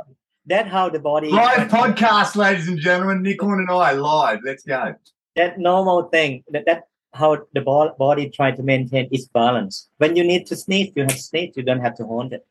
[0.46, 3.22] That's how the body live podcast, ladies and gentlemen.
[3.22, 4.40] Nikorn and I live.
[4.44, 4.94] Let's go.
[5.36, 6.42] That normal thing.
[6.48, 9.88] That, that how the body try to maintain its balance.
[9.98, 11.54] When you need to sneeze, you have to sneeze.
[11.56, 12.46] You don't have to hold it.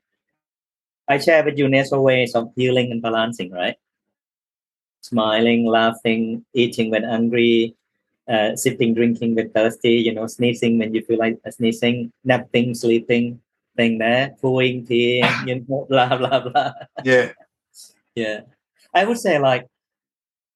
[1.10, 3.76] I share with you natural ways of healing and balancing, right?
[5.02, 7.76] Smiling, laughing, eating when hungry,
[8.28, 13.42] uh, sipping, drinking when thirsty, you know, sneezing when you feel like sneezing, napping, sleeping,
[13.76, 16.74] thing there, pooing, peeing, you know, blah, blah, blah.
[17.04, 17.32] Yeah.
[18.14, 18.42] yeah.
[18.94, 19.66] I would say, like,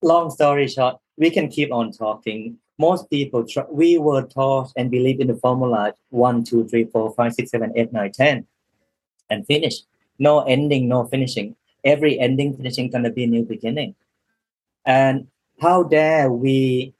[0.03, 2.57] long story short, we can keep on talking.
[2.77, 7.33] Most people, we were taught and believe in the formula one, two, three, four, five,
[7.33, 8.45] six, seven, eight, nine, ten,
[9.29, 9.75] and finish.
[10.19, 11.55] No ending, no finishing.
[11.83, 13.95] Every ending, finishing, gonna be a new beginning.
[14.85, 15.27] And
[15.59, 16.93] how dare we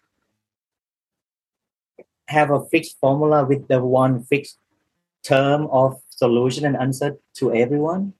[2.28, 4.58] have a fixed formula with the one fixed
[5.24, 8.14] term of solution and answer to everyone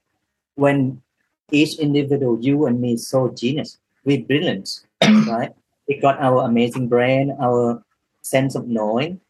[0.56, 1.02] when
[1.50, 4.86] each individual you and me is so genius we're brilliant
[5.26, 5.52] right
[5.88, 7.82] we got our amazing brain our
[8.22, 9.20] sense of knowing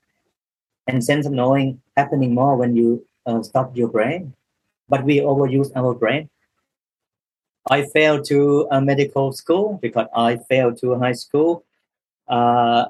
[0.87, 4.33] and sense of knowing happening more when you uh, stop your brain
[4.89, 6.29] but we overuse our brain
[7.71, 11.65] i failed to a medical school because i failed to high school
[12.29, 12.87] uh,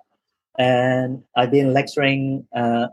[0.59, 2.89] and I've been lecturing, uh,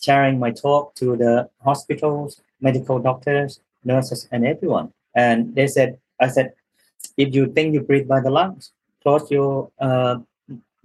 [0.00, 4.92] sharing my talk to the hospitals, medical doctors, nurses, and everyone.
[5.14, 6.52] And they said, I said,
[7.16, 10.18] if you think you breathe by the lungs, close your uh,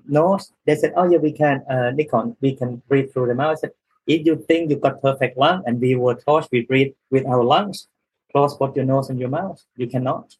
[0.07, 0.51] nose.
[0.65, 3.57] They said, oh yeah, we can, uh, Nikorn, we can breathe through the mouth.
[3.57, 3.71] I said,
[4.09, 7.43] if you think you've got perfect lung and we were taught we breathe with our
[7.43, 7.87] lungs,
[8.31, 9.63] close both your nose and your mouth.
[9.77, 10.35] You cannot.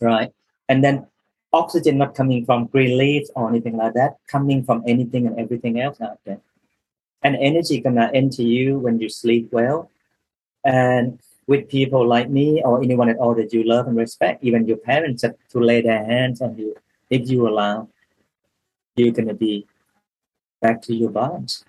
[0.00, 0.32] Right.
[0.68, 1.06] And then
[1.52, 5.80] oxygen not coming from green leaves or anything like that, coming from anything and everything
[5.80, 6.40] else out there.
[7.22, 9.90] And energy gonna enter you when you sleep well.
[10.64, 14.66] And with people like me or anyone at all that you love and respect, even
[14.66, 16.74] your parents to lay their hands on you,
[17.10, 17.88] if you allow,
[18.96, 19.68] you're gonna be
[20.60, 21.64] back to your balance.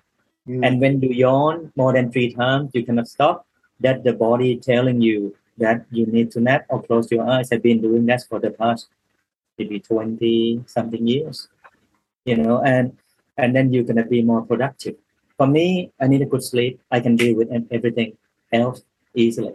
[0.48, 0.66] Mm.
[0.66, 3.46] And when you yawn more than three times, you cannot stop.
[3.80, 7.52] That the body telling you that you need to nap or close your eyes.
[7.52, 8.88] I've been doing that for the past
[9.58, 11.48] maybe 20 something years
[12.24, 12.96] you know and
[13.36, 14.94] and then you're going to be more productive
[15.36, 18.16] for me i need a good sleep i can deal with everything
[18.52, 18.82] else
[19.14, 19.54] easily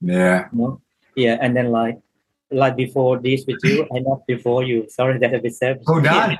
[0.00, 0.80] yeah you know?
[1.14, 1.98] yeah and then like
[2.50, 4.86] like before this with you and not before you.
[4.88, 6.38] Sorry that i selfish well done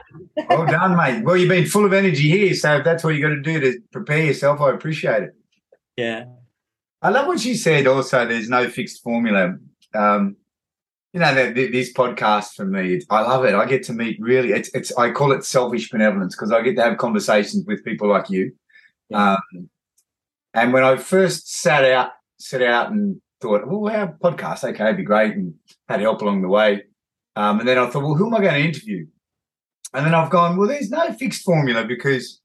[0.49, 1.25] well done mate.
[1.25, 3.61] Well you've been full of energy here so if that's what you got to do
[3.61, 5.35] to prepare yourself i appreciate it.
[5.97, 6.25] Yeah.
[7.03, 9.57] I love what you said also there's no fixed formula.
[9.95, 10.37] Um
[11.15, 13.55] you know, the, this podcast for me, I love it.
[13.55, 16.75] I get to meet really, it's, it's I call it selfish benevolence because I get
[16.75, 18.53] to have conversations with people like you.
[19.11, 19.35] Yeah.
[19.35, 19.71] Um,
[20.55, 22.11] and when I first sat out,
[22.41, 25.55] set out and thought, well, our podcast, okay, it'd be great, and
[25.87, 26.83] had help along the way.
[27.37, 29.07] Um, and then I thought, well, who am I going to interview?
[29.93, 32.41] And then I've gone, well, there's no fixed formula because,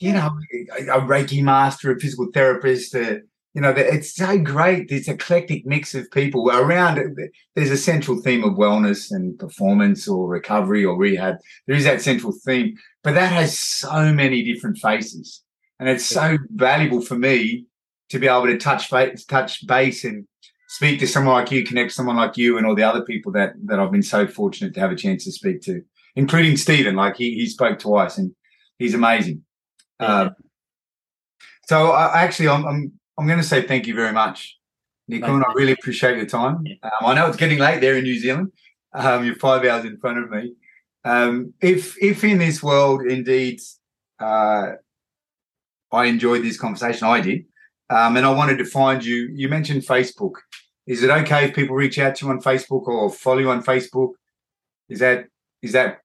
[0.00, 0.36] you know,
[0.76, 3.20] a, a Reiki master, a physical therapist, a,
[3.54, 4.88] you know, it's so great.
[4.88, 6.98] This eclectic mix of people around.
[7.54, 11.36] There's a central theme of wellness and performance or recovery or rehab.
[11.66, 15.42] There is that central theme, but that has so many different faces.
[15.78, 17.66] And it's so valuable for me
[18.10, 20.26] to be able to touch base, touch base and
[20.72, 23.52] speak to someone like you, connect someone like you and all the other people that,
[23.66, 25.82] that I've been so fortunate to have a chance to speak to,
[26.16, 26.96] including Stephen.
[26.96, 28.34] Like he, he spoke twice and
[28.78, 29.42] he's amazing.
[30.00, 30.30] Um,
[31.66, 34.58] so I, actually, I'm, I'm I'm going to say thank you very much,
[35.10, 35.44] Nikorn.
[35.46, 36.64] I really appreciate your time.
[36.82, 38.50] Um, I know it's getting late there in New Zealand.
[38.94, 40.54] Um, you're five hours in front of me.
[41.04, 43.60] Um, if if in this world indeed
[44.18, 44.72] uh,
[45.92, 47.44] I enjoyed this conversation, I did,
[47.90, 49.28] um, and I wanted to find you.
[49.34, 50.36] You mentioned Facebook.
[50.92, 53.62] Is it okay if people reach out to you on Facebook or follow you on
[53.62, 54.12] Facebook?
[54.90, 55.26] Is that
[55.62, 56.00] is that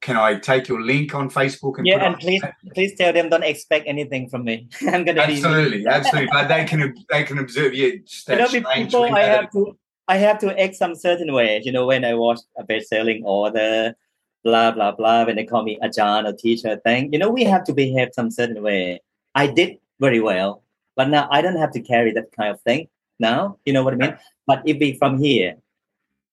[0.00, 1.78] can I take your link on Facebook?
[1.78, 2.42] And yeah, and please,
[2.74, 4.68] please tell them don't expect anything from me.
[4.88, 6.30] I'm gonna absolutely, be absolutely.
[6.32, 8.02] But they can they can observe you.
[8.28, 9.78] You know, before I have to,
[10.08, 11.62] I have to act some certain way.
[11.64, 13.94] You know, when I watch a best-selling order,
[14.42, 15.26] blah blah blah.
[15.26, 18.08] When they call me a Ajahn or teacher thing, you know, we have to behave
[18.14, 19.00] some certain way.
[19.36, 20.64] I did very well,
[20.96, 22.88] but now I don't have to carry that kind of thing.
[23.18, 24.18] Now, you know what I mean.
[24.46, 25.56] But if we from here,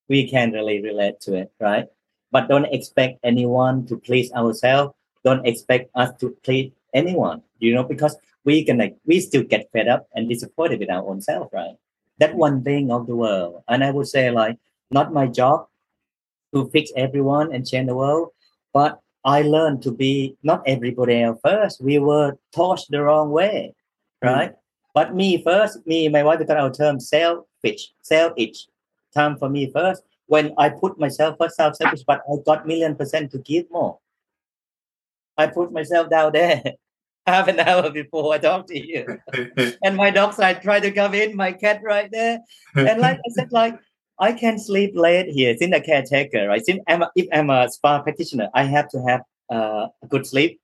[0.08, 1.88] we can really relate to it, right?
[2.32, 4.94] But don't expect anyone to please ourselves.
[5.24, 7.42] Don't expect us to please anyone.
[7.60, 11.08] You know, because we can like we still get fed up and disappointed with our
[11.08, 11.76] own self, right?
[12.20, 13.64] That one thing of the world.
[13.68, 14.58] And I would say like
[14.92, 15.68] not my job
[16.54, 18.30] to fix everyone and change the world,
[18.74, 21.82] but I learned to be not everybody else first.
[21.82, 23.74] We were taught the wrong way,
[24.24, 24.30] mm.
[24.30, 24.54] right?
[24.96, 28.68] But me first, me my wife we got our term selfish, selfish.
[29.14, 30.04] Time for me first.
[30.28, 34.00] When I put myself first, self-selfish, but I got million percent to give more.
[35.38, 36.64] I put myself down there
[37.28, 39.20] half an hour before I talk to you.
[39.84, 42.40] and my dog side tried to come in, my cat right there.
[42.76, 43.78] And like I said, like
[44.18, 46.66] I can sleep late here since a caretaker, right?
[46.66, 50.26] Since I'm a, if I'm a spa practitioner, I have to have uh, a good
[50.26, 50.62] sleep.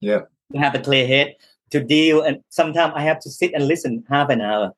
[0.00, 0.20] Yeah.
[0.52, 1.36] To have a clear head
[1.72, 4.72] to deal, and sometimes I have to sit and listen half an hour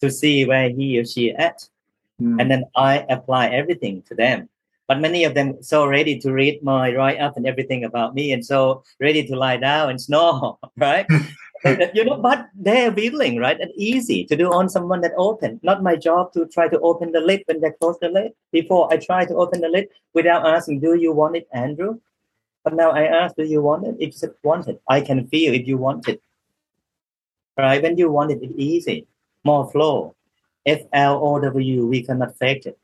[0.00, 1.68] to see where he or she at,
[2.18, 2.38] Hmm.
[2.40, 4.48] and then I apply everything to them.
[4.88, 8.32] But many of them so ready to read my write up and everything about me,
[8.32, 11.06] and so ready to lie down and snore, right?
[11.94, 13.58] you know, but they're willing, right?
[13.60, 15.60] And easy to do on someone that open.
[15.62, 18.32] Not my job to try to open the lid when they close the lid.
[18.50, 22.00] Before I try to open the lid without asking, "Do you want it, Andrew?"
[22.64, 25.52] But now I ask, "Do you want it?" If you want it, I can feel
[25.54, 26.22] if you want it.
[27.58, 27.82] Right?
[27.82, 29.06] When you want it, it's easy,
[29.44, 30.14] more flow.
[30.64, 31.86] F L O W.
[31.86, 32.78] We cannot fake it.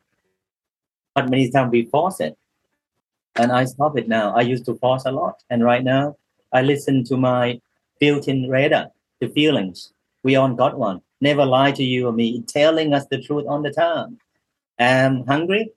[1.14, 2.36] But many times we force it,
[3.36, 4.34] and I stop it now.
[4.34, 6.16] I used to force a lot, and right now
[6.52, 7.60] I listen to my
[8.00, 8.90] built-in radar,
[9.20, 9.92] the feelings.
[10.22, 11.02] We all got one.
[11.20, 14.18] Never lie to you or me, telling us the truth on the time.
[14.78, 15.72] I'm hungry,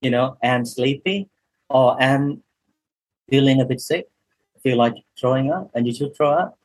[0.00, 1.28] you know, I'm sleepy,
[1.70, 2.42] or I'm
[3.28, 4.08] feeling a bit sick,
[4.62, 6.58] feel like throwing up, and you should throw up,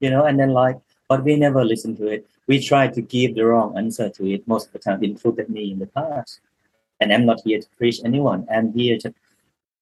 [0.00, 0.78] you know, and then like,
[1.08, 2.28] but we never listen to it.
[2.46, 5.72] We try to give the wrong answer to it most of the time, included me
[5.72, 6.40] in the past.
[7.00, 8.46] And I'm not here to preach anyone.
[8.52, 9.14] I'm here to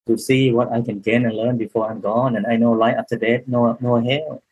[0.09, 2.35] to see what I can gain and learn before I'm gone.
[2.37, 4.43] And I know life after death, no, no hell.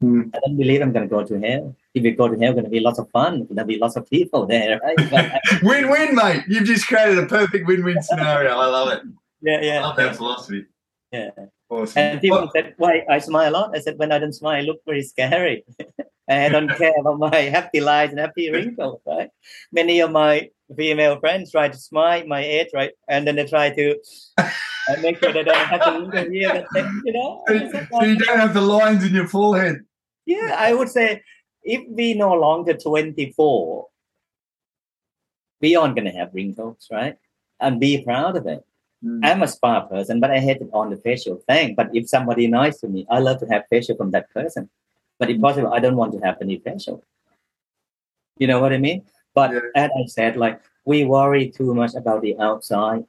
[0.00, 0.22] Hmm.
[0.34, 1.74] I don't believe I'm going to go to hell.
[1.94, 3.44] If we go to hell, going to be lots of fun.
[3.44, 5.40] Going to be lots of people there, right?
[5.62, 6.44] Win-win, mate.
[6.48, 8.56] You've just created a perfect win-win scenario.
[8.56, 9.02] I love it.
[9.42, 9.78] yeah, yeah.
[9.80, 10.66] I love that philosophy.
[11.12, 11.30] Yeah.
[11.68, 11.98] Awesome.
[12.02, 14.60] And people said, "Why I smile a lot?" I said, "When I don't smile, I
[14.60, 15.64] look very scary.
[16.28, 19.30] I don't care about my happy lines and happy wrinkles." Right?
[19.72, 22.92] Many of my female friends try to smile my age, right?
[23.08, 23.96] And then they try to
[24.38, 24.48] uh,
[25.00, 26.66] make sure that I have to look at here.
[26.72, 29.84] They, you know, so you don't have the lines in your forehead.
[30.26, 31.22] yeah, I would say
[31.62, 33.86] if we no longer 24,
[35.60, 37.16] we aren't going to have wrinkles, right?
[37.60, 38.64] And be proud of it.
[39.04, 39.20] Mm.
[39.24, 41.74] I'm a spa person, but I hate it on the facial thing.
[41.74, 44.68] But if somebody nice to me, I love to have facial from that person.
[45.18, 47.02] But if possible, I don't want to have any facial.
[48.38, 49.02] You know what I mean?
[49.34, 49.60] But Yeah.
[49.74, 53.04] as I said, like we worry too much about the outside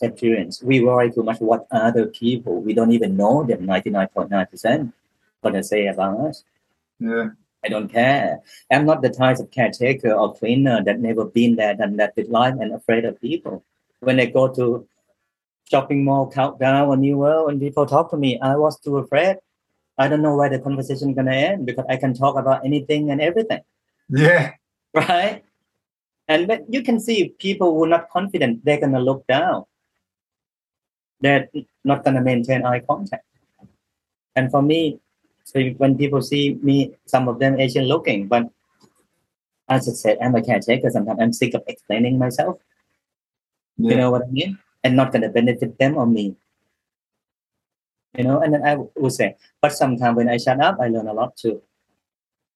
[0.00, 0.62] appearance.
[0.62, 4.92] We worry too much what other people we don't even know them 99.9%
[5.42, 6.44] gonna say about us.
[6.98, 7.30] Yeah.
[7.64, 8.40] I don't care.
[8.70, 12.28] I'm not the type of caretaker or cleaner that never been there, done that with
[12.28, 13.62] life and afraid of people.
[14.00, 14.86] When I go to
[15.70, 19.36] shopping mall, countdown or New World, and people talk to me, I was too afraid.
[19.98, 23.10] I don't know where the conversation is gonna end because I can talk about anything
[23.10, 23.60] and everything,
[24.08, 24.52] Yeah.
[24.94, 25.42] right?
[26.28, 29.64] And when you can see people who are not confident, they're gonna look down.
[31.20, 31.48] They're
[31.84, 33.24] not gonna maintain eye contact.
[34.34, 34.98] And for me,
[35.44, 38.48] so when people see me, some of them Asian looking, but
[39.68, 40.90] as I said, I'm a caretaker.
[40.90, 42.58] Sometimes I'm sick of explaining myself.
[43.78, 44.58] You know what I mean?
[44.84, 46.36] And not gonna benefit them or me.
[48.16, 51.08] You know, and then I would say, but sometimes when I shut up, I learn
[51.08, 51.62] a lot too.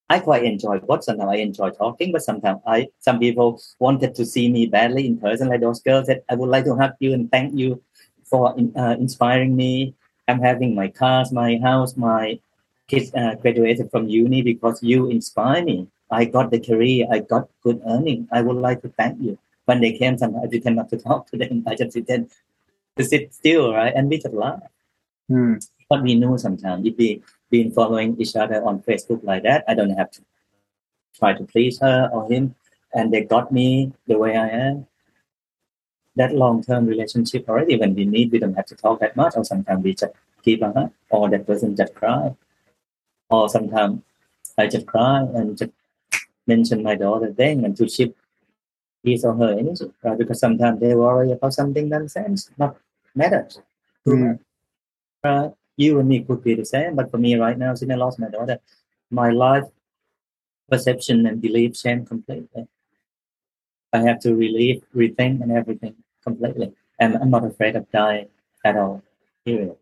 [0.09, 4.25] I quite enjoy what sometimes I enjoy talking, but sometimes I some people wanted to
[4.25, 7.13] see me badly in person, like those girls that I would like to hug you
[7.13, 7.83] and thank you
[8.25, 9.95] for uh, inspiring me.
[10.29, 12.39] I'm having my cars, my house, my
[12.87, 15.89] kids uh, graduated from uni because you inspire me.
[16.11, 18.29] I got the career, I got good earning.
[18.31, 19.39] I would like to thank you.
[19.67, 21.65] When they came, sometimes I pretend not to talk to them.
[21.67, 22.31] I just pretend
[22.97, 23.93] to sit still, right?
[23.95, 24.63] And we just laugh.
[25.29, 25.55] Hmm.
[25.89, 29.75] But we know sometimes if we been following each other on Facebook like that, I
[29.75, 30.23] don't have to
[31.17, 32.55] try to please her or him,
[32.95, 34.87] and they got me the way I am.
[36.17, 39.45] That long-term relationship already, when we meet, we don't have to talk that much, or
[39.45, 40.13] sometimes we just
[40.43, 42.35] keep a hug, or that person just cry,
[43.31, 44.03] or sometimes
[44.59, 45.73] I just cry and just
[46.47, 48.15] mention my daughter thing and to shift
[49.07, 50.19] his or her energy, right?
[50.19, 52.77] Because sometimes they worry about something nonsense, not
[53.15, 53.61] matters.
[54.07, 54.39] Mm.
[55.23, 55.53] Right?
[55.77, 58.19] You and me could be the same, but for me right now, since I lost
[58.19, 58.59] my daughter,
[59.11, 59.65] my life
[60.69, 62.67] perception and belief changed completely.
[63.93, 66.73] I have to relieve, rethink, and everything completely.
[66.99, 68.29] And I'm not afraid of dying
[68.65, 69.03] at all.
[69.45, 69.77] Period.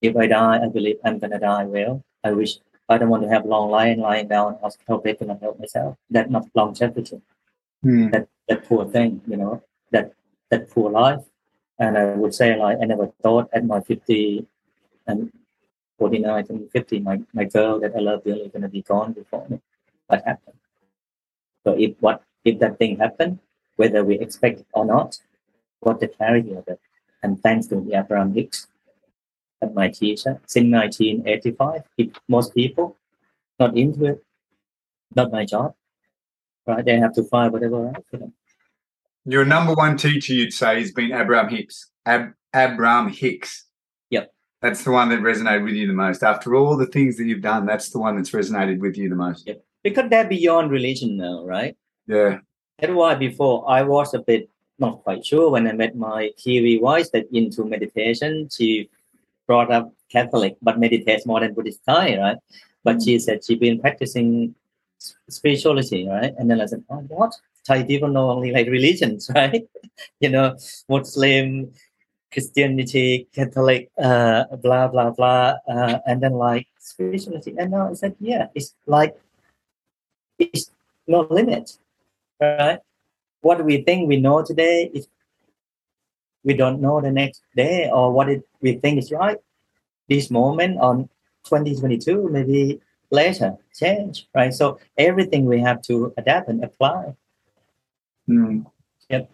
[0.00, 2.02] If I die, I believe I'm gonna die well.
[2.24, 2.52] I wish
[2.88, 5.60] I don't want to have long life lying down in hospital bed and not help
[5.60, 5.98] myself.
[6.08, 7.20] That's not longevity
[7.82, 8.10] Hmm.
[8.10, 10.12] that that poor thing, you know, that
[10.50, 11.24] that poor life.
[11.78, 14.46] And I would say like I never thought at my fifty
[15.06, 15.32] and
[15.98, 19.46] forty nine and fifty, my, my girl that I love dearly gonna be gone before
[19.48, 19.60] me.
[20.08, 20.56] What happened?
[21.64, 23.38] So if what if that thing happened,
[23.76, 25.18] whether we expect it or not,
[25.80, 26.80] what the clarity of it.
[27.22, 28.66] And thanks to the Abraham Hicks
[29.62, 32.96] at my teacher since nineteen eighty five, if most people
[33.58, 34.24] not into it,
[35.14, 35.74] not my job.
[36.66, 36.84] Right?
[36.84, 38.32] They have to find whatever else for them.
[39.24, 41.90] Your number one teacher, you'd say, has been Abraham Hicks.
[42.06, 43.66] Ab- Abraham Hicks.
[44.10, 44.32] Yep.
[44.62, 46.22] That's the one that resonated with you the most.
[46.22, 49.16] After all the things that you've done, that's the one that's resonated with you the
[49.16, 49.46] most.
[49.46, 49.64] Yep.
[49.82, 51.76] Because they're beyond religion now, right?
[52.06, 52.38] Yeah.
[52.78, 54.48] That's why before I was a bit
[54.80, 58.48] not quite sure when I met my Kiwi wife that into meditation.
[58.50, 58.88] She
[59.46, 62.38] brought up Catholic, but meditates more than Buddhist Thai, right?
[62.82, 63.02] But hmm.
[63.02, 64.54] she said she'd been practicing
[65.28, 66.34] spirituality, right?
[66.38, 67.34] And then I said, oh, what?
[67.66, 69.66] Thai people know only like religions, right?
[70.20, 70.56] you know,
[70.88, 71.72] Muslim,
[72.32, 75.56] Christianity, Catholic, uh, blah, blah, blah.
[75.68, 77.54] Uh, and then like spirituality.
[77.58, 79.16] And now I said, yeah, it's like,
[80.38, 80.70] it's
[81.06, 81.76] no limit,
[82.40, 82.78] right?
[83.42, 85.08] What we think we know today is
[86.44, 89.38] we don't know the next day or what it, we think is right.
[90.08, 91.08] This moment on
[91.44, 92.80] 2022, maybe
[93.10, 94.52] later change, right?
[94.52, 97.14] So everything we have to adapt and apply.
[98.26, 98.62] Hmm.
[99.08, 99.30] Yep.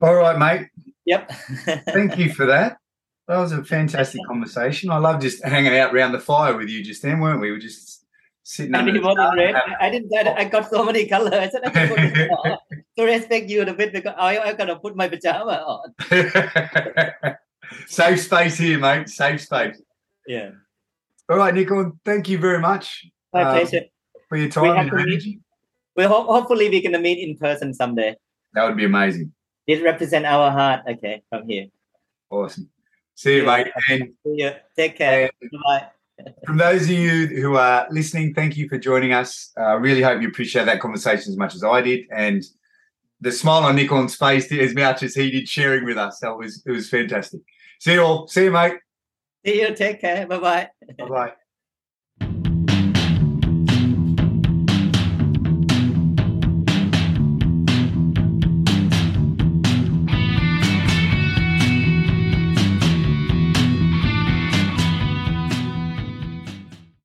[0.00, 0.68] All right, mate.
[1.06, 1.32] Yep.
[1.86, 2.78] Thank you for that.
[3.26, 4.90] That was a fantastic conversation.
[4.90, 7.48] I love just hanging out around the fire with you just then, weren't we?
[7.48, 8.06] We were just
[8.42, 9.54] sitting I didn't want red.
[9.54, 10.10] I didn't.
[10.14, 11.34] I, got so many colors.
[11.34, 12.58] I said I can on
[12.96, 15.94] to respect you a bit because I I gotta put my pajama on.
[17.86, 19.10] Safe space here, mate.
[19.10, 19.82] Safe space.
[20.26, 20.52] Yeah,
[21.28, 21.98] All right, Nikorn.
[22.04, 23.84] Thank you very much my Um, pleasure.
[24.28, 25.40] for your time have and to meet- energy.
[25.96, 28.16] Well, ho- hopefully we can meet in person someday.
[28.54, 29.32] That would be amazing.
[29.66, 30.82] It represent our heart.
[30.88, 31.66] Okay, from here.
[32.30, 32.70] Awesome.
[33.14, 33.56] See you, Yeah.
[33.56, 33.66] mate.
[33.90, 34.52] And See you.
[34.76, 35.30] Take care.
[35.64, 35.88] Bye.
[36.46, 39.52] from those of you who are listening, thank you for joining us.
[39.56, 42.06] I really hope you appreciate that conversation as much as I did.
[42.10, 42.42] And
[43.20, 46.20] the smile on Nikorn's face as much as he did sharing with us.
[46.20, 47.40] That was it was fantastic.
[47.80, 48.28] See you all.
[48.28, 48.74] See you, mate.
[49.44, 49.74] See you.
[49.74, 50.26] Take care.
[50.26, 50.70] Bye bye.
[50.98, 51.32] Bye bye.